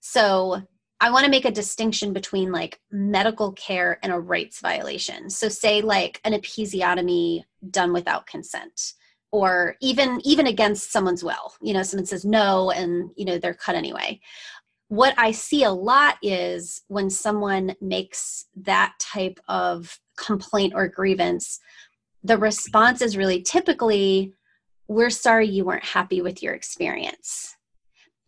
so 0.00 0.62
i 1.02 1.10
want 1.10 1.24
to 1.24 1.30
make 1.30 1.44
a 1.44 1.50
distinction 1.50 2.12
between 2.12 2.52
like 2.52 2.80
medical 2.90 3.52
care 3.52 3.98
and 4.02 4.12
a 4.12 4.18
rights 4.18 4.60
violation. 4.60 5.28
So 5.28 5.48
say 5.48 5.82
like 5.82 6.20
an 6.24 6.32
episiotomy 6.32 7.42
done 7.70 7.92
without 7.92 8.26
consent 8.26 8.94
or 9.32 9.76
even 9.80 10.20
even 10.24 10.46
against 10.46 10.92
someone's 10.92 11.24
will. 11.24 11.54
You 11.60 11.74
know 11.74 11.82
someone 11.82 12.06
says 12.06 12.24
no 12.24 12.70
and 12.70 13.10
you 13.16 13.24
know 13.24 13.36
they're 13.36 13.52
cut 13.52 13.74
anyway. 13.74 14.20
What 14.88 15.14
I 15.18 15.32
see 15.32 15.64
a 15.64 15.70
lot 15.72 16.18
is 16.22 16.82
when 16.88 17.10
someone 17.10 17.74
makes 17.80 18.46
that 18.56 18.92
type 19.00 19.40
of 19.48 19.98
complaint 20.16 20.74
or 20.76 20.86
grievance, 20.86 21.58
the 22.22 22.38
response 22.38 23.02
is 23.02 23.16
really 23.16 23.42
typically, 23.42 24.34
We're 24.86 25.10
sorry 25.10 25.48
you 25.48 25.64
weren't 25.64 25.84
happy 25.84 26.20
with 26.20 26.42
your 26.42 26.54
experience. 26.54 27.56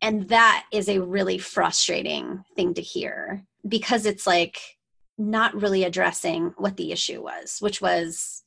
And 0.04 0.28
that 0.28 0.66
is 0.70 0.90
a 0.90 1.00
really 1.00 1.38
frustrating 1.38 2.44
thing 2.54 2.74
to 2.74 2.82
hear 2.82 3.42
because 3.66 4.04
it's 4.04 4.26
like 4.26 4.58
not 5.16 5.58
really 5.58 5.84
addressing 5.84 6.52
what 6.58 6.76
the 6.76 6.92
issue 6.92 7.22
was, 7.22 7.56
which 7.60 7.80
was, 7.80 8.42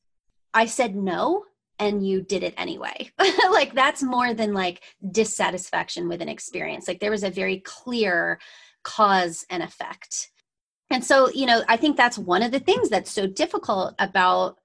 I 0.54 0.68
said 0.68 0.96
no 0.96 1.46
and 1.80 2.08
you 2.08 2.22
did 2.22 2.44
it 2.44 2.54
anyway. 2.58 3.10
like 3.52 3.74
that's 3.74 4.04
more 4.04 4.36
than 4.36 4.54
like 4.54 4.84
dissatisfaction 5.12 6.08
with 6.08 6.22
an 6.22 6.30
experience. 6.30 6.88
Like 6.88 7.00
there 7.00 7.10
was 7.10 7.24
a 7.24 7.32
very 7.32 7.60
clear 7.62 8.40
cause 8.84 9.44
and 9.50 9.64
effect. 9.64 10.30
And 10.92 11.04
so, 11.04 11.28
you 11.32 11.48
know, 11.48 11.64
I 11.68 11.76
think 11.76 11.98
that's 11.98 12.20
one 12.20 12.44
of 12.44 12.52
the 12.52 12.60
things 12.60 12.90
that's 12.90 13.10
so 13.10 13.26
difficult 13.26 13.96
about 13.98 14.60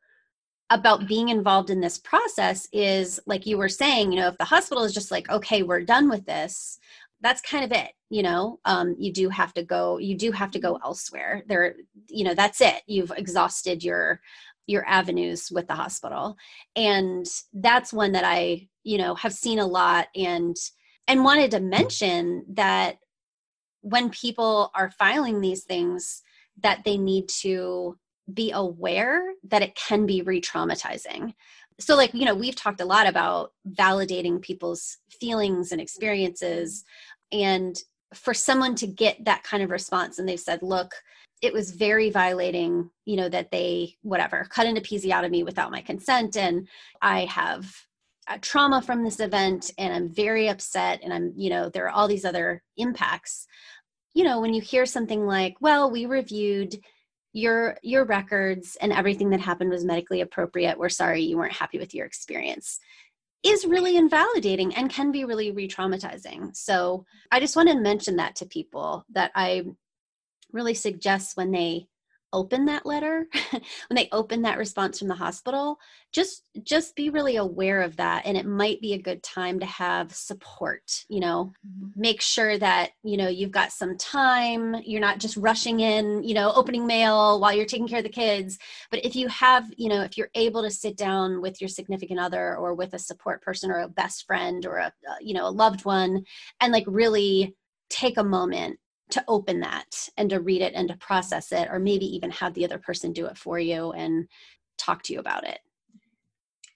about 0.74 1.06
being 1.06 1.28
involved 1.28 1.70
in 1.70 1.80
this 1.80 1.98
process 1.98 2.66
is 2.72 3.20
like 3.26 3.46
you 3.46 3.58
were 3.58 3.68
saying, 3.68 4.12
you 4.12 4.20
know, 4.20 4.28
if 4.28 4.38
the 4.38 4.44
hospital 4.44 4.84
is 4.84 4.94
just 4.94 5.10
like, 5.10 5.30
okay, 5.30 5.62
we're 5.62 5.82
done 5.82 6.08
with 6.08 6.24
this, 6.26 6.78
that's 7.20 7.40
kind 7.40 7.64
of 7.64 7.72
it 7.72 7.92
you 8.12 8.22
know? 8.22 8.60
Um, 8.66 8.94
you 8.98 9.10
do 9.10 9.30
have 9.30 9.54
to 9.54 9.62
go 9.62 9.96
you 9.96 10.14
do 10.14 10.32
have 10.32 10.50
to 10.50 10.58
go 10.58 10.78
elsewhere. 10.84 11.42
There 11.48 11.76
you 12.08 12.24
know 12.24 12.34
that's 12.34 12.60
it. 12.60 12.82
You've 12.86 13.12
exhausted 13.16 13.82
your 13.82 14.20
your 14.66 14.86
avenues 14.86 15.50
with 15.50 15.66
the 15.66 15.74
hospital. 15.74 16.36
And 16.76 17.26
that's 17.54 17.92
one 17.92 18.12
that 18.12 18.24
i 18.24 18.68
you 18.84 18.98
know 18.98 19.14
have 19.14 19.32
seen 19.32 19.58
a 19.58 19.66
lot 19.66 20.08
and 20.14 20.54
and 21.08 21.24
wanted 21.24 21.52
to 21.52 21.60
mention 21.60 22.44
that 22.50 22.98
when 23.80 24.10
people 24.10 24.70
are 24.74 24.90
filing 24.90 25.40
these 25.40 25.64
things 25.64 26.22
that 26.62 26.84
they 26.84 26.98
need 26.98 27.30
to 27.40 27.96
be 28.32 28.50
aware 28.52 29.22
that 29.44 29.62
it 29.62 29.74
can 29.74 30.06
be 30.06 30.22
re-traumatizing. 30.22 31.34
So 31.80 31.96
like 31.96 32.14
you 32.14 32.24
know 32.24 32.34
we've 32.34 32.56
talked 32.56 32.80
a 32.80 32.86
lot 32.86 33.06
about 33.06 33.52
validating 33.68 34.40
people's 34.40 34.98
feelings 35.10 35.72
and 35.72 35.80
experiences. 35.80 36.84
And 37.32 37.76
for 38.14 38.34
someone 38.34 38.74
to 38.76 38.86
get 38.86 39.24
that 39.24 39.42
kind 39.42 39.62
of 39.62 39.70
response 39.70 40.18
and 40.18 40.28
they've 40.28 40.38
said 40.38 40.62
look 40.62 40.92
it 41.40 41.52
was 41.52 41.72
very 41.72 42.10
violating 42.10 42.90
you 43.06 43.16
know 43.16 43.28
that 43.28 43.50
they 43.50 43.96
whatever 44.02 44.46
cut 44.50 44.66
an 44.66 44.76
episiotomy 44.76 45.42
without 45.44 45.70
my 45.70 45.80
consent 45.80 46.36
and 46.36 46.68
i 47.00 47.24
have 47.24 47.74
trauma 48.40 48.80
from 48.80 49.02
this 49.02 49.20
event 49.20 49.70
and 49.78 49.92
i'm 49.92 50.08
very 50.08 50.48
upset 50.48 51.00
and 51.02 51.12
i'm 51.12 51.32
you 51.36 51.50
know 51.50 51.68
there 51.68 51.86
are 51.86 51.90
all 51.90 52.08
these 52.08 52.24
other 52.24 52.62
impacts. 52.76 53.46
You 54.14 54.24
know 54.24 54.40
when 54.40 54.52
you 54.52 54.60
hear 54.60 54.86
something 54.86 55.26
like 55.26 55.56
well 55.60 55.90
we 55.90 56.06
reviewed 56.06 56.76
your 57.32 57.78
your 57.82 58.04
records 58.04 58.76
and 58.80 58.92
everything 58.92 59.30
that 59.30 59.40
happened 59.40 59.70
was 59.70 59.84
medically 59.84 60.20
appropriate. 60.20 60.78
We're 60.78 60.88
sorry 60.88 61.22
you 61.22 61.36
weren't 61.36 61.52
happy 61.52 61.78
with 61.78 61.94
your 61.94 62.06
experience. 62.06 62.78
Is 63.42 63.64
really 63.64 63.96
invalidating 63.96 64.74
and 64.74 64.90
can 64.90 65.10
be 65.10 65.24
really 65.24 65.50
re-traumatizing. 65.50 66.56
So 66.56 67.04
i 67.30 67.40
just 67.40 67.56
want 67.56 67.68
to 67.68 67.78
mention 67.78 68.16
that 68.16 68.36
to 68.36 68.46
people 68.46 69.04
that 69.12 69.32
i 69.34 69.64
really 70.52 70.74
suggest 70.74 71.36
when 71.36 71.50
they 71.50 71.88
open 72.32 72.64
that 72.66 72.86
letter 72.86 73.26
when 73.50 73.94
they 73.94 74.08
open 74.12 74.42
that 74.42 74.58
response 74.58 74.98
from 74.98 75.08
the 75.08 75.14
hospital 75.14 75.78
just 76.12 76.44
just 76.62 76.94
be 76.94 77.10
really 77.10 77.36
aware 77.36 77.82
of 77.82 77.96
that 77.96 78.24
and 78.26 78.36
it 78.36 78.46
might 78.46 78.80
be 78.80 78.92
a 78.92 79.02
good 79.02 79.22
time 79.22 79.58
to 79.58 79.66
have 79.66 80.14
support 80.14 81.04
you 81.08 81.20
know 81.20 81.52
mm-hmm. 81.66 82.00
make 82.00 82.20
sure 82.20 82.58
that 82.58 82.90
you 83.02 83.16
know 83.16 83.28
you've 83.28 83.50
got 83.50 83.72
some 83.72 83.96
time 83.96 84.76
you're 84.84 85.00
not 85.00 85.18
just 85.18 85.36
rushing 85.36 85.80
in 85.80 86.22
you 86.22 86.34
know 86.34 86.52
opening 86.54 86.86
mail 86.86 87.40
while 87.40 87.52
you're 87.52 87.66
taking 87.66 87.88
care 87.88 87.98
of 87.98 88.04
the 88.04 88.10
kids 88.10 88.58
but 88.90 89.04
if 89.04 89.16
you 89.16 89.28
have 89.28 89.72
you 89.76 89.88
know 89.88 90.02
if 90.02 90.16
you're 90.16 90.30
able 90.34 90.62
to 90.62 90.70
sit 90.70 90.96
down 90.96 91.40
with 91.40 91.60
your 91.60 91.68
significant 91.68 92.20
other 92.20 92.56
or 92.56 92.74
with 92.74 92.94
a 92.94 92.98
support 92.98 93.42
person 93.42 93.70
or 93.70 93.80
a 93.80 93.88
best 93.88 94.26
friend 94.26 94.66
or 94.66 94.76
a 94.76 94.92
you 95.20 95.34
know 95.34 95.46
a 95.46 95.50
loved 95.50 95.84
one 95.84 96.22
and 96.60 96.72
like 96.72 96.84
really 96.86 97.54
take 97.88 98.16
a 98.16 98.24
moment 98.24 98.78
to 99.12 99.24
open 99.28 99.60
that 99.60 100.08
and 100.16 100.28
to 100.30 100.40
read 100.40 100.62
it 100.62 100.74
and 100.74 100.88
to 100.88 100.96
process 100.96 101.52
it 101.52 101.68
or 101.70 101.78
maybe 101.78 102.06
even 102.06 102.30
have 102.30 102.54
the 102.54 102.64
other 102.64 102.78
person 102.78 103.12
do 103.12 103.26
it 103.26 103.38
for 103.38 103.58
you 103.58 103.92
and 103.92 104.28
talk 104.78 105.02
to 105.04 105.12
you 105.12 105.20
about 105.20 105.46
it. 105.46 105.60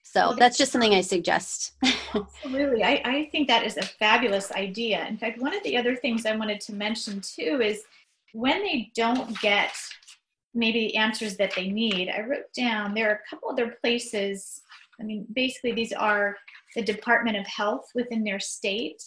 So 0.03 0.33
that's 0.39 0.57
just 0.57 0.71
something 0.71 0.93
i 0.93 1.01
suggest. 1.01 1.73
Absolutely. 2.15 2.83
I, 2.83 3.01
I 3.03 3.29
think 3.31 3.47
that 3.49 3.65
is 3.65 3.77
a 3.77 3.83
fabulous 3.83 4.51
idea. 4.53 5.05
In 5.05 5.17
fact 5.17 5.41
one 5.41 5.55
of 5.55 5.61
the 5.63 5.77
other 5.77 5.95
things 5.95 6.25
i 6.25 6.35
wanted 6.35 6.61
to 6.61 6.73
mention 6.73 7.21
too 7.21 7.59
is 7.61 7.83
when 8.33 8.63
they 8.63 8.91
don't 8.95 9.39
get 9.41 9.73
maybe 10.53 10.79
the 10.79 10.95
answers 10.95 11.37
that 11.37 11.53
they 11.55 11.69
need 11.69 12.09
i 12.09 12.21
wrote 12.21 12.51
down 12.55 12.93
there 12.93 13.09
are 13.09 13.15
a 13.15 13.29
couple 13.29 13.49
other 13.49 13.77
places 13.81 14.61
i 14.99 15.03
mean 15.03 15.25
basically 15.33 15.71
these 15.71 15.93
are 15.93 16.35
the 16.75 16.81
department 16.81 17.37
of 17.37 17.45
health 17.47 17.89
within 17.95 18.23
their 18.23 18.39
state 18.39 19.03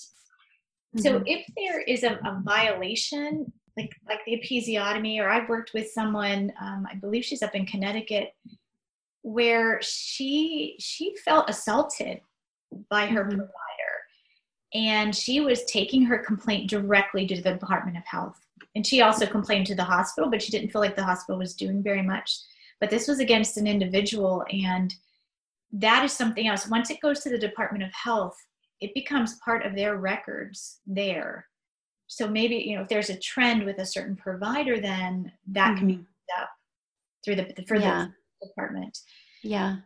so 0.96 1.12
mm-hmm. 1.12 1.26
if 1.26 1.46
there 1.56 1.80
is 1.80 2.02
a, 2.02 2.14
a, 2.24 2.40
violation, 2.42 3.52
like 3.76 3.94
like 4.08 4.20
the 4.26 4.40
episiotomy, 4.40 5.20
or 5.20 5.28
I've 5.28 5.48
worked 5.48 5.72
with 5.72 5.90
someone, 5.90 6.52
um, 6.60 6.86
I 6.90 6.96
believe 6.96 7.24
she's 7.24 7.42
up 7.42 7.54
in 7.54 7.64
Connecticut, 7.64 8.34
where 9.22 9.80
she 9.82 10.76
she 10.80 11.14
felt 11.24 11.48
assaulted 11.48 12.20
by 12.88 13.06
her 13.06 13.20
mm-hmm. 13.20 13.36
provider, 13.36 13.52
and 14.74 15.14
she 15.14 15.40
was 15.40 15.64
taking 15.64 16.02
her 16.02 16.18
complaint 16.18 16.68
directly 16.68 17.24
to 17.28 17.40
the 17.40 17.52
Department 17.52 17.96
of 17.96 18.04
Health, 18.04 18.40
and 18.74 18.84
she 18.84 19.00
also 19.00 19.26
complained 19.26 19.68
to 19.68 19.76
the 19.76 19.84
hospital, 19.84 20.28
but 20.28 20.42
she 20.42 20.50
didn't 20.50 20.70
feel 20.70 20.80
like 20.80 20.96
the 20.96 21.04
hospital 21.04 21.38
was 21.38 21.54
doing 21.54 21.84
very 21.84 22.02
much. 22.02 22.36
But 22.80 22.90
this 22.90 23.06
was 23.06 23.20
against 23.20 23.58
an 23.58 23.68
individual, 23.68 24.44
and 24.50 24.92
that 25.72 26.04
is 26.04 26.12
something 26.12 26.48
else. 26.48 26.66
Once 26.66 26.90
it 26.90 27.00
goes 27.00 27.20
to 27.20 27.30
the 27.30 27.38
Department 27.38 27.84
of 27.84 27.92
Health, 27.92 28.36
it 28.80 28.94
becomes 28.94 29.38
part 29.44 29.64
of 29.64 29.74
their 29.74 29.96
records 29.96 30.80
there 30.86 31.46
so 32.06 32.26
maybe 32.26 32.56
you 32.56 32.74
know 32.74 32.82
if 32.82 32.88
there's 32.88 33.10
a 33.10 33.18
trend 33.18 33.64
with 33.64 33.78
a 33.78 33.86
certain 33.86 34.16
provider 34.16 34.80
then 34.80 35.30
that 35.46 35.68
mm-hmm. 35.68 35.78
can 35.78 35.86
be 35.86 35.94
mm-hmm. 35.94 36.42
up 36.42 36.48
through 37.24 37.36
the 37.36 37.64
for 37.66 37.76
yeah. 37.76 38.06
the 38.40 38.48
department 38.48 38.98
yeah 39.42 39.76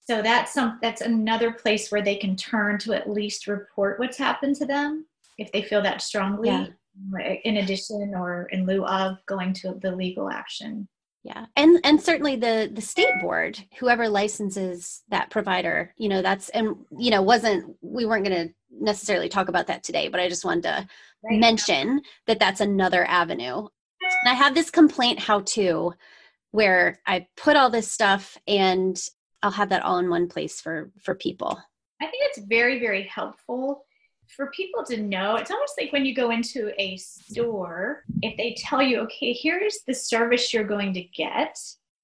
so 0.00 0.20
that's 0.20 0.52
some 0.52 0.78
that's 0.82 1.00
another 1.00 1.52
place 1.52 1.90
where 1.90 2.02
they 2.02 2.16
can 2.16 2.36
turn 2.36 2.78
to 2.78 2.92
at 2.92 3.08
least 3.08 3.46
report 3.46 3.98
what's 3.98 4.18
happened 4.18 4.56
to 4.56 4.66
them 4.66 5.06
if 5.38 5.50
they 5.52 5.62
feel 5.62 5.82
that 5.82 6.02
strongly 6.02 6.48
yeah. 6.48 6.66
in 7.44 7.58
addition 7.58 8.12
or 8.14 8.48
in 8.52 8.66
lieu 8.66 8.84
of 8.84 9.16
going 9.26 9.52
to 9.52 9.74
the 9.80 9.90
legal 9.90 10.30
action 10.30 10.86
yeah 11.24 11.46
and 11.56 11.78
and 11.84 12.00
certainly 12.00 12.36
the 12.36 12.70
the 12.72 12.80
state 12.80 13.20
board 13.20 13.58
whoever 13.78 14.08
licenses 14.08 15.02
that 15.08 15.30
provider 15.30 15.94
you 15.96 16.08
know 16.08 16.22
that's 16.22 16.48
and 16.50 16.76
you 16.98 17.10
know 17.10 17.22
wasn't 17.22 17.76
we 17.80 18.04
weren't 18.04 18.24
going 18.24 18.48
to 18.48 18.54
necessarily 18.70 19.28
talk 19.28 19.48
about 19.48 19.66
that 19.66 19.82
today 19.82 20.08
but 20.08 20.20
i 20.20 20.28
just 20.28 20.44
wanted 20.44 20.62
to 20.62 20.88
right. 21.24 21.38
mention 21.38 22.00
that 22.26 22.38
that's 22.38 22.60
another 22.60 23.04
avenue 23.06 23.58
and 23.58 24.28
i 24.28 24.34
have 24.34 24.54
this 24.54 24.70
complaint 24.70 25.18
how 25.18 25.40
to 25.40 25.92
where 26.50 26.98
i 27.06 27.26
put 27.36 27.56
all 27.56 27.70
this 27.70 27.90
stuff 27.90 28.36
and 28.48 29.08
i'll 29.42 29.50
have 29.50 29.68
that 29.68 29.82
all 29.82 29.98
in 29.98 30.10
one 30.10 30.28
place 30.28 30.60
for 30.60 30.90
for 31.00 31.14
people 31.14 31.60
i 32.00 32.06
think 32.06 32.22
it's 32.26 32.46
very 32.46 32.80
very 32.80 33.02
helpful 33.04 33.84
for 34.36 34.50
people 34.50 34.84
to 34.84 35.02
know, 35.02 35.36
it's 35.36 35.50
almost 35.50 35.74
like 35.78 35.92
when 35.92 36.04
you 36.04 36.14
go 36.14 36.30
into 36.30 36.72
a 36.78 36.96
store, 36.96 38.04
if 38.22 38.36
they 38.36 38.54
tell 38.58 38.82
you, 38.82 39.00
okay, 39.00 39.32
here's 39.32 39.80
the 39.86 39.94
service 39.94 40.52
you're 40.52 40.64
going 40.64 40.92
to 40.94 41.02
get. 41.02 41.58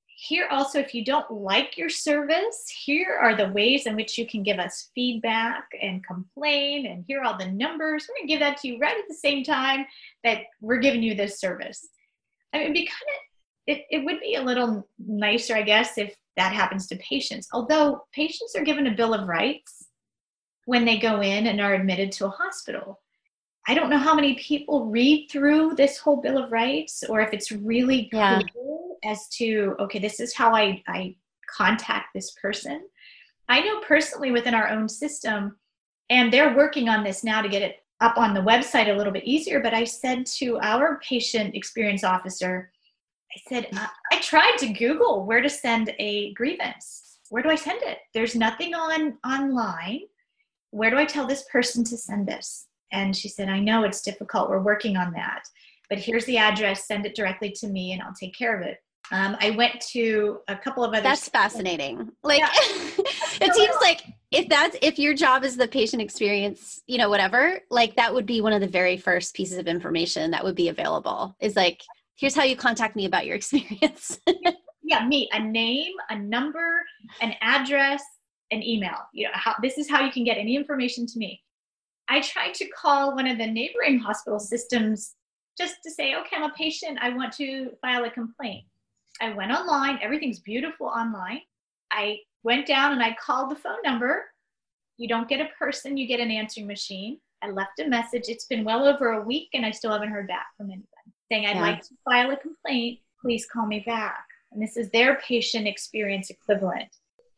Here 0.06 0.48
also, 0.50 0.80
if 0.80 0.94
you 0.94 1.04
don't 1.04 1.30
like 1.30 1.78
your 1.78 1.88
service, 1.88 2.68
here 2.84 3.16
are 3.22 3.36
the 3.36 3.50
ways 3.50 3.86
in 3.86 3.94
which 3.94 4.18
you 4.18 4.26
can 4.26 4.42
give 4.42 4.58
us 4.58 4.90
feedback 4.94 5.68
and 5.80 6.04
complain. 6.04 6.86
And 6.86 7.04
here 7.06 7.20
are 7.20 7.24
all 7.24 7.38
the 7.38 7.52
numbers. 7.52 8.08
We're 8.08 8.22
to 8.22 8.26
give 8.26 8.40
that 8.40 8.56
to 8.58 8.68
you 8.68 8.78
right 8.78 8.98
at 8.98 9.08
the 9.08 9.14
same 9.14 9.44
time 9.44 9.86
that 10.24 10.42
we're 10.60 10.80
giving 10.80 11.02
you 11.02 11.14
this 11.14 11.40
service. 11.40 11.88
I 12.52 12.58
mean, 12.58 12.72
because 12.72 12.96
it, 13.68 13.84
it 13.90 14.04
would 14.04 14.18
be 14.20 14.34
a 14.34 14.42
little 14.42 14.88
nicer, 14.98 15.54
I 15.54 15.62
guess, 15.62 15.98
if 15.98 16.16
that 16.36 16.52
happens 16.52 16.88
to 16.88 16.96
patients. 16.96 17.48
Although 17.52 18.04
patients 18.12 18.56
are 18.56 18.64
given 18.64 18.88
a 18.88 18.96
Bill 18.96 19.14
of 19.14 19.28
Rights 19.28 19.77
when 20.68 20.84
they 20.84 20.98
go 20.98 21.22
in 21.22 21.46
and 21.46 21.62
are 21.62 21.72
admitted 21.72 22.12
to 22.12 22.26
a 22.26 22.28
hospital. 22.28 23.00
I 23.66 23.72
don't 23.72 23.88
know 23.88 23.96
how 23.96 24.14
many 24.14 24.34
people 24.34 24.84
read 24.84 25.28
through 25.32 25.76
this 25.76 25.96
whole 25.96 26.20
Bill 26.20 26.36
of 26.36 26.52
Rights 26.52 27.02
or 27.08 27.22
if 27.22 27.32
it's 27.32 27.50
really 27.50 28.10
yeah. 28.12 28.42
as 29.02 29.28
to, 29.38 29.74
okay, 29.80 29.98
this 29.98 30.20
is 30.20 30.34
how 30.34 30.54
I, 30.54 30.82
I 30.86 31.16
contact 31.56 32.08
this 32.12 32.32
person. 32.32 32.82
I 33.48 33.62
know 33.62 33.80
personally 33.80 34.30
within 34.30 34.52
our 34.52 34.68
own 34.68 34.90
system, 34.90 35.56
and 36.10 36.30
they're 36.30 36.54
working 36.54 36.90
on 36.90 37.02
this 37.02 37.24
now 37.24 37.40
to 37.40 37.48
get 37.48 37.62
it 37.62 37.76
up 38.02 38.18
on 38.18 38.34
the 38.34 38.40
website 38.40 38.92
a 38.92 38.96
little 38.98 39.12
bit 39.12 39.24
easier, 39.24 39.60
but 39.60 39.72
I 39.72 39.84
said 39.84 40.26
to 40.36 40.58
our 40.60 41.00
patient 41.00 41.54
experience 41.54 42.04
officer, 42.04 42.70
I 43.34 43.40
said, 43.48 43.68
uh, 43.72 43.86
I 44.12 44.20
tried 44.20 44.56
to 44.58 44.74
Google 44.74 45.24
where 45.24 45.40
to 45.40 45.48
send 45.48 45.94
a 45.98 46.34
grievance. 46.34 47.20
Where 47.30 47.42
do 47.42 47.48
I 47.48 47.54
send 47.54 47.82
it? 47.84 48.00
There's 48.12 48.34
nothing 48.34 48.74
on 48.74 49.16
online 49.24 50.00
where 50.70 50.90
do 50.90 50.96
I 50.96 51.04
tell 51.04 51.26
this 51.26 51.44
person 51.50 51.84
to 51.84 51.96
send 51.96 52.26
this? 52.26 52.66
And 52.92 53.16
she 53.16 53.28
said, 53.28 53.48
I 53.48 53.60
know 53.60 53.84
it's 53.84 54.02
difficult. 54.02 54.50
We're 54.50 54.62
working 54.62 54.96
on 54.96 55.12
that. 55.12 55.42
But 55.88 55.98
here's 55.98 56.24
the 56.26 56.38
address. 56.38 56.86
Send 56.86 57.06
it 57.06 57.14
directly 57.14 57.50
to 57.60 57.68
me 57.68 57.92
and 57.92 58.02
I'll 58.02 58.14
take 58.18 58.36
care 58.36 58.58
of 58.58 58.66
it. 58.66 58.78
Um, 59.10 59.36
I 59.40 59.50
went 59.50 59.80
to 59.92 60.40
a 60.48 60.56
couple 60.56 60.84
of 60.84 60.92
other. 60.92 61.02
That's 61.02 61.28
fascinating. 61.28 62.10
Like, 62.22 62.40
yeah. 62.40 62.50
it 63.40 63.54
seems 63.54 63.74
like 63.80 64.04
if 64.30 64.48
that's 64.48 64.76
if 64.82 64.98
your 64.98 65.14
job 65.14 65.44
is 65.44 65.56
the 65.56 65.66
patient 65.66 66.02
experience, 66.02 66.82
you 66.86 66.98
know, 66.98 67.08
whatever, 67.08 67.60
like 67.70 67.96
that 67.96 68.12
would 68.12 68.26
be 68.26 68.42
one 68.42 68.52
of 68.52 68.60
the 68.60 68.66
very 68.66 68.98
first 68.98 69.34
pieces 69.34 69.56
of 69.56 69.66
information 69.66 70.32
that 70.32 70.44
would 70.44 70.54
be 70.54 70.68
available. 70.68 71.34
Is 71.40 71.56
like, 71.56 71.82
here's 72.16 72.34
how 72.34 72.42
you 72.44 72.54
contact 72.56 72.96
me 72.96 73.06
about 73.06 73.24
your 73.24 73.36
experience. 73.36 74.20
yeah, 74.82 75.06
me 75.06 75.28
a 75.32 75.40
name, 75.40 75.94
a 76.10 76.18
number, 76.18 76.82
an 77.22 77.34
address, 77.40 78.02
an 78.50 78.62
email. 78.62 78.96
You 79.12 79.26
know, 79.26 79.32
how, 79.34 79.54
this 79.62 79.78
is 79.78 79.88
how 79.88 80.04
you 80.04 80.10
can 80.10 80.24
get 80.24 80.38
any 80.38 80.56
information 80.56 81.06
to 81.06 81.18
me. 81.18 81.42
I 82.08 82.20
tried 82.20 82.54
to 82.54 82.68
call 82.68 83.14
one 83.14 83.26
of 83.26 83.38
the 83.38 83.46
neighboring 83.46 83.98
hospital 83.98 84.40
systems 84.40 85.14
just 85.58 85.76
to 85.84 85.90
say, 85.90 86.14
okay, 86.14 86.36
I'm 86.36 86.50
a 86.50 86.54
patient. 86.54 86.98
I 87.02 87.10
want 87.10 87.32
to 87.34 87.70
file 87.82 88.04
a 88.04 88.10
complaint. 88.10 88.64
I 89.20 89.32
went 89.32 89.52
online. 89.52 89.98
Everything's 90.00 90.38
beautiful 90.38 90.86
online. 90.86 91.40
I 91.90 92.18
went 92.44 92.66
down 92.66 92.92
and 92.92 93.02
I 93.02 93.16
called 93.20 93.50
the 93.50 93.56
phone 93.56 93.82
number. 93.84 94.24
You 94.96 95.08
don't 95.08 95.28
get 95.28 95.40
a 95.40 95.48
person, 95.58 95.96
you 95.96 96.06
get 96.06 96.20
an 96.20 96.30
answering 96.30 96.66
machine. 96.66 97.18
I 97.42 97.50
left 97.50 97.78
a 97.78 97.88
message. 97.88 98.24
It's 98.28 98.46
been 98.46 98.64
well 98.64 98.86
over 98.86 99.12
a 99.12 99.22
week 99.22 99.50
and 99.54 99.64
I 99.64 99.70
still 99.70 99.92
haven't 99.92 100.10
heard 100.10 100.26
back 100.26 100.46
from 100.56 100.66
anyone 100.66 100.86
saying, 101.30 101.46
I'd 101.46 101.56
yeah. 101.56 101.62
like 101.62 101.82
to 101.82 101.94
file 102.04 102.30
a 102.30 102.36
complaint. 102.36 103.00
Please 103.20 103.46
call 103.46 103.66
me 103.66 103.80
back. 103.86 104.24
And 104.52 104.62
this 104.62 104.76
is 104.76 104.90
their 104.90 105.16
patient 105.16 105.66
experience 105.66 106.30
equivalent 106.30 106.88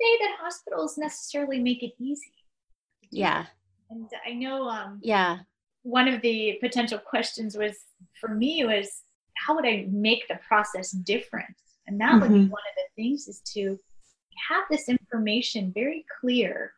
say 0.01 0.19
that 0.21 0.37
hospitals 0.41 0.99
necessarily 0.99 1.61
make 1.61 1.83
it 1.83 1.93
easy. 1.99 2.33
Yeah. 3.11 3.47
And 3.91 4.09
I 4.27 4.33
know 4.33 4.69
um 4.69 5.01
yeah. 5.03 5.39
One 5.83 6.09
of 6.09 6.21
the 6.21 6.59
potential 6.61 6.99
questions 6.99 7.57
was 7.57 7.77
for 8.21 8.35
me 8.35 8.65
was 8.65 9.03
how 9.37 9.55
would 9.55 9.67
I 9.67 9.87
make 9.91 10.29
the 10.29 10.39
process 10.47 10.91
different? 10.91 11.57
And 11.87 12.01
that 12.01 12.13
mm-hmm. 12.13 12.21
would 12.21 12.33
be 12.33 12.39
mm-hmm. 12.41 12.51
one 12.51 12.63
of 12.71 12.77
the 12.77 13.03
things 13.03 13.27
is 13.29 13.41
to 13.55 13.79
have 14.49 14.65
this 14.71 14.89
information 14.89 15.73
very 15.75 16.05
clear 16.21 16.73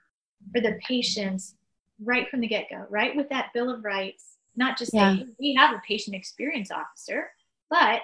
for 0.53 0.61
the 0.61 0.79
patients 0.87 1.55
right 2.03 2.29
from 2.29 2.41
the 2.41 2.49
get-go, 2.49 2.87
right 2.89 3.15
with 3.15 3.29
that 3.29 3.51
Bill 3.53 3.71
of 3.71 3.85
Rights, 3.85 4.37
not 4.57 4.79
just 4.79 4.93
yeah. 4.95 5.17
say, 5.17 5.27
we 5.39 5.55
have 5.55 5.75
a 5.75 5.83
patient 5.87 6.17
experience 6.17 6.71
officer, 6.71 7.31
but 7.71 8.01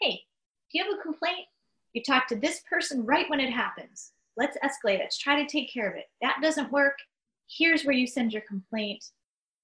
hey, 0.00 0.20
if 0.68 0.74
you 0.74 0.84
have 0.84 0.92
a 0.92 1.02
complaint, 1.02 1.46
you 1.92 2.02
talk 2.02 2.26
to 2.28 2.36
this 2.36 2.60
person 2.68 3.04
right 3.04 3.28
when 3.28 3.40
it 3.40 3.50
happens 3.50 4.12
let's 4.40 4.56
escalate 4.64 4.98
Let's 4.98 5.18
try 5.18 5.40
to 5.40 5.46
take 5.46 5.72
care 5.72 5.88
of 5.88 5.96
it. 5.96 6.06
That 6.22 6.38
doesn't 6.42 6.72
work. 6.72 6.94
Here's 7.48 7.84
where 7.84 7.94
you 7.94 8.06
send 8.06 8.32
your 8.32 8.42
complaint. 8.42 9.04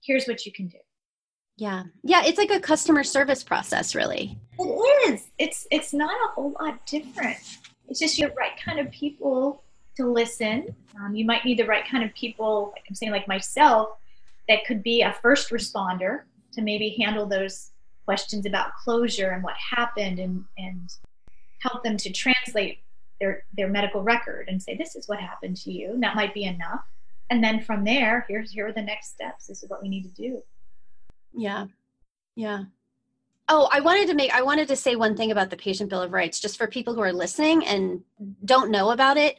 Here's 0.05 0.27
what 0.27 0.45
you 0.45 0.53
can 0.53 0.69
do. 0.69 0.79
Yeah. 1.57 1.85
Yeah, 2.05 2.23
it's 2.25 2.39
like 2.39 2.51
a 2.51 2.61
customer 2.61 3.03
service 3.03 3.43
process 3.43 3.95
really. 3.95 4.39
It 4.59 5.13
is. 5.13 5.29
It's 5.39 5.67
it's 5.71 5.95
not 5.95 6.15
a 6.15 6.33
whole 6.35 6.55
lot 6.61 6.85
different. 6.87 7.39
It's 7.89 7.99
just 7.99 8.19
you 8.19 8.31
right 8.37 8.53
kind 8.63 8.79
of 8.79 8.91
people 8.91 9.63
to 9.97 10.07
listen. 10.07 10.75
Um, 11.01 11.15
you 11.15 11.25
might 11.25 11.45
need 11.45 11.59
the 11.59 11.65
right 11.65 11.89
kind 11.89 12.05
of 12.05 12.13
people, 12.15 12.73
like 12.75 12.85
I'm 12.89 12.95
saying, 12.95 13.13
like 13.13 13.27
myself, 13.27 13.91
that 14.49 14.67
could 14.67 14.83
be 14.83 15.01
a 15.01 15.15
first 15.23 15.51
responder 15.51 16.23
to 16.53 16.61
maybe 16.63 16.91
handle 17.01 17.27
those 17.27 17.71
questions 18.05 18.45
about 18.45 18.75
closure 18.75 19.31
and 19.31 19.43
what 19.43 19.55
happened 19.57 20.19
and 20.19 20.45
and 20.59 20.91
help 21.61 21.83
them 21.83 21.97
to 21.97 22.13
translate 22.13 22.81
their 23.21 23.45
their 23.57 23.69
medical 23.69 24.03
record 24.03 24.49
and 24.49 24.63
say 24.63 24.77
this 24.77 24.97
is 24.97 25.09
what 25.09 25.21
happened 25.21 25.57
to 25.59 25.73
you. 25.73 25.91
And 25.93 26.03
that 26.03 26.15
might 26.15 26.35
be 26.35 26.45
enough. 26.45 26.85
And 27.31 27.43
then 27.43 27.61
from 27.61 27.85
there 27.85 28.25
here's 28.29 28.53
here 28.53 28.69
are 28.69 28.73
the 28.73 28.83
next 28.83 29.11
steps. 29.11 29.47
This 29.47 29.63
is 29.63 29.71
what 29.71 29.83
we 29.83 29.89
need 29.89 30.03
to 30.03 30.23
do. 30.23 30.43
Yeah. 31.33 31.67
Yeah. 32.35 32.65
Oh 33.49 33.69
i 33.73 33.81
wanted 33.81 34.09
to 34.09 34.15
make 34.15 34.33
i 34.35 34.43
wanted 34.43 34.69
to 34.69 34.77
say 34.77 34.97
one 34.97 35.17
thing 35.17 35.31
about 35.31 35.51
the 35.51 35.57
patient 35.57 35.89
bill 35.91 36.03
of 36.03 36.13
rights 36.13 36.41
just 36.41 36.59
for 36.59 36.67
people 36.67 36.95
who 36.95 37.01
are 37.01 37.13
listening 37.13 37.65
and 37.67 38.03
don't 38.45 38.71
know 38.71 38.91
about 38.91 39.17
it. 39.17 39.37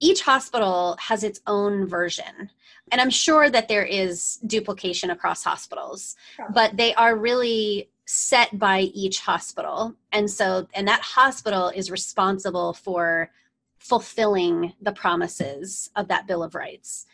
Each 0.00 0.22
hospital 0.22 0.96
has 1.00 1.22
its 1.24 1.40
own 1.46 1.86
version 1.86 2.50
and 2.92 3.00
i'm 3.00 3.10
sure 3.10 3.50
that 3.50 3.68
there 3.68 3.84
is 3.84 4.38
duplication 4.46 5.10
across 5.10 5.44
hospitals 5.44 6.16
but 6.52 6.76
they 6.76 6.94
are 6.94 7.16
really 7.16 7.88
set 8.06 8.58
by 8.58 8.80
each 8.80 9.20
hospital. 9.20 9.94
And 10.12 10.30
so 10.30 10.66
and 10.74 10.86
that 10.88 11.00
hospital 11.00 11.68
is 11.68 11.90
responsible 11.90 12.72
for 12.74 13.30
fulfilling 13.78 14.72
the 14.80 14.92
promises 14.92 15.90
of 15.96 16.08
that 16.08 16.26
bill 16.26 16.42
of 16.42 16.54
rights. 16.54 17.06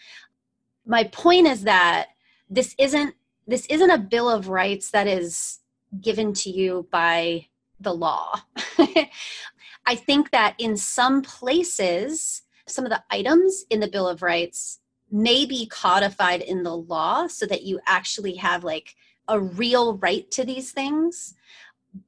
My 0.86 1.04
point 1.04 1.46
is 1.46 1.62
that 1.62 2.08
this 2.48 2.74
isn't 2.78 3.14
this 3.46 3.66
isn't 3.66 3.90
a 3.90 3.98
bill 3.98 4.28
of 4.28 4.48
rights 4.48 4.90
that 4.90 5.06
is 5.06 5.58
given 6.00 6.32
to 6.32 6.50
you 6.50 6.86
by 6.90 7.46
the 7.80 7.92
law. 7.92 8.40
I 9.86 9.94
think 9.96 10.30
that 10.30 10.54
in 10.58 10.76
some 10.76 11.22
places 11.22 12.42
some 12.66 12.84
of 12.84 12.90
the 12.90 13.02
items 13.10 13.64
in 13.70 13.80
the 13.80 13.88
bill 13.88 14.08
of 14.08 14.22
rights 14.22 14.78
may 15.10 15.44
be 15.44 15.66
codified 15.66 16.40
in 16.40 16.62
the 16.62 16.76
law 16.76 17.26
so 17.26 17.44
that 17.46 17.62
you 17.62 17.80
actually 17.86 18.36
have 18.36 18.62
like 18.62 18.94
a 19.30 19.40
real 19.40 19.96
right 19.98 20.30
to 20.32 20.44
these 20.44 20.72
things. 20.72 21.34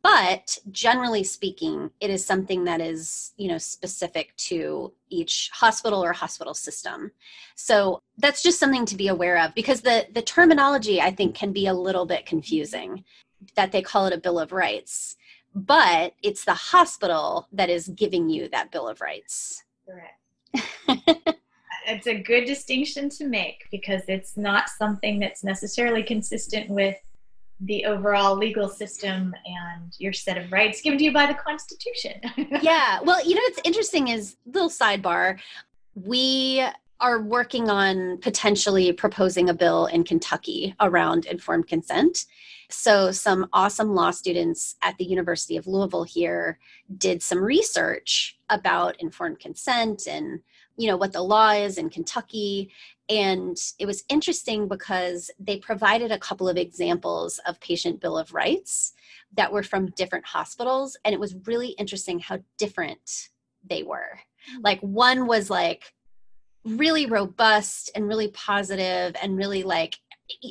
But 0.02 0.58
generally 0.70 1.24
speaking 1.24 1.90
it 2.00 2.08
is 2.08 2.24
something 2.24 2.64
that 2.64 2.80
is 2.80 3.32
you 3.36 3.48
know 3.48 3.58
specific 3.58 4.36
to 4.48 4.92
each 5.08 5.50
hospital 5.52 6.04
or 6.04 6.12
hospital 6.12 6.54
system. 6.54 7.10
So 7.56 8.00
that's 8.18 8.44
just 8.44 8.60
something 8.60 8.86
to 8.86 8.96
be 8.96 9.08
aware 9.08 9.38
of 9.38 9.54
because 9.54 9.80
the 9.80 10.06
the 10.12 10.22
terminology 10.22 11.00
i 11.00 11.10
think 11.10 11.34
can 11.34 11.52
be 11.52 11.66
a 11.66 11.74
little 11.74 12.06
bit 12.06 12.26
confusing 12.26 13.02
that 13.56 13.72
they 13.72 13.82
call 13.82 14.06
it 14.06 14.12
a 14.12 14.20
bill 14.20 14.38
of 14.38 14.52
rights. 14.52 15.16
But 15.54 16.14
it's 16.22 16.44
the 16.44 16.54
hospital 16.54 17.48
that 17.52 17.68
is 17.68 17.88
giving 17.88 18.30
you 18.30 18.48
that 18.50 18.70
bill 18.70 18.88
of 18.88 19.00
rights. 19.00 19.64
Correct. 19.84 21.28
It's 21.86 22.06
a 22.06 22.20
good 22.20 22.44
distinction 22.44 23.08
to 23.10 23.26
make 23.26 23.66
because 23.70 24.02
it's 24.08 24.36
not 24.36 24.68
something 24.68 25.18
that's 25.18 25.42
necessarily 25.42 26.02
consistent 26.02 26.70
with 26.70 26.96
the 27.64 27.84
overall 27.84 28.36
legal 28.36 28.68
system 28.68 29.34
and 29.46 29.94
your 29.98 30.12
set 30.12 30.36
of 30.36 30.50
rights 30.50 30.80
given 30.80 30.98
to 30.98 31.04
you 31.04 31.12
by 31.12 31.26
the 31.26 31.34
Constitution. 31.34 32.20
yeah. 32.62 32.98
Well, 33.02 33.24
you 33.24 33.34
know, 33.34 33.40
what's 33.42 33.60
interesting 33.64 34.08
is 34.08 34.36
little 34.46 34.70
sidebar. 34.70 35.38
We 35.94 36.64
are 37.00 37.20
working 37.20 37.68
on 37.68 38.18
potentially 38.18 38.92
proposing 38.92 39.48
a 39.48 39.54
bill 39.54 39.86
in 39.86 40.04
Kentucky 40.04 40.74
around 40.80 41.26
informed 41.26 41.68
consent. 41.68 42.26
So, 42.68 43.10
some 43.10 43.48
awesome 43.52 43.94
law 43.94 44.12
students 44.12 44.76
at 44.82 44.96
the 44.96 45.04
University 45.04 45.56
of 45.56 45.66
Louisville 45.66 46.04
here 46.04 46.58
did 46.96 47.22
some 47.22 47.42
research 47.42 48.38
about 48.48 49.00
informed 49.00 49.40
consent 49.40 50.06
and 50.06 50.40
you 50.76 50.88
know 50.88 50.96
what 50.96 51.12
the 51.12 51.22
law 51.22 51.50
is 51.50 51.76
in 51.76 51.90
Kentucky 51.90 52.70
and 53.12 53.58
it 53.78 53.84
was 53.84 54.04
interesting 54.08 54.68
because 54.68 55.30
they 55.38 55.58
provided 55.58 56.10
a 56.10 56.18
couple 56.18 56.48
of 56.48 56.56
examples 56.56 57.38
of 57.46 57.60
patient 57.60 58.00
bill 58.00 58.16
of 58.16 58.32
rights 58.32 58.94
that 59.36 59.52
were 59.52 59.62
from 59.62 59.90
different 59.90 60.24
hospitals. 60.24 60.96
And 61.04 61.12
it 61.12 61.20
was 61.20 61.36
really 61.46 61.68
interesting 61.70 62.20
how 62.20 62.38
different 62.56 63.28
they 63.68 63.82
were. 63.82 64.18
Mm. 64.50 64.64
like 64.64 64.80
one 64.80 65.26
was 65.26 65.50
like 65.50 65.94
really 66.64 67.06
robust 67.06 67.90
and 67.94 68.08
really 68.08 68.28
positive 68.28 69.14
and 69.20 69.36
really 69.36 69.62
like 69.62 69.98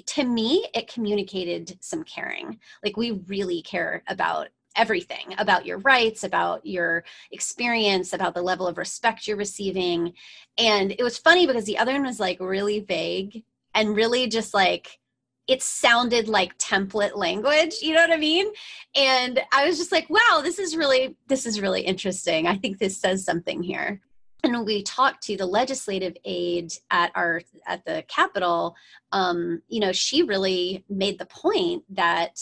to 0.05 0.24
me 0.24 0.68
it 0.74 0.88
communicated 0.88 1.78
some 1.82 2.03
caring. 2.03 2.59
Like 2.84 2.97
we 2.97 3.12
really 3.28 3.62
care 3.62 4.03
about 4.07 4.49
everything 4.76 5.36
about 5.38 5.65
your 5.65 5.80
rights, 5.80 6.24
about 6.24 6.65
your 6.65 7.03
experience, 7.32 8.13
about 8.13 8.34
the 8.34 8.41
level 8.41 8.67
of 8.67 8.78
respect 8.78 9.28
you're 9.28 9.38
receiving. 9.38 10.13
And 10.57 10.91
it 10.91 11.03
was 11.03 11.17
funny 11.17 11.47
because 11.47 11.65
the 11.65 11.78
other 11.78 11.93
one 11.93 12.03
was 12.03 12.19
like 12.19 12.39
really 12.39 12.80
vague 12.80 13.43
and 13.74 13.95
really 13.95 14.28
just 14.28 14.53
like, 14.53 14.99
it 15.47 15.61
sounded 15.61 16.30
like 16.30 16.57
template 16.57 17.15
language 17.15 17.76
you 17.82 17.93
know 17.93 18.01
what 18.01 18.11
i 18.11 18.17
mean? 18.17 18.47
And 18.95 19.41
i 19.51 19.65
was 19.65 19.78
just 19.78 19.91
like 19.91 20.09
wow 20.09 20.41
this 20.41 20.59
is 20.59 20.78
really 20.78 21.15
this 21.28 21.45
is 21.45 21.59
really 21.59 21.82
interesting. 21.82 22.47
I 22.47 22.57
think 22.57 22.78
this 22.78 22.97
says 22.97 23.26
something 23.26 23.61
here. 23.61 24.01
And 24.43 24.65
we 24.65 24.82
talked 24.84 25.24
to 25.24 25.38
the 25.38 25.45
legislative 25.45 26.15
aide 26.26 26.74
at 26.89 27.11
our 27.15 27.41
at 27.67 27.84
the 27.86 28.03
capitol 28.07 28.76
um, 29.11 29.61
you 29.67 29.80
know 29.80 29.91
she 29.91 30.24
really 30.24 30.86
made 30.89 31.19
the 31.19 31.26
point 31.26 31.84
that 31.89 32.39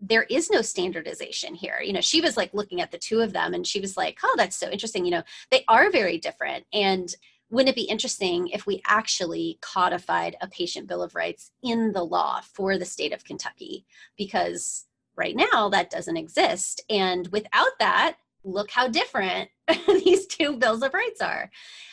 there 0.00 0.24
is 0.24 0.50
no 0.50 0.62
standardization 0.62 1.54
here. 1.54 1.80
You 1.82 1.92
know, 1.92 2.00
she 2.00 2.20
was 2.20 2.36
like 2.36 2.54
looking 2.54 2.80
at 2.80 2.90
the 2.90 2.98
two 2.98 3.20
of 3.20 3.32
them 3.32 3.54
and 3.54 3.66
she 3.66 3.80
was 3.80 3.96
like, 3.96 4.18
oh, 4.22 4.34
that's 4.36 4.56
so 4.56 4.70
interesting. 4.70 5.04
You 5.04 5.10
know, 5.12 5.22
they 5.50 5.64
are 5.68 5.90
very 5.90 6.18
different. 6.18 6.64
And 6.72 7.14
wouldn't 7.50 7.70
it 7.70 7.74
be 7.74 7.88
interesting 7.88 8.48
if 8.48 8.66
we 8.66 8.82
actually 8.86 9.58
codified 9.60 10.36
a 10.40 10.48
patient 10.48 10.86
bill 10.86 11.02
of 11.02 11.14
rights 11.14 11.50
in 11.62 11.92
the 11.92 12.04
law 12.04 12.40
for 12.42 12.78
the 12.78 12.84
state 12.84 13.12
of 13.12 13.24
Kentucky? 13.24 13.86
Because 14.16 14.86
right 15.16 15.34
now 15.34 15.68
that 15.70 15.90
doesn't 15.90 16.16
exist. 16.16 16.82
And 16.88 17.26
without 17.28 17.78
that, 17.80 18.16
look 18.44 18.70
how 18.70 18.88
different 18.88 19.50
these 19.86 20.26
two 20.26 20.56
bills 20.56 20.82
of 20.82 20.94
rights 20.94 21.20
are. 21.20 21.50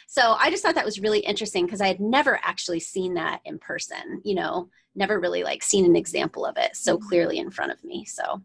So 0.07 0.35
I 0.39 0.49
just 0.49 0.63
thought 0.63 0.75
that 0.75 0.85
was 0.85 0.99
really 0.99 1.19
interesting 1.19 1.65
because 1.65 1.81
I 1.81 1.87
had 1.87 1.99
never 1.99 2.39
actually 2.43 2.79
seen 2.79 3.15
that 3.15 3.41
in 3.43 3.59
person, 3.59 4.21
you 4.23 4.35
know, 4.35 4.69
never 4.95 5.19
really 5.19 5.43
like 5.43 5.61
seen 5.61 5.83
an 5.85 5.95
example 5.95 6.45
of 6.45 6.57
it 6.57 6.75
so 6.75 6.97
mm-hmm. 6.97 7.07
clearly 7.07 7.39
in 7.39 7.51
front 7.51 7.71
of 7.71 7.83
me. 7.83 8.05
So 8.05 8.41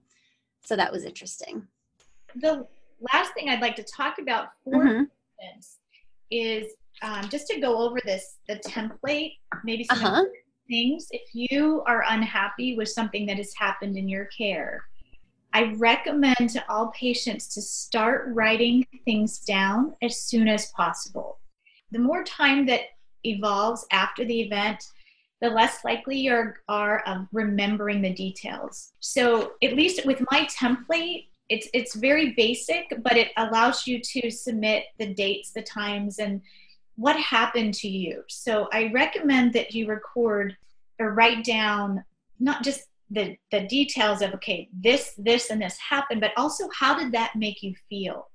so 0.62 0.76
that 0.76 0.92
was 0.92 1.04
interesting. 1.04 1.66
The 2.36 2.66
last 3.12 3.34
thing 3.34 3.48
I'd 3.48 3.62
like 3.62 3.76
to 3.76 3.82
talk 3.82 4.18
about 4.18 4.48
for 4.64 4.84
mm-hmm. 4.84 5.02
is 6.30 6.66
um, 7.02 7.28
just 7.28 7.46
to 7.48 7.60
go 7.60 7.78
over 7.78 7.98
this 8.04 8.36
the 8.48 8.56
template, 8.56 9.36
maybe 9.64 9.84
some 9.84 10.04
uh-huh. 10.04 10.24
things. 10.68 11.08
If 11.10 11.34
you 11.34 11.82
are 11.86 12.04
unhappy 12.08 12.76
with 12.76 12.88
something 12.88 13.26
that 13.26 13.38
has 13.38 13.54
happened 13.56 13.96
in 13.96 14.08
your 14.08 14.26
care, 14.26 14.84
I 15.52 15.72
recommend 15.74 16.50
to 16.50 16.64
all 16.68 16.88
patients 16.88 17.48
to 17.54 17.62
start 17.62 18.28
writing 18.28 18.86
things 19.04 19.40
down 19.40 19.94
as 20.02 20.22
soon 20.22 20.48
as 20.48 20.70
possible. 20.72 21.38
The 21.90 21.98
more 21.98 22.22
time 22.22 22.66
that 22.66 22.82
evolves 23.24 23.84
after 23.90 24.24
the 24.24 24.40
event, 24.40 24.84
the 25.40 25.50
less 25.50 25.84
likely 25.84 26.18
you 26.18 26.52
are 26.68 27.00
of 27.00 27.26
remembering 27.32 28.02
the 28.02 28.12
details. 28.12 28.92
So, 29.00 29.52
at 29.62 29.74
least 29.74 30.06
with 30.06 30.22
my 30.30 30.46
template, 30.46 31.26
it's 31.48 31.68
it's 31.74 31.94
very 31.94 32.34
basic, 32.36 32.92
but 33.02 33.16
it 33.16 33.32
allows 33.36 33.86
you 33.86 34.00
to 34.00 34.30
submit 34.30 34.84
the 34.98 35.14
dates, 35.14 35.52
the 35.52 35.62
times, 35.62 36.18
and 36.18 36.42
what 36.96 37.16
happened 37.16 37.74
to 37.74 37.88
you. 37.88 38.22
So, 38.28 38.68
I 38.72 38.90
recommend 38.92 39.54
that 39.54 39.74
you 39.74 39.88
record 39.88 40.56
or 41.00 41.14
write 41.14 41.42
down 41.44 42.04
not 42.38 42.62
just 42.62 42.89
the 43.10 43.36
the 43.50 43.66
details 43.66 44.22
of 44.22 44.32
okay 44.32 44.68
this 44.72 45.14
this 45.18 45.50
and 45.50 45.60
this 45.60 45.76
happened 45.78 46.20
but 46.20 46.32
also 46.36 46.68
how 46.78 46.96
did 46.98 47.12
that 47.12 47.34
make 47.34 47.62
you 47.62 47.74
feel 47.88 48.28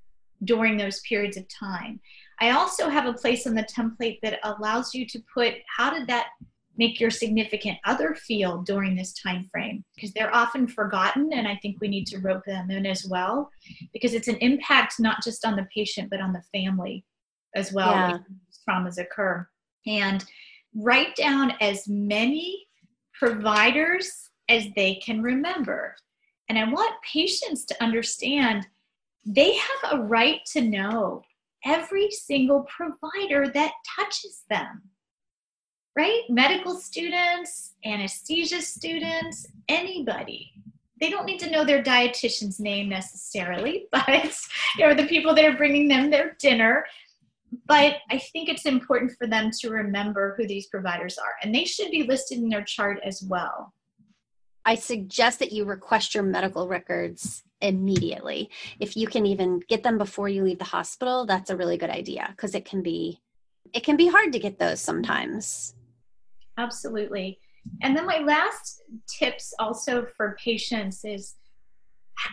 during 0.44 0.78
those 0.78 1.00
periods 1.02 1.38
of 1.38 1.46
time? 1.48 2.00
I 2.42 2.52
also 2.52 2.90
have 2.90 3.06
a 3.06 3.14
place 3.14 3.46
in 3.46 3.56
the 3.56 3.64
template 3.64 4.20
that 4.22 4.40
allows 4.44 4.94
you 4.94 5.06
to 5.08 5.24
put 5.34 5.54
how 5.76 5.94
did 5.94 6.08
that 6.08 6.28
make 6.78 7.00
your 7.00 7.10
significant 7.10 7.78
other 7.86 8.16
feel 8.16 8.62
during 8.64 8.96
this 8.96 9.14
time 9.14 9.48
frame? 9.50 9.86
Because 9.96 10.12
they're 10.12 10.36
often 10.36 10.68
forgotten 10.68 11.32
and 11.34 11.48
i 11.48 11.58
think 11.62 11.78
we 11.80 11.88
need 11.88 12.06
to 12.08 12.20
rope 12.20 12.44
them 12.46 12.70
in 12.70 12.86
as 12.86 13.06
well 13.10 13.50
because 13.94 14.14
it's 14.14 14.28
an 14.28 14.38
impact 14.38 14.96
not 15.00 15.24
just 15.24 15.46
on 15.46 15.56
the 15.56 15.68
patient 15.74 16.10
but 16.10 16.22
on 16.22 16.34
the 16.34 16.44
family 16.54 17.06
as 17.56 17.72
well 17.72 17.92
yeah. 17.92 18.18
traumas 18.68 18.98
occur. 18.98 19.48
And 19.88 20.24
write 20.76 21.16
down 21.16 21.54
as 21.62 21.88
many 21.88 22.66
providers 23.14 24.30
as 24.50 24.68
they 24.76 24.96
can 24.96 25.22
remember. 25.22 25.96
And 26.50 26.58
I 26.58 26.70
want 26.70 26.94
patients 27.02 27.66
to 27.66 27.84
understand 27.84 28.68
they 29.26 29.56
have 29.56 29.94
a 29.94 30.04
right 30.04 30.42
to 30.54 30.62
know 30.62 31.24
every 31.66 32.12
single 32.12 32.64
provider 32.64 33.50
that 33.50 33.72
touches 33.98 34.44
them, 34.50 34.84
right? 35.96 36.22
Medical 36.30 36.76
students, 36.76 37.74
anesthesia 37.84 38.62
students, 38.62 39.48
anybody. 39.68 40.52
They 41.02 41.10
don't 41.10 41.26
need 41.26 41.40
to 41.40 41.50
know 41.50 41.66
their 41.66 41.84
dietitian's 41.84 42.60
name 42.60 42.88
necessarily, 42.88 43.88
but 43.92 44.38
you 44.78 44.88
know 44.88 44.94
the 44.94 45.08
people 45.08 45.34
that 45.34 45.46
are 45.46 45.58
bringing 45.58 45.88
them 45.88 46.10
their 46.10 46.38
dinner. 46.40 46.86
But 47.68 47.98
I 48.12 48.20
think 48.20 48.50
it's 48.50 48.66
important 48.66 49.14
for 49.18 49.28
them 49.28 49.50
to 49.60 49.70
remember 49.70 50.36
who 50.38 50.46
these 50.46 50.68
providers 50.68 51.18
are, 51.18 51.34
and 51.42 51.54
they 51.54 51.66
should 51.66 51.90
be 51.90 52.04
listed 52.04 52.38
in 52.38 52.50
their 52.50 52.64
chart 52.64 53.00
as 53.04 53.24
well 53.24 53.74
I 54.66 54.76
suggest 54.76 55.40
that 55.40 55.52
you 55.52 55.64
request 55.66 56.16
your 56.16 56.24
medical 56.24 56.68
records 56.68 57.44
immediately. 57.62 58.50
If 58.80 58.98
you 58.98 59.08
can 59.08 59.26
even 59.26 59.62
get 59.68 59.84
them 59.84 59.98
before 59.98 60.28
you 60.28 60.44
leave 60.44 60.60
the 60.60 60.66
hospital, 60.66 61.26
that's 61.26 61.50
a 61.50 61.56
really 61.56 61.78
good 61.78 61.90
idea 61.90 62.28
because 62.32 62.56
it 62.56 62.66
can 62.66 62.82
be 62.82 63.22
it 63.74 63.84
can 63.84 63.98
be 63.98 64.08
hard 64.08 64.32
to 64.34 64.40
get 64.40 64.60
those 64.60 64.80
sometimes. 64.80 65.76
Absolutely. 66.58 67.40
And 67.82 67.96
then 67.96 68.06
my 68.06 68.20
last 68.20 68.82
tips 69.08 69.54
also 69.60 70.06
for 70.16 70.38
patients 70.42 71.04
is 71.04 71.36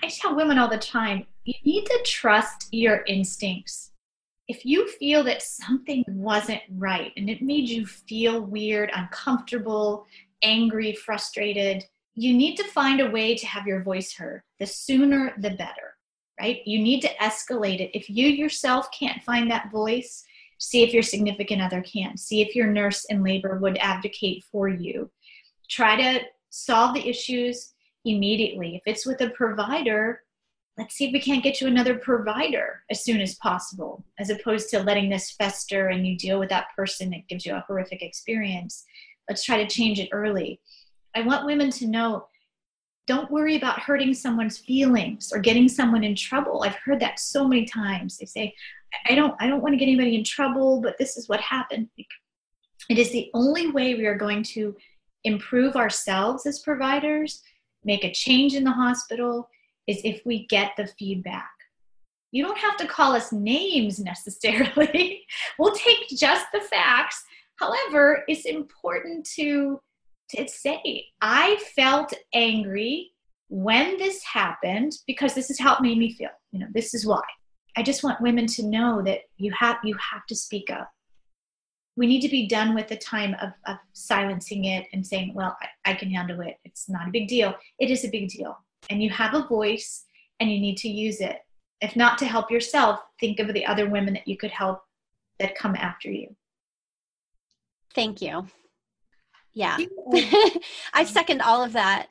I 0.03 0.09
tell 0.09 0.37
women 0.37 0.59
all 0.59 0.69
the 0.69 0.79
time, 0.79 1.27
you 1.45 1.55
need 1.65 1.87
to 1.87 2.03
trust 2.05 2.69
your 2.71 3.03
instincts. 3.07 3.91
If 4.49 4.65
you 4.65 4.89
feel 4.89 5.25
that 5.25 5.43
something 5.43 6.05
wasn't 6.09 6.61
right 6.71 7.13
and 7.17 7.31
it 7.31 7.43
made 7.43 7.69
you 7.69 7.87
feel 7.87 8.41
weird, 8.43 8.91
uncomfortable, 8.95 10.07
angry, 10.43 10.95
frustrated, 10.95 11.85
you 12.15 12.35
need 12.35 12.57
to 12.57 12.65
find 12.65 13.01
a 13.01 13.11
way 13.11 13.35
to 13.35 13.47
have 13.47 13.67
your 13.67 13.83
voice 13.83 14.15
heard. 14.15 14.43
The 14.59 14.67
sooner, 14.67 15.35
the 15.39 15.51
better, 15.51 15.97
right? 16.41 16.61
You 16.67 16.79
need 16.79 17.01
to 17.03 17.15
escalate 17.17 17.81
it. 17.81 17.97
If 17.97 18.11
you 18.11 18.27
yourself 18.27 18.89
can't 18.99 19.23
find 19.23 19.51
that 19.51 19.71
voice, 19.71 20.25
see 20.59 20.83
if 20.83 20.93
your 20.93 21.03
significant 21.03 21.63
other 21.63 21.83
can. 21.83 22.17
See 22.17 22.43
if 22.43 22.55
your 22.55 22.67
nurse 22.67 23.05
in 23.07 23.23
labor 23.23 23.59
would 23.59 23.79
advocate 23.79 24.45
for 24.51 24.69
you. 24.69 25.11
Try 25.69 25.97
to 25.97 26.21
solve 26.51 26.95
the 26.95 27.09
issues 27.09 27.73
immediately. 28.05 28.77
If 28.77 28.83
it's 28.87 29.07
with 29.07 29.21
a 29.23 29.31
provider, 29.31 30.23
let's 30.77 30.95
see 30.95 31.07
if 31.07 31.13
we 31.13 31.21
can't 31.21 31.43
get 31.43 31.61
you 31.61 31.67
another 31.67 31.97
provider 31.97 32.83
as 32.91 33.05
soon 33.05 33.21
as 33.21 33.37
possible, 33.37 34.05
as 34.19 34.31
opposed 34.31 34.69
to 34.71 34.83
letting 34.83 35.09
this 35.09 35.31
fester 35.33 35.89
and 35.89 36.07
you 36.07 36.17
deal 36.17 36.39
with 36.39 36.51
that 36.51 36.67
person 36.77 37.11
that 37.11 37.29
gives 37.29 37.47
you 37.47 37.55
a 37.55 37.65
horrific 37.67 38.03
experience. 38.03 38.85
Let's 39.29 39.45
try 39.45 39.63
to 39.63 39.69
change 39.69 39.99
it 39.99 40.11
early. 40.13 40.61
I 41.15 41.23
want 41.23 41.47
women 41.47 41.71
to 41.71 41.87
know 41.87 42.27
don't 43.09 43.31
worry 43.31 43.57
about 43.57 43.81
hurting 43.81 44.15
someone's 44.15 44.59
feelings 44.59 45.33
or 45.33 45.41
getting 45.41 45.69
someone 45.69 46.05
in 46.05 46.15
trouble. 46.15 46.63
I've 46.63 46.77
heard 46.77 47.01
that 47.01 47.19
so 47.19 47.49
many 47.49 47.65
times. 47.65 48.17
They 48.17 48.27
say, 48.27 48.55
I 49.09 49.15
don't 49.15 49.35
I 49.41 49.49
don't 49.49 49.63
want 49.63 49.73
to 49.73 49.79
get 49.79 49.87
anybody 49.87 50.15
in 50.15 50.25
trouble, 50.25 50.81
but 50.81 50.99
this 50.99 51.17
is 51.17 51.29
what 51.29 51.41
happened. 51.41 51.89
It 52.89 52.99
is 52.99 53.11
the 53.11 53.31
only 53.35 53.71
way 53.71 53.95
we 53.95 54.07
are 54.07 54.17
going 54.17 54.43
to 54.55 54.77
improve 55.25 55.77
ourselves 55.77 56.47
as 56.47 56.61
providers, 56.61 57.43
make 57.85 58.05
a 58.05 58.13
change 58.13 58.55
in 58.55 58.65
the 58.65 58.73
hospital 58.73 59.49
is 59.87 60.01
if 60.05 60.21
we 60.25 60.47
get 60.47 60.73
the 60.77 60.87
feedback. 60.99 61.51
You 62.31 62.45
don't 62.45 62.59
have 62.59 62.77
to 62.79 62.87
call 62.87 63.13
us 63.13 63.33
names 63.33 63.99
necessarily. 63.99 65.23
we'll 65.59 65.75
take 65.75 66.09
just 66.09 66.47
the 66.53 66.61
facts. 66.61 67.23
However, 67.57 68.25
it's 68.27 68.47
important 68.47 69.29
to 69.37 69.81
to 70.33 70.49
say, 70.49 71.07
I 71.21 71.57
felt 71.75 72.13
angry 72.35 73.13
when 73.49 73.99
this 73.99 74.23
happened 74.25 74.93
because 75.07 75.35
this 75.35 75.51
is 75.51 75.61
how 75.61 75.77
it 75.77 75.83
made 75.83 75.99
me 75.99 76.13
feel. 76.13 76.31
You 76.53 76.61
know, 76.61 76.69
this 76.73 76.95
is 76.95 77.07
why. 77.07 77.23
I 77.77 77.83
just 77.83 78.03
want 78.03 78.21
women 78.21 78.47
to 78.49 78.67
know 78.67 79.03
that 79.03 79.21
you 79.37 79.53
have 79.59 79.79
you 79.85 79.97
have 80.13 80.27
to 80.27 80.37
speak 80.37 80.71
up. 80.71 80.91
We 81.97 82.07
need 82.07 82.23
to 82.23 82.29
be 82.29 82.49
done 82.49 82.75
with 82.75 82.89
the 82.89 82.97
time 82.97 83.37
of, 83.43 83.51
of 83.67 83.77
silencing 83.93 84.65
it 84.65 84.87
and 84.93 85.07
saying, 85.07 85.35
well, 85.35 85.57
I, 85.61 85.91
I 85.91 85.95
can 85.95 86.11
handle 86.11 86.41
it. 86.41 86.57
It's 86.65 86.89
not 86.89 87.09
a 87.09 87.11
big 87.11 87.29
deal. 87.29 87.55
It 87.79 87.91
is 87.91 88.05
a 88.05 88.11
big 88.11 88.29
deal. 88.29 88.57
And 88.89 89.03
you 89.03 89.11
have 89.11 89.35
a 89.35 89.47
voice 89.47 90.05
and 90.41 90.51
you 90.51 90.59
need 90.59 90.79
to 90.79 90.89
use 90.89 91.21
it. 91.21 91.41
If 91.83 91.95
not 91.95 92.17
to 92.19 92.25
help 92.25 92.51
yourself, 92.51 93.01
think 93.21 93.41
of 93.41 93.53
the 93.53 93.67
other 93.67 93.91
women 93.91 94.15
that 94.15 94.27
you 94.27 94.39
could 94.39 94.51
help 94.51 94.81
that 95.39 95.55
come 95.55 95.75
after 95.77 96.11
you. 96.11 96.35
Thank 97.95 98.23
you. 98.23 98.47
Yeah. 99.55 99.77
I 100.95 101.05
second 101.05 101.43
all 101.43 101.63
of 101.63 101.73
that. 101.73 102.09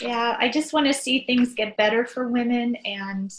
Yeah, 0.00 0.36
I 0.38 0.48
just 0.48 0.72
want 0.72 0.86
to 0.86 0.94
see 0.94 1.24
things 1.26 1.54
get 1.54 1.76
better 1.76 2.04
for 2.04 2.28
women 2.28 2.76
and 2.84 3.32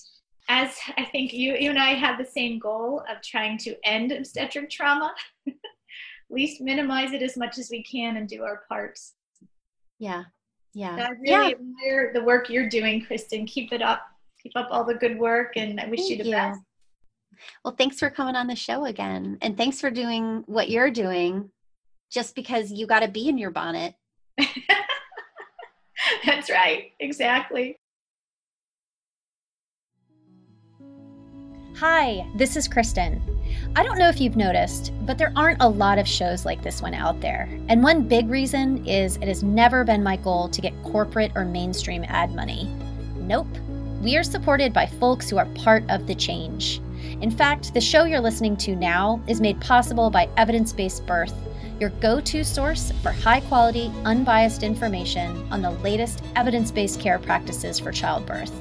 as 0.49 0.77
I 0.97 1.05
think 1.05 1.33
you 1.33 1.55
you 1.57 1.69
and 1.69 1.79
I 1.79 1.93
have 1.93 2.17
the 2.17 2.25
same 2.25 2.59
goal 2.59 3.03
of 3.09 3.21
trying 3.21 3.57
to 3.59 3.75
end 3.85 4.11
obstetric 4.11 4.69
trauma, 4.69 5.13
at 5.47 5.53
least 6.29 6.61
minimize 6.61 7.13
it 7.13 7.21
as 7.21 7.37
much 7.37 7.57
as 7.57 7.69
we 7.71 7.83
can 7.83 8.17
and 8.17 8.27
do 8.27 8.43
our 8.43 8.63
parts. 8.67 9.13
Yeah. 9.99 10.23
Yeah. 10.73 10.95
I 10.95 11.09
really 11.11 11.49
yeah. 11.49 11.51
admire 11.51 12.11
the 12.13 12.23
work 12.23 12.49
you're 12.49 12.67
doing, 12.67 13.05
Kristen. 13.05 13.45
Keep 13.45 13.71
it 13.73 13.81
up. 13.81 14.01
Keep 14.41 14.53
up 14.55 14.67
all 14.71 14.83
the 14.83 14.95
good 14.95 15.17
work 15.17 15.53
and 15.55 15.79
I 15.79 15.87
wish 15.87 16.01
Thank 16.01 16.11
you 16.11 16.17
the 16.17 16.23
you. 16.25 16.31
best. 16.31 16.59
Well, 17.63 17.75
thanks 17.77 17.99
for 17.99 18.09
coming 18.09 18.35
on 18.35 18.47
the 18.47 18.55
show 18.55 18.85
again. 18.85 19.37
And 19.41 19.55
thanks 19.57 19.79
for 19.79 19.89
doing 19.89 20.43
what 20.45 20.69
you're 20.69 20.91
doing 20.91 21.49
just 22.11 22.35
because 22.35 22.71
you 22.71 22.87
got 22.87 23.01
to 23.01 23.07
be 23.07 23.27
in 23.27 23.37
your 23.37 23.51
bonnet. 23.51 23.95
That's 26.25 26.49
right. 26.49 26.91
Exactly. 26.99 27.77
Hi, 31.77 32.25
this 32.35 32.55
is 32.55 32.67
Kristen. 32.67 33.21
I 33.75 33.83
don't 33.83 33.97
know 33.97 34.07
if 34.07 34.21
you've 34.21 34.35
noticed, 34.35 34.93
but 35.01 35.17
there 35.17 35.33
aren't 35.35 35.61
a 35.61 35.67
lot 35.67 35.97
of 35.97 36.07
shows 36.07 36.45
like 36.45 36.61
this 36.61 36.81
one 36.81 36.93
out 36.93 37.19
there. 37.19 37.49
And 37.67 37.83
one 37.83 38.07
big 38.07 38.29
reason 38.29 38.85
is 38.85 39.17
it 39.17 39.27
has 39.27 39.43
never 39.43 39.83
been 39.83 40.03
my 40.03 40.15
goal 40.15 40.47
to 40.49 40.61
get 40.61 40.81
corporate 40.83 41.31
or 41.35 41.45
mainstream 41.45 42.05
ad 42.07 42.35
money. 42.35 42.69
Nope. 43.17 43.47
We 44.01 44.17
are 44.17 44.23
supported 44.23 44.71
by 44.71 44.85
folks 44.85 45.29
who 45.29 45.37
are 45.37 45.47
part 45.55 45.83
of 45.89 46.05
the 46.05 46.15
change. 46.15 46.79
In 47.21 47.31
fact, 47.31 47.73
the 47.73 47.81
show 47.81 48.03
you're 48.03 48.19
listening 48.19 48.55
to 48.57 48.75
now 48.75 49.21
is 49.27 49.41
made 49.41 49.59
possible 49.59 50.09
by 50.09 50.29
Evidence 50.37 50.73
Based 50.73 51.05
Birth 51.07 51.33
your 51.79 51.89
go 52.01 52.19
to 52.21 52.43
source 52.43 52.91
for 53.01 53.11
high 53.11 53.41
quality, 53.41 53.91
unbiased 54.05 54.63
information 54.63 55.47
on 55.51 55.61
the 55.61 55.71
latest 55.71 56.23
evidence 56.35 56.71
based 56.71 56.99
care 56.99 57.19
practices 57.19 57.79
for 57.79 57.91
childbirth. 57.91 58.53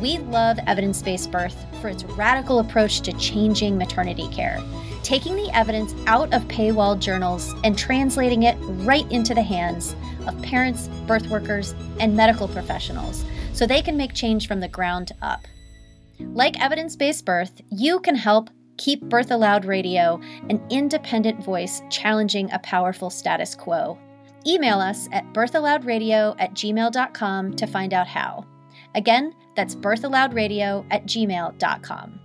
We 0.00 0.18
love 0.18 0.58
evidence 0.66 1.02
based 1.02 1.30
birth 1.30 1.56
for 1.80 1.88
its 1.88 2.04
radical 2.04 2.60
approach 2.60 3.00
to 3.02 3.12
changing 3.14 3.76
maternity 3.76 4.28
care, 4.28 4.58
taking 5.02 5.36
the 5.36 5.50
evidence 5.54 5.94
out 6.06 6.32
of 6.32 6.42
paywall 6.44 6.98
journals 6.98 7.54
and 7.64 7.76
translating 7.76 8.44
it 8.44 8.56
right 8.60 9.10
into 9.12 9.34
the 9.34 9.42
hands 9.42 9.94
of 10.26 10.40
parents, 10.42 10.88
birth 11.06 11.28
workers, 11.28 11.74
and 11.98 12.16
medical 12.16 12.48
professionals 12.48 13.24
so 13.52 13.66
they 13.66 13.82
can 13.82 13.96
make 13.96 14.14
change 14.14 14.48
from 14.48 14.60
the 14.60 14.68
ground 14.68 15.12
up. 15.20 15.46
Like 16.18 16.60
evidence 16.60 16.96
based 16.96 17.24
birth, 17.24 17.60
you 17.70 18.00
can 18.00 18.14
help 18.14 18.50
Keep 18.80 19.02
Birth 19.10 19.30
Allowed 19.30 19.66
Radio 19.66 20.18
an 20.48 20.58
independent 20.70 21.44
voice 21.44 21.82
challenging 21.90 22.50
a 22.50 22.58
powerful 22.60 23.10
status 23.10 23.54
quo. 23.54 23.98
Email 24.46 24.80
us 24.80 25.06
at 25.12 25.30
birthallowedradio 25.34 26.34
at 26.38 26.54
gmail.com 26.54 27.56
to 27.56 27.66
find 27.66 27.92
out 27.92 28.06
how. 28.06 28.46
Again, 28.94 29.34
that's 29.54 29.74
birthallowedradio 29.74 30.86
at 30.90 31.04
gmail.com. 31.04 32.20